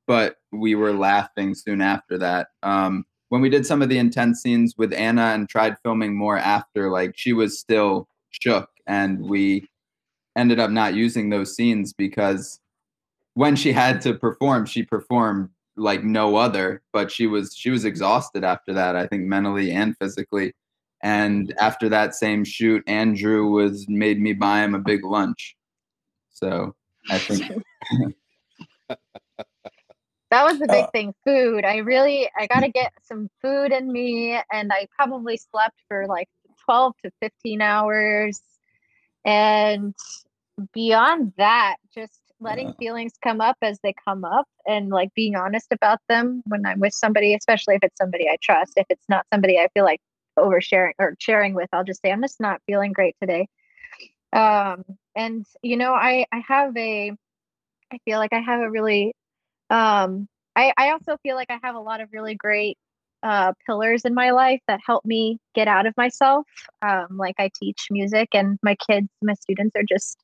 but 0.07 0.37
we 0.51 0.75
were 0.75 0.93
laughing 0.93 1.53
soon 1.55 1.81
after 1.81 2.17
that. 2.19 2.47
Um, 2.63 3.05
when 3.27 3.41
we 3.41 3.49
did 3.49 3.65
some 3.65 3.81
of 3.81 3.89
the 3.89 3.97
intense 3.97 4.41
scenes 4.41 4.75
with 4.77 4.93
Anna 4.93 5.33
and 5.33 5.49
tried 5.49 5.75
filming 5.83 6.15
more 6.17 6.37
after, 6.37 6.89
like 6.89 7.17
she 7.17 7.33
was 7.33 7.59
still 7.59 8.07
shook, 8.29 8.69
and 8.87 9.21
we 9.21 9.67
ended 10.37 10.59
up 10.59 10.71
not 10.71 10.93
using 10.93 11.29
those 11.29 11.53
scenes 11.53 11.91
because 11.91 12.61
when 13.33 13.57
she 13.57 13.73
had 13.73 13.99
to 14.01 14.13
perform, 14.13 14.65
she 14.65 14.83
performed 14.83 15.49
like 15.75 16.03
no 16.05 16.37
other. 16.37 16.81
But 16.93 17.11
she 17.11 17.27
was 17.27 17.53
she 17.53 17.71
was 17.71 17.83
exhausted 17.83 18.45
after 18.45 18.73
that. 18.73 18.95
I 18.95 19.05
think 19.05 19.23
mentally 19.23 19.71
and 19.71 19.97
physically. 19.97 20.53
And 21.01 21.53
after 21.59 21.89
that 21.89 22.15
same 22.15 22.43
shoot, 22.43 22.83
Andrew 22.87 23.47
was 23.47 23.87
made 23.87 24.19
me 24.21 24.33
buy 24.33 24.63
him 24.63 24.75
a 24.75 24.79
big 24.79 25.03
lunch. 25.05 25.55
So 26.31 26.75
I 27.09 27.19
think 27.19 27.43
that 30.31 30.43
was 30.43 30.59
the 30.59 30.67
big 30.67 30.85
Uh, 30.85 30.91
thing 30.91 31.13
food 31.25 31.65
i 31.65 31.77
really 31.77 32.29
i 32.37 32.47
gotta 32.47 32.69
get 32.69 32.91
some 33.03 33.29
food 33.41 33.71
in 33.71 33.91
me 33.91 34.39
and 34.51 34.71
i 34.71 34.87
probably 34.95 35.37
slept 35.37 35.79
for 35.87 36.05
like 36.07 36.27
12 36.65 36.93
to 37.03 37.11
15 37.21 37.61
hours 37.61 38.41
and 39.25 39.95
beyond 40.73 41.33
that 41.37 41.77
just 41.93 42.21
letting 42.41 42.67
Yeah. 42.67 42.73
feelings 42.79 43.13
come 43.21 43.41
up 43.41 43.57
as 43.61 43.79
they 43.83 43.93
come 44.05 44.23
up 44.23 44.47
and 44.65 44.89
like 44.89 45.13
being 45.13 45.35
honest 45.35 45.71
about 45.71 45.99
them 46.09 46.41
when 46.45 46.65
i'm 46.65 46.79
with 46.79 46.93
somebody 46.93 47.33
especially 47.33 47.75
if 47.75 47.83
it's 47.83 47.97
somebody 47.97 48.29
i 48.29 48.37
trust 48.41 48.73
if 48.75 48.85
it's 48.89 49.07
not 49.09 49.25
somebody 49.33 49.57
i 49.57 49.67
feel 49.73 49.83
like 49.83 50.01
oversharing 50.39 50.93
or 50.99 51.15
sharing 51.19 51.53
with 51.53 51.69
i'll 51.73 51.83
just 51.83 52.01
say 52.01 52.11
i'm 52.11 52.21
just 52.21 52.39
not 52.39 52.61
feeling 52.67 52.91
great 52.93 53.15
today 53.21 53.47
Um, 54.33 54.83
and 55.15 55.45
you 55.63 55.75
know, 55.77 55.93
I 55.93 56.25
I 56.31 56.41
have 56.47 56.75
a, 56.77 57.11
I 57.91 57.97
feel 58.05 58.19
like 58.19 58.31
I 58.33 58.39
have 58.39 58.61
a 58.61 58.69
really, 58.69 59.13
um, 59.69 60.27
I 60.55 60.71
I 60.77 60.91
also 60.91 61.17
feel 61.23 61.35
like 61.35 61.49
I 61.49 61.59
have 61.63 61.75
a 61.75 61.79
lot 61.79 61.99
of 62.01 62.09
really 62.13 62.35
great 62.35 62.77
uh, 63.23 63.53
pillars 63.65 64.05
in 64.05 64.13
my 64.13 64.29
life 64.31 64.61
that 64.67 64.79
help 64.85 65.03
me 65.03 65.37
get 65.55 65.67
out 65.67 65.85
of 65.87 65.93
myself. 65.97 66.45
Um, 66.81 67.17
like 67.17 67.35
I 67.39 67.49
teach 67.59 67.87
music, 67.89 68.29
and 68.33 68.59
my 68.63 68.75
kids, 68.75 69.07
my 69.23 69.33
students 69.33 69.75
are 69.75 69.83
just 69.87 70.17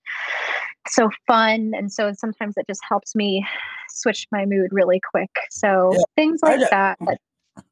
so 0.87 1.09
fun, 1.27 1.73
and 1.75 1.91
so 1.91 2.13
sometimes 2.13 2.53
it 2.57 2.65
just 2.67 2.81
helps 2.87 3.15
me 3.15 3.43
switch 3.89 4.27
my 4.31 4.45
mood 4.45 4.69
really 4.71 5.01
quick. 5.11 5.31
So 5.49 5.93
Yeah, 5.93 6.03
things 6.15 6.41
like 6.43 6.59
that, 6.69 6.97
that- 7.01 7.19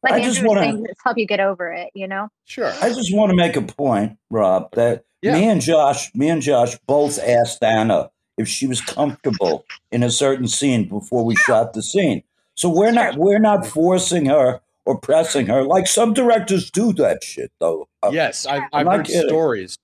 like 0.02 0.14
I 0.14 0.18
Andrew 0.18 0.32
just 0.34 0.44
wanna- 0.46 0.84
help 1.04 1.18
you 1.18 1.26
get 1.26 1.40
over 1.40 1.72
it. 1.72 1.90
You 1.94 2.08
know? 2.08 2.30
Sure. 2.46 2.72
I 2.82 2.90
just 2.90 3.14
want 3.16 3.30
to 3.32 3.36
make 3.36 3.56
a 3.56 3.62
point, 3.62 4.18
Rob, 4.30 4.72
that 4.76 5.04
Yeah. 5.22 5.34
me 5.34 5.50
and 5.50 5.62
Josh, 5.62 6.14
me 6.16 6.30
and 6.30 6.42
Josh 6.42 6.78
both 6.88 7.20
asked 7.20 7.64
Anna 7.64 8.10
if 8.38 8.48
she 8.48 8.66
was 8.68 8.82
comfortable 8.82 9.66
in 9.92 10.04
a 10.04 10.10
certain 10.10 10.48
scene 10.48 10.88
before 10.90 11.24
we 11.24 11.36
shot 11.36 11.74
the 11.74 11.84
scene. 11.84 12.24
So 12.56 12.70
we're 12.70 12.92
not 12.92 13.18
we're 13.18 13.40
not 13.40 13.66
forcing 13.66 14.26
her 14.28 14.62
or 14.86 14.98
pressing 15.00 15.48
her 15.48 15.64
like 15.64 15.88
some 15.88 16.14
directors 16.14 16.70
do 16.70 16.94
that 16.94 17.24
shit 17.24 17.52
though. 17.60 17.88
Uh, 18.02 18.10
yes, 18.14 18.46
I've, 18.46 18.64
I'm 18.74 18.88
I've 18.88 18.98
heard 18.98 19.06
kidding. 19.08 19.28
stories. 19.28 19.78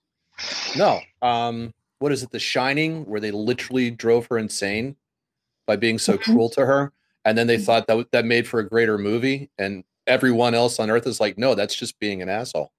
No, 0.78 1.00
um, 1.22 1.74
what 2.00 2.12
is 2.12 2.24
it? 2.24 2.32
The 2.32 2.40
Shining, 2.40 3.06
where 3.06 3.20
they 3.20 3.32
literally 3.32 3.92
drove 3.92 4.28
her 4.28 4.38
insane 4.38 4.96
by 5.68 5.76
being 5.76 5.98
so 6.00 6.18
Mhm. 6.18 6.22
cruel 6.22 6.50
to 6.50 6.66
her, 6.66 6.92
and 7.26 7.38
then 7.38 7.48
they 7.48 7.58
Mhm. 7.58 7.66
thought 7.66 7.88
that 7.88 7.94
w- 7.94 8.08
that 8.12 8.26
made 8.26 8.48
for 8.48 8.60
a 8.60 8.68
greater 8.68 8.98
movie, 8.98 9.50
and 9.58 9.84
everyone 10.10 10.54
else 10.56 10.80
on 10.80 10.90
Earth 10.90 11.08
is 11.08 11.20
like, 11.20 11.38
no, 11.38 11.56
that's 11.56 11.76
just 11.76 12.00
being 12.00 12.22
an 12.22 12.30
asshole. 12.30 12.72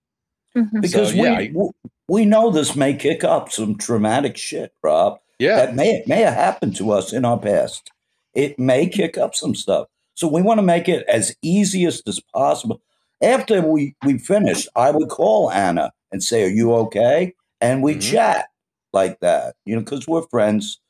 Mhm. 0.57 0.81
because 0.83 1.11
So, 1.11 1.15
yeah, 1.17 1.39
we 1.55 1.71
we 2.09 2.25
know 2.25 2.51
this 2.51 2.75
may 2.75 2.93
kick 2.95 3.23
up 3.23 3.53
some 3.53 3.77
traumatic 3.79 4.37
shit, 4.37 4.73
Rob. 4.83 5.19
Yeah, 5.39 5.57
that 5.57 5.75
may 5.77 6.03
may 6.07 6.21
have 6.23 6.35
happened 6.35 6.77
to 6.77 6.91
us 6.91 7.13
in 7.13 7.25
our 7.25 7.39
past. 7.39 7.91
It 8.35 8.59
may 8.59 8.89
kick 8.89 9.17
up 9.17 9.35
some 9.35 9.55
stuff. 9.55 9.87
So 10.15 10.27
we 10.29 10.43
want 10.43 10.59
to 10.59 10.63
make 10.63 10.89
it 10.89 11.05
as 11.09 11.35
easiest 11.43 12.07
as 12.09 12.21
possible. 12.35 12.83
After 13.23 13.63
we 13.63 13.95
we 14.05 14.19
finish, 14.19 14.67
I 14.75 14.91
would 14.91 15.09
call 15.09 15.51
Anna 15.53 15.93
and 16.11 16.23
say, 16.23 16.45
"Are 16.45 16.49
you 16.49 16.75
okay?" 16.75 17.33
And 17.61 17.83
we 17.83 17.95
Mhm. 17.95 18.11
chat 18.11 18.49
like 18.93 19.21
that, 19.21 19.55
you 19.65 19.75
know, 19.77 19.83
because 19.83 20.09
we're 20.09 20.27
friends, 20.31 20.81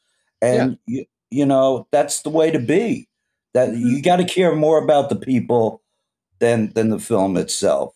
and 0.40 0.78
you, 0.86 1.04
you 1.30 1.44
know 1.44 1.86
that's 1.92 2.22
the 2.22 2.30
way 2.30 2.50
to 2.50 2.58
be. 2.58 3.08
That 3.52 3.70
Mhm. 3.70 3.80
you 3.90 4.02
got 4.02 4.16
to 4.16 4.24
care 4.24 4.54
more 4.54 4.78
about 4.82 5.10
the 5.10 5.16
people 5.16 5.82
than 6.40 6.72
than 6.74 6.90
the 6.90 6.98
film 6.98 7.36
itself. 7.36 7.94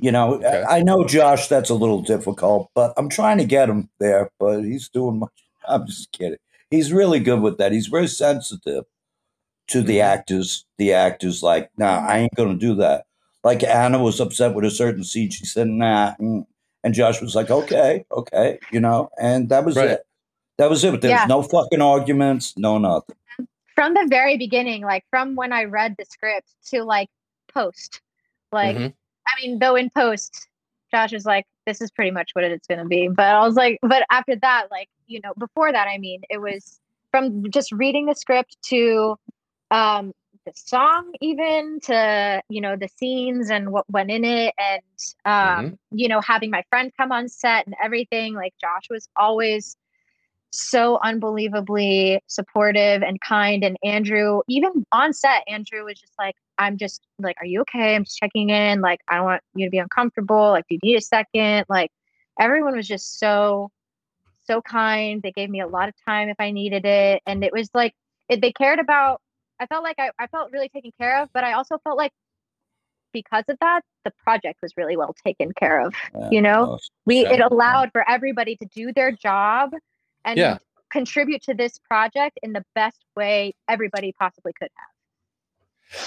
You 0.00 0.12
know, 0.12 0.34
Okay. 0.34 0.62
I, 0.68 0.78
I 0.78 0.82
know 0.82 1.04
Josh. 1.04 1.48
That's 1.48 1.70
a 1.70 1.74
little 1.74 2.02
difficult, 2.02 2.70
but 2.74 2.92
I'm 2.96 3.08
trying 3.08 3.38
to 3.38 3.44
get 3.44 3.68
him 3.68 3.88
there. 3.98 4.30
But 4.38 4.62
he's 4.62 4.88
doing 4.88 5.18
much. 5.18 5.32
I'm 5.68 5.86
just 5.86 6.12
kidding. 6.12 6.38
He's 6.70 6.92
really 6.92 7.18
good 7.20 7.40
with 7.40 7.58
that. 7.58 7.72
He's 7.72 7.86
very 7.88 8.06
sensitive 8.06 8.84
to 9.68 9.82
the 9.82 9.98
Mhm. 9.98 10.04
actors. 10.04 10.64
The 10.78 10.92
actors 10.92 11.42
like, 11.42 11.70
nah, 11.76 12.06
I 12.06 12.18
ain't 12.18 12.34
gonna 12.34 12.54
do 12.54 12.74
that. 12.76 13.04
Like 13.44 13.62
Anna 13.64 14.02
was 14.02 14.20
upset 14.20 14.54
with 14.54 14.64
a 14.64 14.70
certain 14.70 15.04
scene. 15.04 15.30
She 15.30 15.46
said, 15.46 15.66
nah. 15.68 16.14
mm. 16.20 16.44
And 16.84 16.94
Josh 16.94 17.20
was 17.20 17.34
like, 17.34 17.50
okay, 17.50 18.04
okay, 18.12 18.58
you 18.72 18.78
know, 18.80 19.10
and 19.20 19.48
that 19.48 19.64
was 19.64 19.76
Right. 19.76 19.90
it. 19.90 20.06
That 20.58 20.70
was 20.70 20.84
it. 20.84 20.92
But 20.92 21.00
there 21.02 21.10
Yeah. 21.10 21.22
was 21.24 21.28
no 21.28 21.42
fucking 21.42 21.82
arguments, 21.82 22.54
no 22.56 22.78
nothing. 22.78 23.16
from 23.74 23.94
the 23.94 24.06
very 24.08 24.36
beginning, 24.36 24.82
like 24.82 25.04
from 25.10 25.34
when 25.36 25.52
I 25.52 25.64
read 25.64 25.94
the 25.98 26.04
script 26.04 26.48
to 26.70 26.82
like 26.84 27.08
post, 27.58 28.00
like 28.52 28.76
Mhm. 28.76 28.92
I 29.26 29.32
mean, 29.40 29.58
though 29.58 29.76
in 29.76 29.90
post, 29.90 30.48
Josh 30.90 31.12
was 31.12 31.26
like, 31.26 31.46
"This 31.66 31.80
is 31.80 31.90
pretty 31.90 32.10
much 32.10 32.30
what 32.34 32.44
it's 32.44 32.66
going 32.66 32.78
to 32.80 32.86
be," 32.86 33.08
but 33.08 33.26
I 33.26 33.40
was 33.46 33.56
like, 33.56 33.78
but 33.82 34.04
after 34.10 34.36
that, 34.36 34.68
like 34.70 34.88
you 35.06 35.20
know, 35.22 35.32
before 35.38 35.70
that, 35.72 35.88
I 35.88 35.98
mean, 35.98 36.22
it 36.30 36.38
was 36.38 36.80
from 37.10 37.50
just 37.50 37.72
reading 37.72 38.06
the 38.06 38.14
script 38.14 38.56
to 38.70 39.16
um 39.70 40.12
the 40.46 40.52
song 40.54 41.12
even 41.20 41.78
to 41.82 42.42
you 42.48 42.60
know 42.60 42.76
the 42.76 42.88
scenes 42.88 43.50
and 43.50 43.70
what 43.70 43.84
went 43.90 44.10
in 44.10 44.24
it 44.24 44.54
and 44.58 44.82
um 45.24 45.78
you 45.90 46.08
know 46.08 46.20
having 46.20 46.50
my 46.50 46.62
friend 46.70 46.92
come 46.96 47.12
on 47.12 47.28
set 47.28 47.66
and 47.66 47.74
everything 47.82 48.34
like 48.34 48.54
josh 48.60 48.84
was 48.90 49.08
always 49.16 49.76
so 50.50 50.98
unbelievably 51.02 52.22
supportive 52.26 53.02
and 53.02 53.20
kind. 53.20 53.62
And 53.62 53.76
andrew 53.84 54.40
even 54.48 54.86
on 54.92 55.12
set 55.12 55.42
andrew 55.46 55.84
was 55.84 55.98
just 55.98 56.14
like 56.18 56.36
i'm 56.58 56.76
just 56.76 57.02
like 57.18 57.36
are 57.40 57.46
you 57.46 57.60
okay? 57.62 57.94
I'm 57.94 58.04
just 58.04 58.18
checking 58.18 58.50
in 58.50 58.80
like 58.80 59.00
i 59.08 59.16
don't 59.16 59.24
want 59.24 59.42
you 59.54 59.66
to 59.66 59.70
be 59.70 59.78
uncomfortable 59.78 60.50
like 60.50 60.66
do 60.68 60.74
you 60.74 60.80
need 60.82 60.96
a 60.96 61.00
second? 61.00 61.64
Like 61.68 61.90
everyone 62.38 62.76
was 62.76 62.86
just 62.88 63.18
so 63.18 63.70
so 64.46 64.62
kind. 64.62 65.20
They 65.22 65.32
gave 65.32 65.50
me 65.50 65.60
a 65.60 65.66
lot 65.66 65.88
of 65.88 65.94
time 66.06 66.28
if 66.28 66.36
i 66.38 66.50
needed 66.50 66.84
it 66.84 67.22
and 67.26 67.44
it 67.44 67.52
was 67.52 67.68
like 67.74 67.94
it, 68.28 68.40
they 68.40 68.52
cared 68.52 68.78
about 68.78 69.20
i 69.60 69.66
felt 69.66 69.82
like 69.84 69.96
I, 69.98 70.10
I 70.18 70.26
felt 70.28 70.52
really 70.52 70.68
taken 70.68 70.92
care 71.00 71.22
of 71.22 71.28
but 71.32 71.44
i 71.44 71.52
also 71.52 71.78
felt 71.84 71.96
like 71.96 72.12
because 73.12 73.44
of 73.48 73.56
that 73.60 73.82
the 74.04 74.12
project 74.22 74.58
was 74.62 74.72
really 74.76 74.96
well 74.96 75.14
taken 75.24 75.52
care 75.52 75.80
of 75.84 75.94
Yeah, 76.14 76.28
you 76.30 76.42
know? 76.42 76.64
no, 76.66 76.78
we 77.06 77.26
it 77.26 77.40
allowed 77.40 77.90
for 77.92 78.08
everybody 78.08 78.56
to 78.56 78.66
do 78.74 78.92
their 78.92 79.12
job 79.12 79.70
and 80.24 80.38
Yeah. 80.38 80.58
contribute 80.90 81.42
to 81.42 81.54
this 81.54 81.78
project 81.78 82.38
in 82.42 82.52
the 82.52 82.64
best 82.74 82.98
way 83.16 83.54
everybody 83.68 84.14
possibly 84.18 84.52
could 84.58 84.68
have 84.76 84.97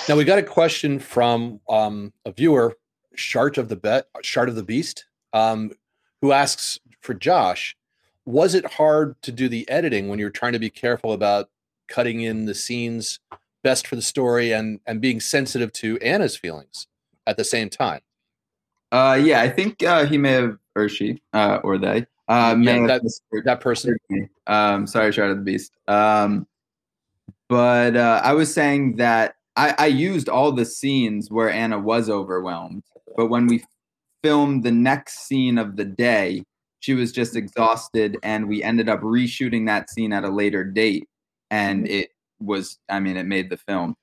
Now 0.08 0.16
we 0.16 0.24
got 0.24 0.40
a 0.40 0.44
question 0.44 1.00
from 1.00 1.60
um, 1.70 2.14
a 2.26 2.32
viewer, 2.32 2.78
Shart 3.16 3.58
of 3.58 3.68
the 3.70 3.76
Bet, 3.76 4.08
Shart 4.22 4.50
of 4.50 4.56
the 4.56 4.64
Beast, 4.64 5.06
um, 5.34 5.72
who 6.22 6.32
asks 6.32 6.80
for 7.02 7.14
Josh, 7.14 7.76
was 8.26 8.54
it 8.56 8.66
hard 8.66 9.20
to 9.24 9.32
do 9.32 9.50
the 9.50 9.68
editing 9.70 10.08
when 10.08 10.20
you're 10.20 10.30
trying 10.30 10.54
to 10.54 10.60
be 10.60 10.70
careful 10.70 11.14
about 11.14 11.50
cutting 11.88 12.22
in 12.22 12.46
the 12.46 12.54
scenes 12.56 13.20
best 13.64 13.86
for 13.88 13.96
the 13.96 14.02
story 14.02 14.52
and 14.52 14.80
and 14.88 15.02
being 15.02 15.20
sensitive 15.20 15.72
to 15.74 15.98
Anna's 16.00 16.38
feelings 16.38 16.88
at 17.28 17.38
the 17.38 17.44
same 17.44 17.70
time? 17.70 18.02
Uh, 18.92 19.20
yeah, 19.22 19.42
I 19.42 19.50
think 19.50 19.82
uh, 19.84 20.06
he 20.06 20.18
may 20.18 20.32
have, 20.32 20.58
or 20.76 20.90
she, 20.90 21.22
uh, 21.34 21.60
or 21.64 21.78
they, 21.78 22.06
uh, 22.28 22.56
Yeah, 22.60 22.88
that- 22.88 23.02
That 23.46 23.62
person. 23.62 23.98
Um, 24.48 24.86
sorry, 24.86 25.12
Shard 25.12 25.32
of 25.32 25.38
the 25.38 25.44
Beast. 25.44 25.72
Um, 25.88 26.46
but 27.50 27.96
uh, 27.96 28.22
I 28.24 28.34
was 28.34 28.54
saying 28.54 28.98
that 28.98 29.36
I, 29.62 29.76
I 29.78 29.86
used 29.86 30.28
all 30.28 30.52
the 30.52 30.66
scenes 30.66 31.30
where 31.30 31.52
Anna 31.52 31.78
was 31.78 32.10
overwhelmed, 32.10 32.82
but 33.16 33.28
when 33.28 33.46
we 33.46 33.64
filmed 34.24 34.64
the 34.64 34.72
next 34.72 35.28
scene 35.28 35.60
of 35.60 35.76
the 35.76 35.86
day, 35.86 36.44
she 36.80 36.96
was 36.96 37.12
just 37.12 37.36
exhausted, 37.36 38.18
and 38.24 38.50
we 38.50 38.64
ended 38.64 38.90
up 38.90 39.02
reshooting 39.02 39.68
that 39.68 39.92
scene 39.92 40.14
at 40.14 40.24
a 40.24 40.32
later 40.32 40.64
date, 40.64 41.08
and 41.52 41.84
mm-hmm. 41.84 41.94
it 41.94 42.10
was, 42.40 42.80
I 42.90 43.00
mean, 43.00 43.18
it 43.18 43.28
made 43.28 43.52
the 43.52 43.58
film. 43.58 43.96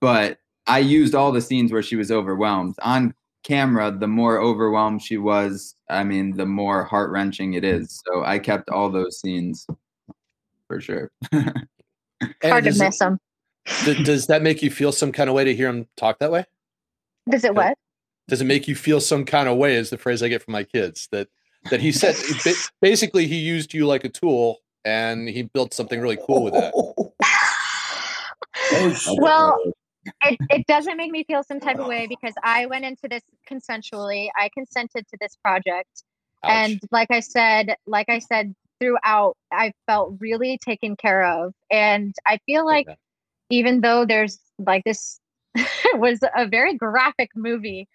But 0.00 0.38
I 0.66 0.80
used 0.80 1.14
all 1.14 1.30
the 1.30 1.40
scenes 1.40 1.70
where 1.70 1.82
she 1.82 1.94
was 1.94 2.10
overwhelmed 2.10 2.74
on 2.82 3.14
camera. 3.44 3.96
The 3.96 4.08
more 4.08 4.40
overwhelmed 4.40 5.00
she 5.00 5.16
was, 5.16 5.76
I 5.88 6.02
mean, 6.02 6.36
the 6.36 6.46
more 6.46 6.82
heart 6.82 7.12
wrenching 7.12 7.54
it 7.54 7.62
is. 7.62 8.02
So 8.04 8.24
I 8.24 8.40
kept 8.40 8.68
all 8.68 8.90
those 8.90 9.20
scenes 9.20 9.64
for 10.66 10.80
sure. 10.80 11.12
Hard 12.42 12.64
to 12.64 12.74
miss 12.76 12.98
them 12.98 13.20
th- 13.84 14.04
does 14.04 14.26
that 14.26 14.42
make 14.42 14.62
you 14.62 14.70
feel 14.70 14.92
some 14.92 15.12
kind 15.12 15.28
of 15.28 15.34
way 15.34 15.44
to 15.44 15.54
hear 15.54 15.68
him 15.68 15.86
talk 15.96 16.18
that 16.18 16.30
way? 16.30 16.44
does 17.28 17.44
it 17.44 17.54
what 17.54 17.76
Does 18.28 18.40
it 18.40 18.46
make 18.46 18.68
you 18.68 18.74
feel 18.74 19.00
some 19.00 19.24
kind 19.24 19.48
of 19.48 19.56
way? 19.56 19.74
Is 19.76 19.90
the 19.90 19.98
phrase 19.98 20.22
I 20.22 20.28
get 20.28 20.42
from 20.42 20.52
my 20.52 20.64
kids 20.64 21.08
that 21.12 21.28
that 21.70 21.80
he 21.80 21.92
said 21.92 22.16
basically 22.80 23.26
he 23.26 23.36
used 23.36 23.74
you 23.74 23.86
like 23.86 24.04
a 24.04 24.08
tool 24.08 24.58
and 24.84 25.28
he 25.28 25.42
built 25.42 25.74
something 25.74 26.00
really 26.00 26.18
cool 26.26 26.44
with 26.44 26.54
that. 26.54 26.72
Oh. 26.74 27.12
Well, 29.18 29.56
it, 30.24 30.38
it 30.50 30.66
doesn't 30.66 30.96
make 30.96 31.10
me 31.10 31.24
feel 31.24 31.42
some 31.42 31.60
type 31.60 31.78
of 31.78 31.86
way 31.86 32.06
because 32.06 32.34
I 32.42 32.66
went 32.66 32.84
into 32.84 33.08
this 33.08 33.22
consensually. 33.50 34.28
I 34.36 34.50
consented 34.54 35.06
to 35.08 35.16
this 35.20 35.36
project. 35.42 36.04
Ouch. 36.44 36.50
And 36.50 36.80
like 36.90 37.10
I 37.10 37.20
said, 37.20 37.76
like 37.86 38.08
I 38.08 38.18
said 38.18 38.54
throughout, 38.80 39.36
I 39.52 39.72
felt 39.86 40.16
really 40.20 40.58
taken 40.58 40.96
care 40.96 41.24
of. 41.24 41.52
And 41.70 42.14
I 42.26 42.38
feel 42.46 42.66
like 42.66 42.88
Okay. 42.88 42.98
Even 43.50 43.80
though 43.80 44.04
there's 44.04 44.38
like 44.58 44.84
this 44.84 45.20
was 45.94 46.20
a 46.36 46.46
very 46.46 46.74
graphic 46.74 47.30
movie, 47.34 47.88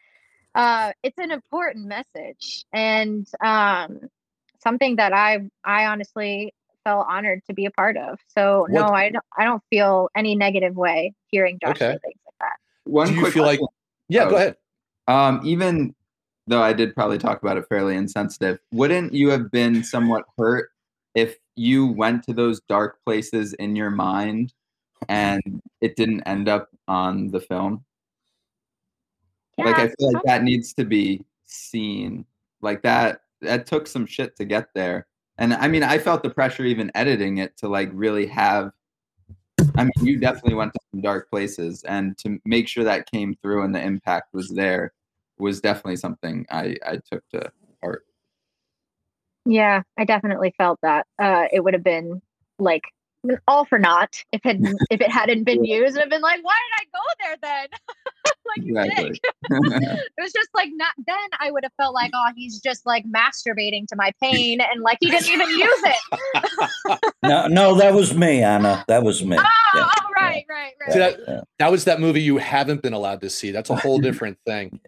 uh, 0.56 0.92
it's 1.04 1.18
an 1.18 1.32
important 1.32 1.88
message 1.88 2.66
and 2.74 3.28
um, 3.44 4.00
something 4.62 4.96
that 4.98 5.14
I 5.14 5.40
I 5.64 5.86
honestly 5.86 6.54
felt 6.84 7.06
honored 7.10 7.42
to 7.48 7.54
be 7.54 7.66
a 7.66 7.72
part 7.72 7.96
of. 7.98 8.20
So 8.28 8.68
no, 8.70 8.88
I 8.88 9.10
don't 9.10 9.26
I 9.38 9.46
don't 9.46 9.64
feel 9.70 10.10
any 10.16 10.36
negative 10.36 10.76
way 10.76 11.14
hearing 11.28 11.60
Josh 11.62 11.72
Okay. 11.78 11.94
say 11.94 12.00
things 12.04 12.20
like 12.26 12.36
that. 12.42 12.58
One 12.92 13.08
Do 13.08 13.14
you 13.14 13.20
quick 13.22 13.34
feel 13.34 13.44
like- 13.44 13.60
question. 13.60 13.74
yeah, 14.10 14.26
go 14.26 14.36
Oh. 14.36 14.38
ahead. 14.38 14.56
Um, 15.08 15.42
even 15.44 15.96
though 16.48 16.62
I 16.62 16.74
did 16.74 16.94
probably 16.94 17.18
talk 17.18 17.42
about 17.42 17.58
it 17.58 17.66
fairly 17.70 17.96
insensitive, 17.96 18.60
wouldn't 18.72 19.14
you 19.14 19.30
have 19.30 19.50
been 19.52 19.84
somewhat 19.84 20.26
hurt 20.38 20.70
if 21.16 21.38
you 21.56 21.86
went 21.88 22.24
to 22.24 22.34
those 22.34 22.60
dark 22.68 22.98
places 23.06 23.54
in 23.54 23.76
your 23.76 23.90
mind 23.92 24.54
and 25.10 25.62
it 25.82 25.96
didn't 25.96 26.22
end 26.22 26.50
up 26.50 26.70
on 26.88 27.30
the 27.30 27.40
film? 27.40 27.84
like 29.58 29.78
I 29.78 29.88
feel 29.88 30.14
like 30.14 30.24
that 30.24 30.44
needs 30.44 30.74
to 30.74 30.86
be 30.86 31.24
seen. 31.46 32.26
Like 32.62 32.82
that 32.84 33.22
that 33.42 33.66
took 33.66 33.88
some 33.88 34.06
shit 34.06 34.36
to 34.38 34.46
get 34.46 34.70
there. 34.74 35.08
and 35.38 35.54
I 35.54 35.68
mean, 35.68 35.84
I 35.84 35.98
felt 35.98 36.24
the 36.24 36.30
pressure 36.30 36.66
even 36.66 36.92
editing 36.96 37.38
it 37.38 37.58
to 37.58 37.68
like 37.68 37.90
really 37.94 38.26
have. 38.28 38.72
I 39.76 39.84
mean, 39.84 39.92
you 40.02 40.20
definitely 40.20 40.56
went 40.56 40.74
to 40.74 40.80
some 40.92 41.02
dark 41.02 41.30
places, 41.30 41.84
and 41.84 42.18
to 42.20 42.40
make 42.46 42.68
sure 42.68 42.84
that 42.84 43.10
came 43.10 43.36
through 43.42 43.64
and 43.64 43.74
the 43.74 43.82
impact 43.82 44.34
was 44.34 44.50
there 44.50 44.94
was 45.38 45.62
definitely 45.62 45.98
something 45.98 46.46
I 46.52 46.76
I 46.86 46.98
took 46.98 47.28
to 47.30 47.52
heart. 47.82 48.06
Yeah, 49.46 49.82
I 49.98 50.06
definitely 50.06 50.54
felt 50.58 50.80
that. 50.82 51.06
Uh, 51.20 51.46
it 51.52 51.64
would 51.64 51.74
have 51.74 51.84
been 51.84 52.22
like 52.60 52.84
all 53.48 53.66
for 53.66 53.80
naught 53.80 54.24
if 54.32 54.42
it 54.46 54.58
if 54.90 55.02
it 55.02 55.10
hadn't 55.12 55.44
been 55.44 55.64
used. 55.64 55.98
I've 55.98 56.10
been 56.10 56.22
like, 56.22 56.44
why 56.44 56.56
did 56.70 56.88
I 56.88 56.98
go 56.98 57.04
there 57.20 57.38
then? 57.42 57.68
like 58.46 58.66
you 58.66 58.78
Exactly. 58.80 59.10
did. 59.12 59.20
it 60.18 60.22
was 60.22 60.34
just 60.34 60.50
like 60.54 60.70
not. 60.74 60.94
Then 61.06 61.18
I 61.40 61.52
would 61.52 61.64
have 61.64 61.74
felt 61.78 61.94
like, 61.94 62.12
oh, 62.14 62.32
he's 62.36 62.60
just 62.60 62.86
like 62.86 63.06
masturbating 63.06 63.88
to 63.88 63.96
my 63.96 64.12
pain, 64.22 64.60
and 64.62 64.82
like 64.82 64.98
he 65.02 65.10
didn't 65.12 65.30
even 65.30 65.50
use 65.50 65.84
it. 65.86 67.00
No, 67.24 67.48
no, 67.48 67.76
that 67.76 67.94
was 67.94 68.14
me, 68.14 68.42
Anna. 68.44 68.84
That 68.88 69.04
was 69.04 69.24
me. 69.24 69.38
Oh, 69.40 69.44
Yeah, 69.76 69.86
oh, 69.86 70.10
right, 70.16 70.46
right, 70.50 70.74
right. 70.82 70.92
See, 70.94 71.00
that, 71.00 71.20
yeah. 71.28 71.42
that 71.60 71.72
was 71.72 71.86
that 71.86 72.00
movie 72.00 72.22
you 72.22 72.38
haven't 72.38 72.82
been 72.82 72.94
allowed 72.94 73.22
to 73.22 73.30
see. 73.30 73.52
That's 73.52 73.70
a 73.70 73.76
whole 73.76 74.00
different 74.00 74.38
thing. 74.46 74.80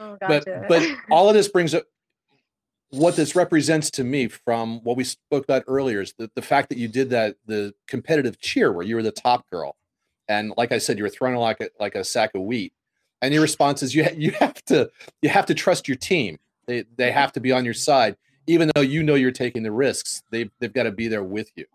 Oh, 0.00 0.16
gotcha. 0.20 0.66
but 0.68 0.68
but 0.68 0.82
all 1.10 1.28
of 1.28 1.34
this 1.34 1.48
brings 1.48 1.74
up 1.74 1.84
what 2.90 3.16
this 3.16 3.36
represents 3.36 3.90
to 3.92 4.04
me 4.04 4.28
from 4.28 4.82
what 4.82 4.96
we 4.96 5.04
spoke 5.04 5.44
about 5.44 5.64
earlier 5.66 6.00
is 6.00 6.14
the, 6.18 6.30
the 6.34 6.42
fact 6.42 6.70
that 6.70 6.78
you 6.78 6.88
did 6.88 7.10
that 7.10 7.36
the 7.46 7.74
competitive 7.86 8.40
cheer 8.40 8.72
where 8.72 8.84
you 8.84 8.96
were 8.96 9.02
the 9.02 9.10
top 9.10 9.48
girl. 9.50 9.76
And 10.28 10.52
like 10.56 10.72
i 10.72 10.78
said 10.78 10.98
you 10.98 11.04
were 11.04 11.10
thrown 11.10 11.34
like 11.36 11.60
a 11.60 11.68
like 11.78 11.94
a 11.94 12.04
sack 12.04 12.34
of 12.34 12.42
wheat. 12.42 12.72
And 13.20 13.32
your 13.32 13.42
response 13.42 13.82
is 13.82 13.94
you 13.94 14.04
ha- 14.04 14.14
you 14.16 14.30
have 14.32 14.64
to 14.66 14.90
you 15.22 15.28
have 15.28 15.46
to 15.46 15.54
trust 15.54 15.88
your 15.88 15.96
team. 15.96 16.38
They 16.66 16.84
they 16.96 17.10
have 17.10 17.32
to 17.32 17.40
be 17.40 17.52
on 17.52 17.64
your 17.64 17.74
side. 17.74 18.16
Even 18.46 18.70
though 18.74 18.80
you 18.80 19.02
know 19.02 19.14
you're 19.14 19.30
taking 19.32 19.62
the 19.62 19.72
risks 19.72 20.22
they 20.30 20.50
they've 20.58 20.72
got 20.72 20.84
to 20.84 20.92
be 20.92 21.08
there 21.08 21.24
with 21.24 21.50
you. 21.56 21.66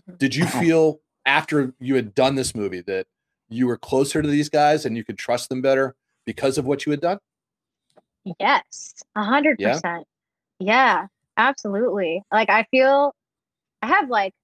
Mm-hmm. 0.00 0.16
Did 0.16 0.34
you 0.34 0.46
feel 0.60 1.00
after 1.26 1.74
you 1.78 1.94
had 1.96 2.14
done 2.14 2.36
this 2.36 2.54
movie 2.54 2.80
that 2.82 3.06
you 3.48 3.66
were 3.66 3.76
closer 3.76 4.22
to 4.22 4.28
these 4.28 4.48
guys 4.48 4.86
and 4.86 4.96
you 4.96 5.04
could 5.04 5.18
trust 5.18 5.50
them 5.50 5.60
better 5.60 5.94
because 6.24 6.56
of 6.56 6.64
what 6.64 6.86
you 6.86 6.90
had 6.90 7.00
done? 7.00 7.18
Yes, 8.40 8.94
a 9.14 9.22
hundred 9.22 9.58
percent. 9.58 10.06
Yeah, 10.58 11.06
absolutely. 11.36 12.22
Like 12.32 12.50
I 12.50 12.64
feel, 12.70 13.14
I 13.82 13.88
have 13.88 14.08
like, 14.08 14.34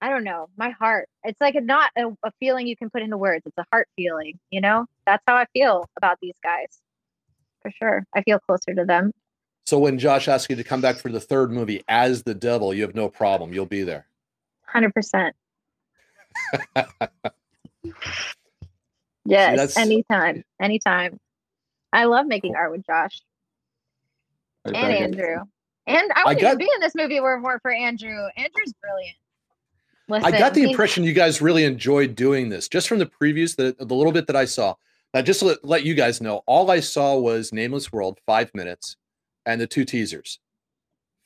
I 0.00 0.10
don't 0.10 0.24
know, 0.24 0.48
my 0.56 0.70
heart. 0.70 1.08
It's 1.24 1.40
like 1.40 1.54
a, 1.54 1.60
not 1.60 1.90
a, 1.96 2.08
a 2.24 2.30
feeling 2.38 2.66
you 2.66 2.76
can 2.76 2.90
put 2.90 3.02
into 3.02 3.16
words. 3.16 3.42
It's 3.46 3.56
a 3.58 3.64
heart 3.72 3.88
feeling. 3.96 4.38
You 4.50 4.60
know, 4.60 4.86
that's 5.06 5.22
how 5.26 5.36
I 5.36 5.46
feel 5.52 5.88
about 5.96 6.18
these 6.20 6.34
guys. 6.42 6.78
For 7.62 7.70
sure, 7.70 8.04
I 8.14 8.22
feel 8.22 8.38
closer 8.38 8.74
to 8.74 8.84
them. 8.84 9.12
So 9.64 9.78
when 9.78 9.98
Josh 9.98 10.28
asks 10.28 10.48
you 10.48 10.56
to 10.56 10.62
come 10.62 10.80
back 10.80 10.96
for 10.96 11.10
the 11.10 11.18
third 11.20 11.50
movie 11.50 11.82
as 11.88 12.22
the 12.22 12.34
devil, 12.34 12.72
you 12.72 12.82
have 12.82 12.94
no 12.94 13.08
problem. 13.08 13.52
You'll 13.52 13.66
be 13.66 13.82
there. 13.82 14.06
Hundred 14.66 14.94
percent. 14.94 15.34
Yes, 19.26 19.56
that's- 19.56 19.76
anytime, 19.76 20.44
anytime. 20.60 21.18
I 21.92 22.04
love 22.04 22.26
making 22.26 22.54
art 22.56 22.70
with 22.70 22.86
Josh 22.86 23.20
and 24.74 24.94
Andrew. 24.94 25.44
And 25.86 26.10
I 26.14 26.24
wouldn't 26.24 26.40
got- 26.40 26.48
even 26.48 26.58
be 26.58 26.70
in 26.74 26.80
this 26.80 26.94
movie 26.94 27.20
were 27.20 27.34
it 27.34 27.42
weren't 27.42 27.62
for 27.62 27.72
Andrew. 27.72 28.28
Andrew's 28.36 28.72
brilliant. 28.80 29.16
Listen, 30.08 30.34
I 30.34 30.38
got 30.38 30.54
the 30.54 30.62
impression 30.62 31.02
you 31.02 31.12
guys 31.12 31.42
really 31.42 31.64
enjoyed 31.64 32.14
doing 32.14 32.48
this 32.48 32.68
just 32.68 32.88
from 32.88 32.98
the 32.98 33.06
previews, 33.06 33.56
the, 33.56 33.74
the 33.78 33.94
little 33.94 34.12
bit 34.12 34.28
that 34.28 34.36
I 34.36 34.44
saw. 34.44 34.74
Now, 35.12 35.22
just 35.22 35.40
to 35.40 35.46
let, 35.46 35.64
let 35.64 35.84
you 35.84 35.94
guys 35.94 36.20
know, 36.20 36.42
all 36.46 36.70
I 36.70 36.80
saw 36.80 37.16
was 37.18 37.52
Nameless 37.52 37.92
World, 37.92 38.18
five 38.24 38.54
minutes, 38.54 38.96
and 39.46 39.60
the 39.60 39.66
two 39.66 39.84
teasers 39.84 40.38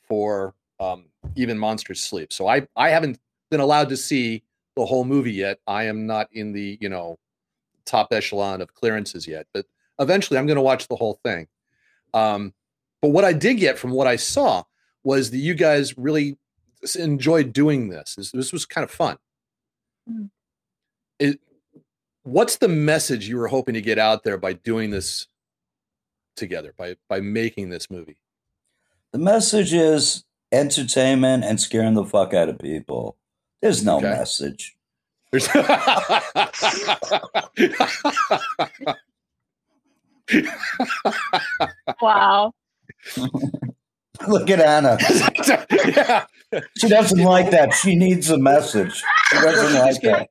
for 0.08 0.54
um, 0.78 1.06
Even 1.36 1.58
Monsters 1.58 2.02
Sleep. 2.02 2.32
So 2.32 2.46
I, 2.46 2.66
I 2.74 2.88
haven't 2.88 3.18
been 3.50 3.60
allowed 3.60 3.90
to 3.90 3.96
see 3.96 4.44
the 4.76 4.86
whole 4.86 5.04
movie 5.04 5.32
yet. 5.32 5.58
I 5.66 5.84
am 5.84 6.06
not 6.06 6.28
in 6.32 6.52
the, 6.52 6.78
you 6.80 6.88
know, 6.88 7.18
top 7.84 8.12
echelon 8.12 8.60
of 8.60 8.72
clearances 8.74 9.26
yet, 9.26 9.46
but 9.52 9.66
eventually 9.98 10.38
I'm 10.38 10.46
going 10.46 10.56
to 10.56 10.62
watch 10.62 10.88
the 10.88 10.96
whole 10.96 11.20
thing. 11.22 11.48
Um, 12.14 12.54
but 13.02 13.08
what 13.10 13.24
I 13.24 13.32
did 13.32 13.54
get 13.58 13.78
from 13.78 13.90
what 13.92 14.06
I 14.06 14.16
saw 14.16 14.64
was 15.04 15.30
that 15.30 15.38
you 15.38 15.54
guys 15.54 15.96
really 15.96 16.36
enjoyed 16.98 17.52
doing 17.52 17.88
this. 17.88 18.14
This, 18.14 18.30
this 18.32 18.52
was 18.52 18.66
kind 18.66 18.84
of 18.84 18.90
fun. 18.90 19.16
Mm. 20.10 20.30
It, 21.18 21.40
what's 22.22 22.56
the 22.56 22.68
message 22.68 23.28
you 23.28 23.36
were 23.36 23.48
hoping 23.48 23.74
to 23.74 23.80
get 23.82 23.98
out 23.98 24.24
there 24.24 24.38
by 24.38 24.54
doing 24.54 24.90
this 24.90 25.26
together, 26.36 26.72
by 26.76 26.96
by 27.08 27.20
making 27.20 27.70
this 27.70 27.90
movie? 27.90 28.16
The 29.12 29.18
message 29.18 29.72
is 29.74 30.24
entertainment 30.52 31.44
and 31.44 31.60
scaring 31.60 31.94
the 31.94 32.04
fuck 32.04 32.32
out 32.34 32.48
of 32.48 32.58
people. 32.58 33.16
There's 33.60 33.84
no 33.84 33.98
Okay. 33.98 34.08
message. 34.08 34.76
There's 35.32 35.48
Wow. 42.00 42.52
Look 44.28 44.50
at 44.50 44.60
Anna. 44.60 44.98
yeah. 45.86 46.24
She 46.78 46.88
doesn't 46.88 47.22
like 47.22 47.52
that. 47.52 47.72
She 47.74 47.94
needs 47.94 48.28
a 48.28 48.36
message. 48.36 49.04
She 49.30 49.36
doesn't 49.36 49.78
like 49.78 50.00
that. 50.02 50.30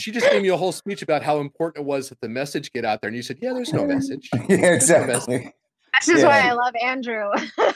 She 0.00 0.10
just 0.10 0.28
gave 0.28 0.42
me 0.42 0.48
a 0.48 0.56
whole 0.56 0.72
speech 0.72 1.00
about 1.00 1.22
how 1.22 1.38
important 1.38 1.84
it 1.84 1.86
was 1.86 2.08
that 2.08 2.20
the 2.20 2.28
message 2.28 2.72
get 2.72 2.84
out 2.84 3.00
there, 3.00 3.06
and 3.06 3.16
you 3.16 3.22
said, 3.22 3.38
"Yeah, 3.40 3.52
there's 3.52 3.72
no 3.72 3.86
message." 3.86 4.28
Yeah, 4.48 4.72
exactly. 4.72 5.54
This 6.00 6.08
is 6.08 6.24
why 6.24 6.38
Yeah. 6.40 6.50
I 6.50 6.52
love 6.54 6.74
Andrew. 6.82 7.30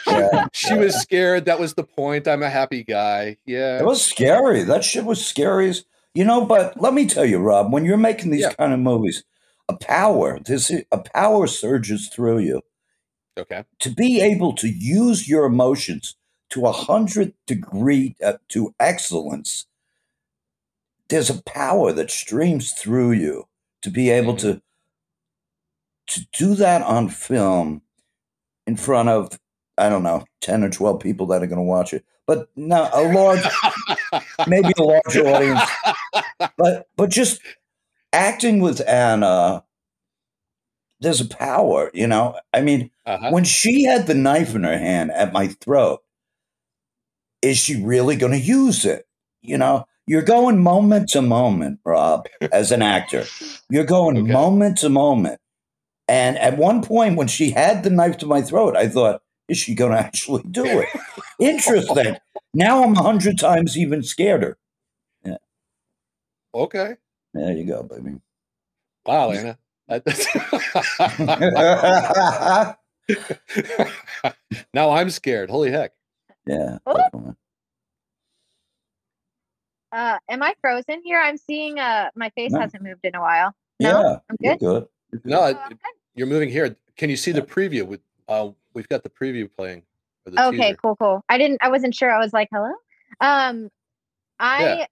Yeah. 0.09 0.47
She 0.53 0.75
was 0.75 0.97
scared. 1.01 1.45
That 1.45 1.61
was 1.61 1.75
the 1.75 1.85
point. 1.85 2.27
I'm 2.27 2.43
a 2.43 2.51
happy 2.51 2.83
guy. 2.83 3.37
Yeah. 3.47 3.79
It 3.79 3.85
was 3.85 4.05
scary. 4.05 4.65
That 4.65 4.83
shit 4.83 5.05
was 5.05 5.25
scary 5.25 5.69
as 5.69 5.85
you 6.15 6.25
know. 6.25 6.45
But 6.45 6.81
let 6.81 6.95
me 6.95 7.07
tell 7.07 7.25
you, 7.25 7.39
Rob, 7.39 7.73
when 7.73 7.85
you're 7.85 7.97
making 7.97 8.31
these 8.33 8.41
Yeah. 8.43 8.55
kind 8.55 8.73
of 8.73 8.81
movies, 8.81 9.23
a 9.69 9.77
power, 9.77 10.41
this 10.45 10.73
a 10.91 10.99
power 10.99 11.47
surges 11.47 12.09
through 12.09 12.39
you 12.41 12.61
okay. 13.39 13.65
to 13.81 13.91
be 13.91 14.21
able 14.21 14.55
to 14.55 14.69
use 14.69 15.29
your 15.29 15.45
emotions 15.45 16.17
to 16.51 16.67
a 16.67 16.73
hundred 16.73 17.35
degree 17.47 18.17
uh, 18.25 18.35
to 18.49 18.75
excellence. 18.79 19.67
There's 21.09 21.31
a 21.31 21.43
power 21.43 21.93
that 21.93 22.11
streams 22.11 22.73
through 22.73 23.13
you 23.13 23.49
to 23.83 23.91
be 23.91 24.11
able 24.11 24.37
to 24.37 24.63
to 26.07 26.27
do 26.33 26.55
that 26.55 26.83
on 26.83 27.09
film 27.09 27.83
in 28.67 28.77
front 28.77 29.09
of 29.09 29.39
I 29.77 29.89
don't 29.89 30.03
know 30.03 30.25
ten 30.41 30.63
or 30.63 30.71
twelve 30.71 31.01
people 31.01 31.27
that 31.27 31.43
are 31.43 31.47
going 31.47 31.59
to 31.59 31.63
watch 31.63 31.93
it, 31.93 32.05
but 32.27 32.49
no, 32.57 32.89
a 32.93 33.13
large 33.13 33.45
maybe 34.47 34.73
a 34.79 34.83
large 34.83 35.17
audience, 35.17 35.71
but 36.57 36.87
but 36.97 37.11
just 37.11 37.41
acting 38.13 38.61
with 38.61 38.81
Anna, 38.89 39.65
there's 41.05 41.21
a 41.21 41.29
power, 41.29 41.91
you 41.95 42.07
know. 42.07 42.39
I 42.53 42.61
mean, 42.61 42.91
Uh-huh. 43.07 43.31
when 43.31 43.45
she 43.45 43.85
had 43.85 44.07
the 44.07 44.15
knife 44.15 44.55
in 44.55 44.65
her 44.65 44.79
hand 44.79 45.13
at 45.13 45.33
my 45.33 45.49
throat, 45.49 46.01
is 47.43 47.59
she 47.59 47.81
really 47.83 48.17
going 48.17 48.33
to 48.33 48.39
use 48.39 48.85
it? 48.85 49.07
You 49.43 49.59
know, 49.59 49.87
you're 50.07 50.23
going 50.23 50.59
moment 50.63 51.11
to 51.11 51.23
moment, 51.23 51.81
Rob, 51.85 52.27
as 52.51 52.73
an 52.73 52.83
actor. 52.83 53.25
You're 53.71 53.85
going 53.85 54.19
Okay. 54.19 54.33
moment 54.33 54.79
to 54.79 54.89
moment. 54.89 55.41
And 56.09 56.37
at 56.39 56.59
one 56.59 56.83
point, 56.83 57.17
when 57.17 57.29
she 57.29 57.51
had 57.51 57.83
the 57.85 57.91
knife 57.91 58.19
to 58.19 58.27
my 58.27 58.43
throat, 58.43 58.77
I 58.77 58.89
thought, 58.89 59.23
is 59.49 59.59
she 59.59 59.75
going 59.75 59.93
to 59.93 59.99
actually 59.99 60.43
do 60.51 60.67
it? 60.81 60.89
Interesting. 61.39 62.17
Now 62.55 62.83
I'm 62.85 62.95
a 62.97 63.03
hundred 63.03 63.39
times 63.39 63.77
even 63.77 64.01
scareder. 64.01 64.55
Okay. 66.55 66.97
There 67.33 67.53
you 67.53 67.67
go, 67.67 67.83
baby. 67.83 68.21
Wow, 69.05 69.33
Anna. 69.33 69.59
now 74.73 74.91
I'm 74.91 75.11
scared. 75.11 75.51
Holy 75.51 75.71
heck. 75.71 75.93
yeah. 76.47 76.79
Oh. 76.87 77.35
Uh, 79.93 80.19
am 80.29 80.43
I 80.43 80.55
frozen 80.61 81.03
here? 81.05 81.21
I'm 81.21 81.37
seeing 81.37 81.79
uh 81.79 82.11
my 82.17 82.31
face 82.31 82.51
No. 82.53 82.61
hasn't 82.61 82.83
moved 82.83 83.05
in 83.05 83.15
a 83.15 83.21
while. 83.21 83.55
No? 83.81 83.89
Yeah. 83.91 84.17
I'm 84.31 84.37
You're 84.41 84.57
good. 84.57 84.87
good. 85.13 85.21
No, 85.25 85.45
it- 85.47 85.57
Oh, 85.61 85.67
okay. 85.67 85.77
you're 86.15 86.27
moving 86.27 86.49
here. 86.49 86.77
Can 86.97 87.11
you 87.11 87.17
see 87.17 87.33
the 87.33 87.43
preview? 87.43 87.87
With 87.87 88.01
uh, 88.29 88.51
we've 88.73 88.89
got 88.89 89.03
the 89.03 89.11
preview 89.11 89.49
playing. 89.55 89.83
for 90.25 90.31
the 90.31 90.47
Okay, 90.49 90.57
teaser. 90.69 90.77
cool, 90.83 90.97
cool. 90.97 91.23
I 91.29 91.39
didn't 91.39 91.59
I 91.63 91.69
wasn't 91.69 91.95
sure. 91.95 92.11
I 92.11 92.19
was 92.19 92.33
like, 92.33 92.49
hello? 92.53 92.73
Um 93.21 93.69
I 94.41 94.63
Yeah. 94.79 94.87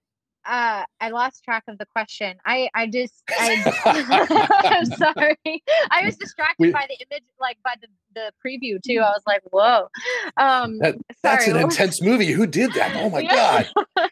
Uh 0.45 0.83
I 0.99 1.09
lost 1.09 1.43
track 1.43 1.63
of 1.67 1.77
the 1.77 1.85
question. 1.85 2.35
I 2.45 2.69
I 2.73 2.87
just 2.87 3.23
I 3.29 3.63
I'm 4.65 4.85
sorry. 4.97 5.63
I 5.91 6.05
was 6.05 6.17
distracted 6.17 6.55
We- 6.59 6.71
by 6.71 6.85
the 6.89 6.95
image 7.09 7.23
like 7.39 7.57
by 7.63 7.75
the, 7.81 7.87
the 8.15 8.31
preview 8.45 8.81
too. 8.81 8.99
I 8.99 9.09
was 9.11 9.21
like, 9.25 9.41
whoa. 9.51 9.87
Um 10.37 10.79
That- 10.79 10.95
That's 11.23 11.45
sorry. 11.45 11.57
an 11.57 11.63
intense 11.65 12.01
movie. 12.01 12.31
Who 12.31 12.45
did 12.47 12.73
that? 12.73 12.95
Oh 12.97 13.09
my 13.09 13.19
Yeah. 13.19 13.63
god. 13.95 14.09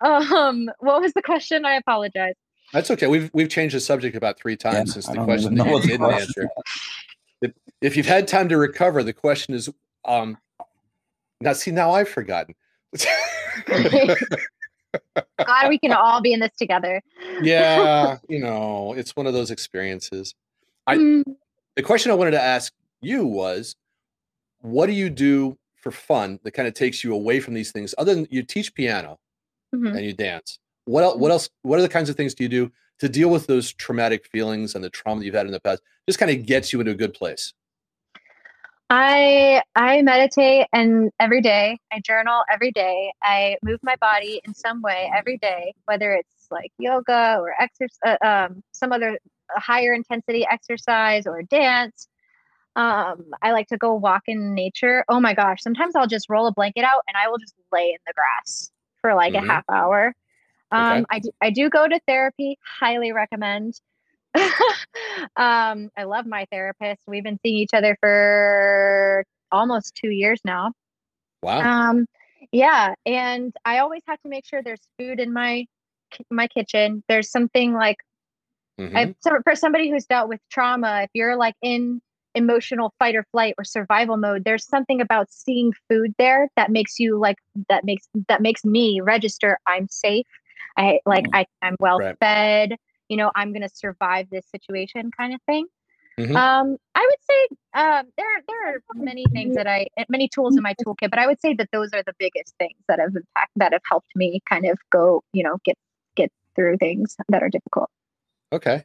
um 0.42 0.70
what 0.78 1.00
was 1.02 1.12
the 1.14 1.22
question? 1.22 1.64
I 1.64 1.74
apologize. 1.74 2.34
That's 2.72 2.90
okay. 2.92 3.08
We've 3.08 3.30
we've 3.34 3.48
changed 3.48 3.74
the 3.74 3.80
subject 3.80 4.16
about 4.16 4.38
three 4.38 4.56
times 4.56 4.90
Yeah, 4.90 4.92
since 4.94 5.06
the 5.08 5.24
question 5.24 5.52
even 5.52 5.56
know 5.56 5.64
that 5.64 5.70
you 5.70 5.74
what 5.74 5.82
the 5.82 5.88
didn't 5.88 6.06
question 6.06 6.42
answer. 6.44 6.48
If, 7.42 7.52
if 7.80 7.96
you've 7.96 8.06
had 8.06 8.28
time 8.28 8.48
to 8.50 8.56
recover, 8.56 9.02
the 9.02 9.12
question 9.12 9.54
is 9.54 9.68
um 10.04 10.38
now 11.40 11.54
see 11.54 11.70
now 11.72 11.90
I've 11.92 12.08
forgotten. 12.08 12.54
Glad 15.38 15.68
we 15.68 15.78
can 15.78 15.92
all 15.92 16.20
be 16.20 16.32
in 16.32 16.40
this 16.40 16.50
together. 16.58 17.02
yeah, 17.42 18.18
you 18.28 18.38
know, 18.40 18.92
it's 18.96 19.14
one 19.16 19.26
of 19.26 19.32
those 19.34 19.50
experiences. 19.50 20.34
I- 20.86 20.96
Mm, 20.96 21.24
The 21.76 21.82
question 21.82 22.10
I 22.10 22.14
wanted 22.14 22.32
to 22.32 22.42
ask 22.42 22.72
you 23.00 23.24
was, 23.24 23.76
what 24.60 24.86
do 24.86 24.92
you 24.92 25.08
do 25.10 25.56
for 25.76 25.90
fun 25.90 26.38
that 26.44 26.50
kind 26.52 26.68
of 26.68 26.74
takes 26.74 27.02
you 27.04 27.14
away 27.14 27.40
from 27.40 27.54
these 27.54 27.72
things? 27.72 27.94
Other 27.96 28.14
than 28.14 28.26
you 28.30 28.42
teach 28.42 28.74
piano 28.74 29.18
mhm. 29.74 29.96
and 29.96 30.04
you 30.04 30.12
dance, 30.12 30.58
what 30.84 31.04
else? 31.04 31.16
What 31.16 31.30
else? 31.30 31.48
What 31.62 31.78
are 31.78 31.82
the 31.82 31.88
kinds 31.88 32.10
of 32.10 32.16
things 32.16 32.34
do 32.34 32.42
you 32.44 32.48
do 32.48 32.72
to 32.98 33.08
deal 33.08 33.30
with 33.30 33.46
those 33.46 33.72
traumatic 33.72 34.26
feelings 34.26 34.74
and 34.74 34.82
the 34.84 34.90
trauma 34.90 35.20
that 35.20 35.24
you've 35.26 35.34
had 35.34 35.46
in 35.46 35.52
the 35.52 35.60
past? 35.60 35.82
Just 36.08 36.18
kind 36.18 36.30
of 36.30 36.44
gets 36.44 36.72
you 36.72 36.80
into 36.80 36.92
a 36.92 36.96
good 36.96 37.14
place. 37.14 37.54
I 38.90 39.62
I 39.76 40.02
meditate 40.02 40.66
and 40.72 41.12
every 41.20 41.42
day 41.42 41.78
I 41.92 42.00
journal 42.00 42.42
every 42.52 42.72
day. 42.72 43.12
I 43.22 43.56
move 43.64 43.80
my 43.82 43.96
body 44.00 44.40
in 44.44 44.54
some 44.54 44.82
way 44.82 45.10
every 45.16 45.38
day, 45.38 45.74
whether 45.86 46.12
it's 46.14 46.48
like 46.50 46.72
yoga 46.78 47.38
or 47.40 47.54
exercise, 47.60 47.98
uh, 48.22 48.26
um, 48.26 48.62
some 48.72 48.92
other 48.92 49.18
higher 49.52 49.94
intensity 49.94 50.46
exercise 50.50 51.26
or 51.26 51.42
dance. 51.42 52.08
Um, 52.76 53.26
I 53.42 53.52
like 53.52 53.68
to 53.68 53.78
go 53.78 53.94
walk 53.94 54.24
in 54.28 54.54
nature. 54.54 55.04
Oh 55.08 55.20
my 55.20 55.34
gosh, 55.34 55.62
sometimes 55.62 55.96
I'll 55.96 56.06
just 56.08 56.30
roll 56.30 56.46
a 56.48 56.52
blanket 56.52 56.84
out 56.84 57.02
and 57.08 57.16
I 57.16 57.28
will 57.28 57.38
just 57.38 57.54
lay 57.72 57.90
in 57.90 57.98
the 58.06 58.14
grass 58.14 58.70
for 59.02 59.14
like 59.14 59.34
Mhm. 59.34 59.44
a 59.44 59.46
half 59.52 59.64
hour. 59.70 60.14
Um, 60.72 61.04
Okay. 61.04 61.06
I 61.10 61.18
do, 61.20 61.30
I 61.42 61.50
do 61.50 61.70
go 61.70 61.88
to 61.88 62.00
therapy. 62.08 62.58
Highly 62.80 63.12
recommend. 63.12 63.80
um, 65.36 65.90
I 65.96 66.04
love 66.04 66.26
my 66.26 66.46
therapist. 66.50 67.02
We've 67.06 67.24
been 67.24 67.38
seeing 67.44 67.56
each 67.58 67.74
other 67.74 67.96
for 68.00 69.24
almost 69.52 69.94
two 69.94 70.10
years 70.10 70.40
now. 70.44 70.72
Wow. 71.42 71.60
Um, 71.60 72.06
yeah, 72.52 72.94
and 73.06 73.54
I 73.64 73.78
always 73.78 74.02
have 74.06 74.20
to 74.22 74.28
make 74.28 74.46
sure 74.46 74.62
there's 74.62 74.86
food 74.98 75.20
in 75.20 75.32
my 75.32 75.66
my 76.30 76.48
kitchen. 76.48 77.02
There's 77.08 77.30
something 77.30 77.74
like 77.74 77.98
Mhm. 78.80 78.96
I, 78.96 79.14
so 79.20 79.38
for 79.44 79.54
somebody 79.54 79.90
who's 79.90 80.06
dealt 80.06 80.28
with 80.28 80.40
trauma, 80.50 81.02
if 81.02 81.10
you're 81.12 81.36
like 81.36 81.54
in 81.62 82.00
emotional 82.34 82.94
fight 82.98 83.14
or 83.16 83.24
flight 83.32 83.54
or 83.58 83.64
survival 83.64 84.16
mode, 84.16 84.44
there's 84.44 84.66
something 84.66 85.00
about 85.00 85.30
seeing 85.30 85.72
food 85.88 86.14
there 86.18 86.48
that 86.56 86.70
makes 86.70 86.98
you 86.98 87.18
like 87.18 87.36
that 87.68 87.84
makes 87.84 88.08
that 88.28 88.40
makes 88.40 88.64
me 88.64 89.00
register 89.00 89.58
I'm 89.66 89.88
safe. 89.88 90.26
I 90.76 91.00
like 91.06 91.24
Mm. 91.24 91.30
I, 91.34 91.46
I'm 91.62 91.76
well 91.78 91.98
Right. 91.98 92.16
fed. 92.20 92.76
You 93.10 93.18
know, 93.18 93.30
I'm 93.34 93.52
gonna 93.52 93.68
survive 93.68 94.30
this 94.30 94.46
situation, 94.46 95.10
kind 95.10 95.34
of 95.34 95.42
thing. 95.42 95.66
Mhm. 96.18 96.36
Um, 96.36 96.76
I 96.94 97.08
would 97.10 97.22
say 97.22 97.56
um, 97.74 98.06
there 98.16 98.26
there 98.46 98.74
are 98.74 98.80
many 98.94 99.24
things 99.32 99.56
that 99.56 99.66
I 99.66 99.86
many 100.08 100.28
tools 100.28 100.56
in 100.56 100.62
my 100.62 100.74
toolkit, 100.74 101.10
but 101.10 101.18
I 101.18 101.26
would 101.26 101.40
say 101.40 101.54
that 101.54 101.68
those 101.72 101.92
are 101.92 102.02
the 102.02 102.14
biggest 102.18 102.54
things 102.58 102.78
that 102.88 102.98
have 102.98 103.14
impact 103.16 103.52
that 103.56 103.72
have 103.72 103.82
helped 103.88 104.14
me 104.14 104.40
kind 104.48 104.66
of 104.66 104.78
go, 104.90 105.22
you 105.32 105.42
know, 105.42 105.58
get 105.64 105.76
get 106.16 106.30
through 106.54 106.76
things 106.78 107.16
that 107.28 107.42
are 107.42 107.48
difficult. 107.48 107.90
Okay. 108.52 108.84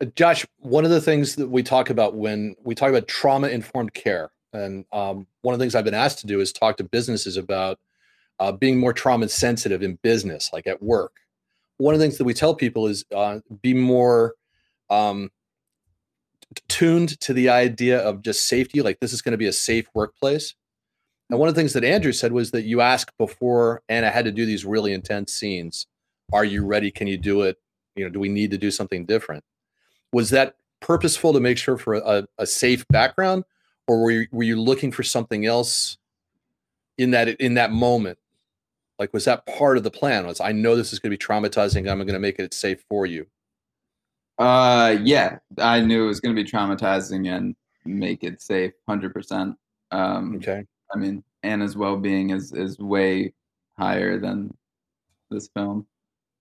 Uh, 0.00 0.06
Josh, 0.14 0.46
one 0.58 0.84
of 0.84 0.90
the 0.90 1.00
things 1.00 1.36
that 1.36 1.48
we 1.48 1.62
talk 1.62 1.90
about 1.90 2.14
when 2.14 2.56
we 2.64 2.74
talk 2.74 2.88
about 2.88 3.08
trauma 3.08 3.48
informed 3.48 3.92
care, 3.92 4.30
and 4.52 4.86
um, 4.92 5.26
one 5.42 5.52
of 5.52 5.58
the 5.58 5.62
things 5.62 5.74
I've 5.74 5.84
been 5.84 5.94
asked 5.94 6.20
to 6.20 6.26
do 6.26 6.40
is 6.40 6.52
talk 6.52 6.78
to 6.78 6.84
businesses 6.84 7.36
about 7.36 7.78
uh, 8.38 8.52
being 8.52 8.78
more 8.78 8.92
trauma 8.92 9.28
sensitive 9.28 9.82
in 9.82 9.98
business, 10.02 10.50
like 10.52 10.66
at 10.66 10.82
work. 10.82 11.20
One 11.78 11.94
of 11.94 12.00
the 12.00 12.04
things 12.04 12.18
that 12.18 12.24
we 12.24 12.34
tell 12.34 12.54
people 12.54 12.86
is 12.86 13.04
uh, 13.14 13.40
be 13.62 13.74
more 13.74 14.34
um, 14.90 15.30
tuned 16.68 17.20
to 17.20 17.32
the 17.32 17.48
idea 17.48 17.98
of 18.00 18.22
just 18.22 18.44
safety, 18.44 18.82
like 18.82 19.00
this 19.00 19.12
is 19.12 19.22
going 19.22 19.32
to 19.32 19.38
be 19.38 19.46
a 19.46 19.52
safe 19.52 19.88
workplace. 19.94 20.54
And 21.30 21.38
one 21.38 21.48
of 21.48 21.54
the 21.54 21.60
things 21.60 21.74
that 21.74 21.84
Andrew 21.84 22.12
said 22.12 22.32
was 22.32 22.50
that 22.52 22.62
you 22.62 22.80
ask 22.80 23.12
before 23.18 23.82
Anna 23.88 24.10
had 24.10 24.24
to 24.24 24.32
do 24.32 24.46
these 24.46 24.64
really 24.64 24.92
intense 24.92 25.32
scenes, 25.32 25.86
are 26.32 26.44
you 26.44 26.64
ready? 26.64 26.90
Can 26.90 27.06
you 27.06 27.18
do 27.18 27.42
it? 27.42 27.58
you 27.98 28.04
know 28.04 28.10
do 28.10 28.20
we 28.20 28.28
need 28.28 28.50
to 28.52 28.58
do 28.58 28.70
something 28.70 29.04
different 29.04 29.44
was 30.12 30.30
that 30.30 30.54
purposeful 30.80 31.32
to 31.32 31.40
make 31.40 31.58
sure 31.58 31.76
for 31.76 31.94
a, 31.94 32.26
a 32.38 32.46
safe 32.46 32.86
background 32.88 33.44
or 33.88 34.00
were 34.00 34.10
you, 34.10 34.26
were 34.30 34.44
you 34.44 34.60
looking 34.60 34.92
for 34.92 35.02
something 35.02 35.44
else 35.44 35.98
in 36.96 37.10
that 37.10 37.28
in 37.40 37.54
that 37.54 37.72
moment 37.72 38.18
like 38.98 39.12
was 39.12 39.24
that 39.24 39.46
part 39.46 39.76
of 39.76 39.82
the 39.82 39.90
plan 39.90 40.26
was 40.26 40.40
i 40.40 40.52
know 40.52 40.74
this 40.76 40.92
is 40.92 40.98
going 40.98 41.10
to 41.10 41.16
be 41.16 41.22
traumatizing 41.24 41.90
i'm 41.90 41.98
going 41.98 42.08
to 42.08 42.18
make 42.18 42.38
it 42.38 42.52
safe 42.54 42.84
for 42.88 43.06
you 43.06 43.26
Uh, 44.38 44.96
yeah, 45.02 45.38
I 45.58 45.80
knew 45.80 46.04
it 46.04 46.06
was 46.06 46.20
going 46.20 46.34
to 46.36 46.40
be 46.40 46.48
traumatizing 46.48 47.26
and 47.34 47.56
make 47.84 48.22
it 48.22 48.40
safe, 48.40 48.72
hundred 48.86 49.12
percent. 49.12 49.56
Um, 49.90 50.36
okay 50.36 50.64
I 50.94 50.98
mean, 50.98 51.24
Anna's 51.42 51.76
well-being 51.76 52.30
is 52.30 52.52
is 52.52 52.78
way 52.78 53.32
higher 53.76 54.16
than 54.20 54.54
this 55.28 55.48
film. 55.48 55.86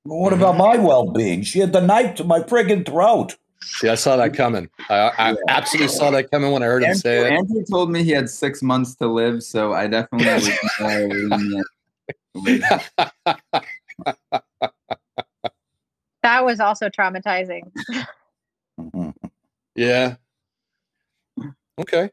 Well, 0.05 0.19
what 0.19 0.33
about 0.33 0.57
my 0.57 0.77
well-being? 0.77 1.41
She 1.41 1.57
had 1.59 1.73
the 1.73 1.81
knife 1.81 2.15
to 2.17 2.23
my 2.23 2.39
friggin' 2.41 2.85
throat. 2.85 3.35
see 3.61 3.89
i 3.89 3.95
saw 3.95 4.15
that 4.15 4.35
coming 4.35 4.69
i, 4.89 5.11
I 5.17 5.35
absolutely 5.47 5.87
saw 5.89 6.11
that 6.11 6.29
coming 6.29 6.51
when 6.51 6.61
i 6.61 6.67
heard 6.67 6.83
him 6.83 6.93
say 6.93 7.25
it 7.25 7.31
Andrew 7.33 7.63
told 7.69 7.89
me 7.91 8.03
he 8.03 8.11
had 8.11 8.29
six 8.29 8.61
months 8.61 8.93
to 8.97 9.07
live, 9.07 9.41
so 9.41 9.73
I 9.73 9.87
definitely 9.87 10.27
was 10.33 10.49
more 10.79 11.07
lenient 11.09 11.55
with 11.55 11.65
That 16.23 16.43
was 16.43 16.59
also 16.59 16.89
traumatizing. 16.89 17.71
Yeah 19.75 20.15
okay 21.79 22.09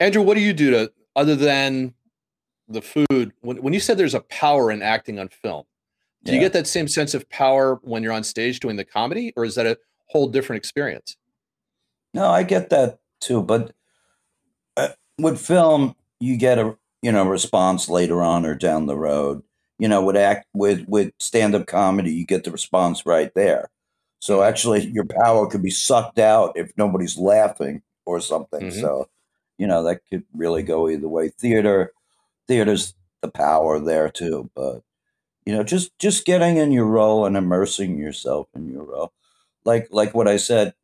andrew 0.00 0.22
what 0.22 0.34
do 0.34 0.40
you 0.40 0.52
do 0.52 0.70
to 0.70 0.90
other 1.14 1.36
than 1.36 1.92
the 2.68 2.80
food 2.82 3.32
when, 3.40 3.58
when 3.58 3.72
you 3.72 3.80
said 3.80 3.98
there's 3.98 4.14
a 4.14 4.20
power 4.20 4.70
in 4.70 4.82
acting 4.82 5.18
on 5.18 5.28
film 5.28 5.64
Do 6.24 6.32
you 6.34 6.40
get 6.40 6.52
that 6.54 6.66
same 6.66 6.88
sense 6.88 7.14
of 7.14 7.28
power 7.28 7.78
when 7.82 8.02
you're 8.02 8.12
on 8.12 8.24
stage 8.24 8.58
doing 8.60 8.76
the 8.76 8.84
comedy, 8.84 9.32
or 9.36 9.44
is 9.44 9.54
that 9.54 9.66
a 9.66 9.78
whole 10.08 10.26
different 10.26 10.58
experience? 10.58 11.16
No, 12.14 12.28
I 12.30 12.42
get 12.42 12.70
that 12.70 12.98
too, 13.20 13.42
but 13.42 13.72
uh, 14.76 14.88
with 15.18 15.38
film, 15.40 15.94
you 16.18 16.36
get 16.36 16.58
a 16.58 16.76
you 17.02 17.12
know 17.12 17.26
response 17.28 17.88
later 17.88 18.22
on 18.22 18.44
or 18.46 18.54
down 18.54 18.86
the 18.86 18.96
road. 18.96 19.42
You 19.78 19.88
know, 19.88 20.02
with 20.04 20.16
act 20.16 20.46
with 20.54 20.84
with 20.88 21.12
stand 21.20 21.54
up 21.54 21.66
comedy, 21.66 22.12
you 22.12 22.26
get 22.26 22.44
the 22.44 22.50
response 22.50 23.04
right 23.06 23.32
there. 23.34 23.68
So 24.20 24.42
actually, 24.42 24.86
your 24.88 25.04
power 25.06 25.46
could 25.48 25.62
be 25.62 25.70
sucked 25.70 26.18
out 26.18 26.52
if 26.56 26.72
nobody's 26.76 27.18
laughing 27.18 27.82
or 28.06 28.20
something. 28.20 28.70
Mhm. 28.70 28.80
So, 28.80 29.08
you 29.58 29.66
know, 29.66 29.82
that 29.84 30.00
could 30.10 30.24
really 30.34 30.62
go 30.62 30.88
either 30.88 31.08
way. 31.08 31.28
Theater, 31.28 31.92
theater's 32.48 32.94
the 33.22 33.30
power 33.30 33.80
there 33.80 34.10
too, 34.10 34.50
but 34.54 34.82
you 35.46 35.54
know, 35.54 35.62
just 35.62 35.98
just 35.98 36.24
getting 36.26 36.56
in 36.56 36.72
your 36.72 36.86
role 36.86 37.24
and 37.26 37.36
immersing 37.36 37.98
yourself 37.98 38.48
in 38.54 38.68
your 38.70 38.84
role, 38.84 39.12
like 39.64 39.88
like 39.90 40.14
what 40.14 40.28
I 40.28 40.36
said 40.38 40.74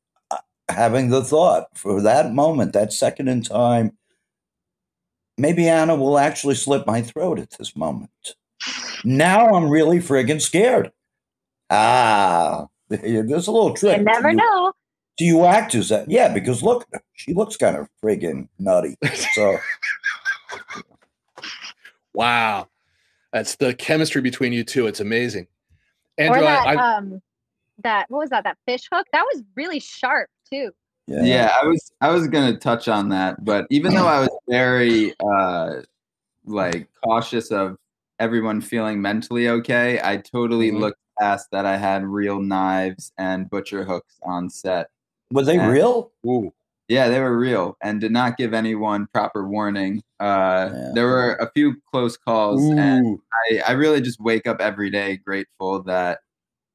having 0.68 1.10
the 1.10 1.24
thought 1.24 1.66
for 1.76 2.00
that 2.02 2.32
moment, 2.32 2.72
that 2.72 2.92
second 2.92 3.28
in 3.28 3.42
time, 3.42 3.96
maybe 5.43 5.68
Anna 5.68 5.97
will 5.97 6.18
actually 6.18 6.55
slit 6.55 6.86
my 6.86 7.03
throat 7.03 7.38
at 7.40 7.51
this 7.59 7.76
moment. 7.76 8.36
Now 9.05 9.55
I'm 9.55 9.68
really 9.68 9.99
friggin' 9.99 10.40
scared. 10.40 10.93
Ah, 11.68 12.68
there's 12.88 13.49
a 13.49 13.53
little 13.53 13.74
trick. 13.74 13.99
You 13.99 14.05
never 14.05 14.28
to 14.28 14.30
you, 14.30 14.36
know. 14.36 14.72
Do 15.18 15.24
you 15.24 15.45
actors, 15.45 15.90
that 15.90 16.09
yeah, 16.09 16.32
because 16.32 16.62
look, 16.62 16.86
she 17.12 17.34
looks 17.34 17.57
kind 17.57 17.76
of 17.76 17.88
friggin' 18.03 18.49
nutty. 18.59 18.97
So 19.34 19.59
Wow, 22.14 22.68
that's 23.32 23.57
the 23.57 23.74
chemistry 23.74 24.22
between 24.22 24.53
you 24.53 24.64
two. 24.64 24.86
It's 24.86 25.01
amazing. 25.01 25.49
or 26.18 26.40
that 26.40 26.66
I, 26.66 26.74
I, 26.74 26.97
um 26.97 27.20
that 27.82 28.09
what 28.11 28.18
was 28.18 28.30
that? 28.30 28.45
That 28.45 28.59
fish 28.66 28.82
hook? 28.93 29.07
That 29.12 29.24
was 29.32 29.43
really 29.57 29.80
sharp 29.80 30.30
too. 30.51 30.70
Yeah, 31.12 31.24
yeah 31.24 31.52
i 31.62 31.66
was 31.66 31.92
i 32.00 32.10
was 32.10 32.26
gonna 32.28 32.56
touch 32.56 32.88
on 32.88 33.08
that 33.08 33.44
but 33.44 33.66
even 33.70 33.92
though 33.94 34.06
i 34.06 34.20
was 34.20 34.30
very 34.48 35.12
uh 35.24 35.80
like 36.44 36.88
cautious 37.04 37.50
of 37.50 37.76
everyone 38.18 38.60
feeling 38.60 39.00
mentally 39.00 39.48
okay 39.48 40.00
i 40.02 40.16
totally 40.16 40.70
Mhm. 40.70 40.80
looked 40.80 40.98
past 41.20 41.48
that 41.52 41.66
i 41.66 41.76
had 41.76 42.04
real 42.04 42.40
knives 42.40 43.12
and 43.18 43.48
butcher 43.50 43.84
hooks 43.84 44.18
on 44.22 44.48
set 44.50 44.88
were 45.30 45.42
they 45.44 45.56
Yeah. 45.56 45.68
real? 45.68 46.10
ooh, 46.26 46.52
yeah 46.88 47.08
they 47.08 47.20
were 47.20 47.36
real 47.36 47.76
and 47.82 48.00
did 48.00 48.12
not 48.12 48.36
give 48.36 48.54
anyone 48.54 49.06
proper 49.12 49.46
warning 49.46 50.02
uh 50.20 50.70
Yeah. 50.72 50.90
there 50.94 51.06
were 51.06 51.34
a 51.34 51.50
few 51.52 51.76
close 51.90 52.16
calls 52.16 52.60
and. 52.78 53.18
I, 53.50 53.60
I 53.68 53.72
really 53.72 54.00
just 54.02 54.20
wake 54.20 54.46
up 54.46 54.60
every 54.60 54.90
day 54.90 55.16
grateful 55.16 55.82
that 55.84 56.20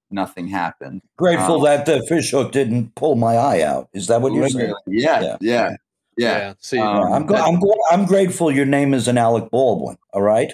nothing 0.09 0.47
happened 0.47 1.01
Grateful 1.17 1.57
Um, 1.57 1.63
that 1.63 1.85
the 1.85 2.01
fish 2.07 2.31
hook 2.31 2.51
didn't 2.51 2.95
pull 2.95 3.15
my 3.15 3.35
eye 3.35 3.61
out. 3.61 3.89
Is 3.93 4.07
that 4.07 4.21
what 4.21 4.33
you're 4.33 4.49
saying? 4.49 4.73
Yeah 4.87 5.19
Yeah. 5.21 5.37
yeah 5.41 5.75
yeah, 6.17 6.37
yeah. 6.37 6.53
See, 6.59 6.79
Um, 6.79 7.13
I'm, 7.13 7.25
go- 7.27 7.35
I'm, 7.35 7.59
go- 7.59 7.75
I'm 7.91 8.05
grateful 8.05 8.51
your 8.51 8.65
name 8.65 8.95
isn't 8.95 9.17
Alec 9.17 9.51
Baldwin. 9.51 9.97
All 10.13 10.23
right. 10.23 10.51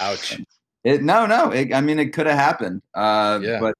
ouch. 0.00 0.40
It 0.84 1.02
no, 1.02 1.26
no. 1.26 1.50
It, 1.50 1.74
I 1.74 1.82
mean, 1.82 1.98
it 1.98 2.14
could 2.14 2.26
have 2.26 2.38
happened. 2.38 2.80
Uh, 2.94 3.40
Yeah. 3.42 3.60
But 3.60 3.74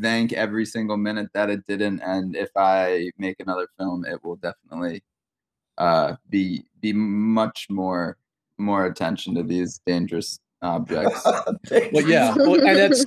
thank 0.00 0.32
every 0.32 0.64
single 0.64 0.96
minute 0.96 1.28
that 1.34 1.50
it 1.50 1.66
didn't. 1.66 2.00
And 2.00 2.34
if 2.34 2.48
I 2.56 3.10
make 3.18 3.40
another 3.40 3.66
film, 3.78 4.06
it 4.06 4.24
will 4.24 4.36
definitely 4.36 5.02
uh, 5.76 6.16
be 6.30 6.64
be 6.80 6.92
much 6.94 7.66
more 7.68 8.16
more 8.56 8.86
attention 8.86 9.34
to 9.34 9.42
these 9.42 9.80
dangerous 9.86 10.40
objects. 10.62 11.26
Well, 11.92 12.08
yeah, 12.08 12.34
well, 12.36 12.54
and 12.54 12.76
that's 12.76 13.04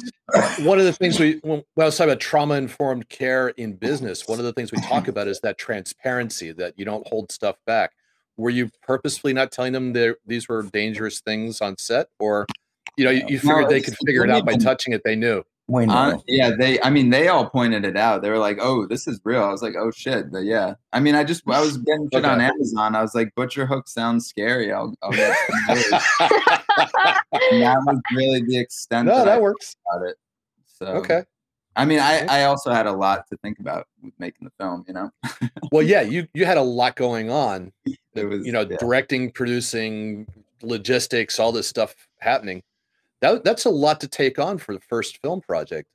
one 0.60 0.80
of 0.80 0.86
the 0.86 0.93
things 0.93 1.20
we 1.20 1.39
when 1.43 1.64
I 1.78 1.86
was 1.86 1.97
talking 1.97 2.12
about 2.12 2.22
trauma 2.22 2.56
informed 2.56 3.10
care 3.10 3.49
in 3.49 3.74
business. 3.74 4.28
One 4.28 4.39
of 4.39 4.45
the 4.45 4.54
things 4.54 4.72
we 4.72 4.80
talk 4.82 5.08
about 5.08 5.28
is 5.28 5.39
that 5.41 5.58
transparency 5.58 6.51
that 6.54 6.78
you 6.78 6.86
don't 6.86 7.06
hold 7.08 7.32
stuff 7.32 7.58
back. 7.66 7.91
Were 8.38 8.49
you 8.49 8.70
purposefully 8.82 9.34
not 9.34 9.51
telling 9.51 9.74
them 9.74 9.93
that 9.93 10.18
these 10.26 10.47
were 10.47 10.64
dangerous 10.64 11.22
things 11.22 11.62
on 11.62 11.78
set, 11.78 12.08
or 12.20 12.45
you 12.97 13.06
know, 13.06 13.12
you, 13.12 13.24
you 13.28 13.39
No, 13.43 13.56
figured 13.56 13.70
they 13.70 13.82
could 13.82 13.97
figure 14.06 14.24
it 14.24 14.30
out 14.30 14.45
by 14.45 14.56
touching 14.56 14.93
it? 14.93 15.01
They 15.04 15.16
knew. 15.16 15.43
We 15.68 15.86
know. 15.86 15.93
Uh, 15.93 16.18
yeah, 16.28 16.51
they. 16.57 16.82
I 16.82 16.89
mean, 16.89 17.09
they 17.09 17.30
all 17.30 17.49
pointed 17.49 17.86
it 17.86 17.95
out. 17.95 18.22
They 18.22 18.30
were 18.30 18.38
like, 18.38 18.57
"Oh, 18.61 18.86
this 18.86 19.07
is 19.07 19.22
real." 19.24 19.43
I 19.43 19.49
was 19.49 19.61
like, 19.61 19.76
"Oh 19.78 19.91
shit!" 19.91 20.30
But 20.30 20.39
yeah, 20.43 20.76
I 20.91 20.99
mean, 20.99 21.16
I 21.16 21.24
just 21.24 21.43
I 21.47 21.61
was 21.61 21.78
getting 21.78 22.09
shit 22.11 22.26
on 22.26 22.41
Amazon. 22.41 22.95
I 22.95 23.01
was 23.01 23.16
like, 23.16 23.34
"Butcher 23.36 23.66
Hook 23.66 23.88
sounds 23.88 24.28
scary." 24.28 24.74
I'll, 24.74 24.93
I'll 25.01 25.11
get 25.11 25.38
some 25.47 25.80
and 26.20 27.61
that 27.61 27.78
was 27.86 28.01
really 28.14 28.41
the 28.41 28.57
extent 28.57 29.07
no, 29.07 29.16
that, 29.16 29.28
I 29.28 29.36
that 29.36 29.41
works. 29.41 29.78
about 29.89 30.05
it. 30.05 30.18
So 30.66 30.86
Okay. 30.88 31.24
I 31.78 31.86
mean, 31.86 31.99
I 31.99 32.26
I 32.26 32.43
also 32.43 32.72
had 32.72 32.86
a 32.86 32.91
lot 32.91 33.26
to 33.30 33.38
think 33.38 33.59
about 33.59 33.88
with 34.03 34.14
making 34.20 34.45
the 34.45 34.51
film. 34.64 34.84
You 34.88 34.93
know, 34.95 35.11
Well, 35.72 35.84
yeah, 35.84 36.01
you 36.01 36.28
you 36.34 36.45
had 36.45 36.57
a 36.57 36.61
lot 36.61 36.97
going 36.97 37.32
on. 37.32 37.72
it 38.16 38.26
was 38.26 38.45
you 38.45 38.51
know, 38.51 38.68
yeah. 38.70 38.78
directing, 38.78 39.32
producing, 39.32 40.28
logistics, 40.61 41.39
all 41.39 41.51
this 41.53 41.68
stuff 41.68 41.95
happening. 42.20 42.64
That 43.24 43.46
that's 43.46 43.64
a 43.64 43.70
lot 43.70 44.02
to 44.02 44.08
take 44.10 44.38
on 44.38 44.58
for 44.58 44.74
the 44.74 44.82
first 44.82 45.20
film 45.22 45.40
project. 45.40 45.88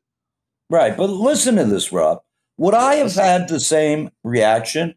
Right, 0.71 0.97
but 0.97 1.11
listen 1.11 1.57
to 1.57 1.65
this, 1.67 1.93
Rob. 1.93 2.23
Would 2.57 2.73
I 2.73 2.95
have 2.95 3.15
had 3.15 3.49
the 3.49 3.61
same 3.61 4.11
reaction 4.25 4.95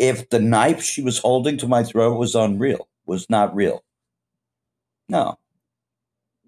if 0.00 0.28
the 0.28 0.40
knife 0.40 0.82
she 0.82 1.02
was 1.02 1.18
holding 1.18 1.56
to 1.58 1.68
my 1.68 1.84
throat 1.84 2.18
was 2.18 2.34
unreal, 2.34 2.88
was 3.06 3.30
not 3.30 3.54
real? 3.54 3.84
No. 5.08 5.38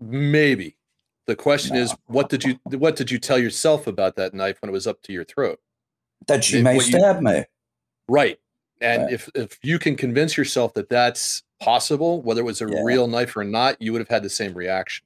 Maybe. 0.01 0.77
The 1.29 1.37
question 1.37 1.77
is, 1.77 1.95
what 2.07 2.29
did 2.29 2.43
you 2.43 2.59
what 2.65 2.97
did 2.97 3.13
you 3.13 3.21
tell 3.21 3.39
yourself 3.39 3.87
about 3.87 4.17
that 4.17 4.35
knife 4.35 4.61
when 4.61 4.69
it 4.69 4.73
was 4.73 4.89
up 4.89 5.01
to 5.03 5.13
your 5.13 5.25
throat? 5.25 5.61
That 6.27 6.43
she 6.43 6.57
Maybe 6.57 6.65
may 6.65 6.77
what 6.79 6.87
you- 6.89 6.99
stab 6.99 7.23
me. 7.23 7.45
Right. 8.09 8.41
And 8.81 9.05
Right. 9.05 9.13
if 9.13 9.31
if 9.37 9.59
you 9.63 9.79
can 9.79 9.95
convince 9.95 10.37
yourself 10.37 10.75
that 10.75 10.89
that's 10.89 11.45
possible, 11.61 12.21
whether 12.21 12.41
it 12.41 12.45
was 12.45 12.61
a 12.61 12.67
Yeah. 12.69 12.83
real 12.83 13.07
knife 13.07 13.37
or 13.37 13.45
not, 13.45 13.81
you 13.81 13.93
would 13.93 14.01
have 14.01 14.09
had 14.09 14.25
the 14.25 14.29
same 14.31 14.55
reaction. 14.55 15.05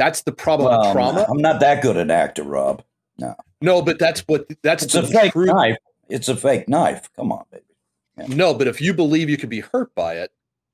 That's 0.00 0.22
the 0.22 0.32
problem 0.32 0.70
Well, 0.70 0.80
with 0.80 0.92
trauma. 0.92 1.26
I'm 1.28 1.42
not 1.42 1.60
that 1.60 1.82
good 1.82 1.98
an 1.98 2.10
actor, 2.10 2.42
Rob. 2.42 2.82
No, 3.18 3.34
No, 3.60 3.82
but 3.82 3.98
that's 3.98 4.20
what 4.20 4.46
that's 4.62 4.82
It's 4.82 4.94
a 4.94 5.06
fake 5.06 5.32
truth. 5.32 5.48
knife. 5.48 5.76
It's 6.08 6.26
a 6.30 6.34
fake 6.36 6.70
knife. 6.70 7.10
Come 7.14 7.30
on, 7.32 7.44
baby. 7.52 8.34
No, 8.34 8.54
but 8.54 8.66
if 8.66 8.80
you 8.80 8.94
believe 8.94 9.28
you 9.28 9.36
could 9.36 9.50
be 9.50 9.60
hurt 9.60 9.94
by 9.94 10.14
it, 10.14 10.30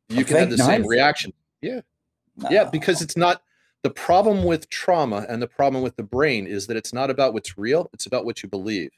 you 0.09 0.21
A 0.21 0.25
can 0.25 0.37
have 0.37 0.51
the 0.51 0.59
same 0.59 0.87
reaction. 0.87 1.33
Yeah. 1.61 1.81
Yeah, 2.51 2.65
because 2.71 3.03
it's 3.03 3.17
not 3.17 3.43
the 3.83 3.91
problem 3.91 4.45
with 4.45 4.71
trauma 4.71 5.27
and 5.29 5.43
the 5.43 5.49
problem 5.49 5.83
with 5.83 5.97
the 5.97 6.03
brain 6.05 6.47
is 6.47 6.69
that 6.69 6.77
it's 6.77 6.93
not 6.93 7.11
about 7.11 7.35
what's 7.35 7.59
real, 7.59 7.91
it's 7.93 8.07
about 8.07 8.25
what 8.25 8.45
you 8.45 8.49
believe. 8.49 8.91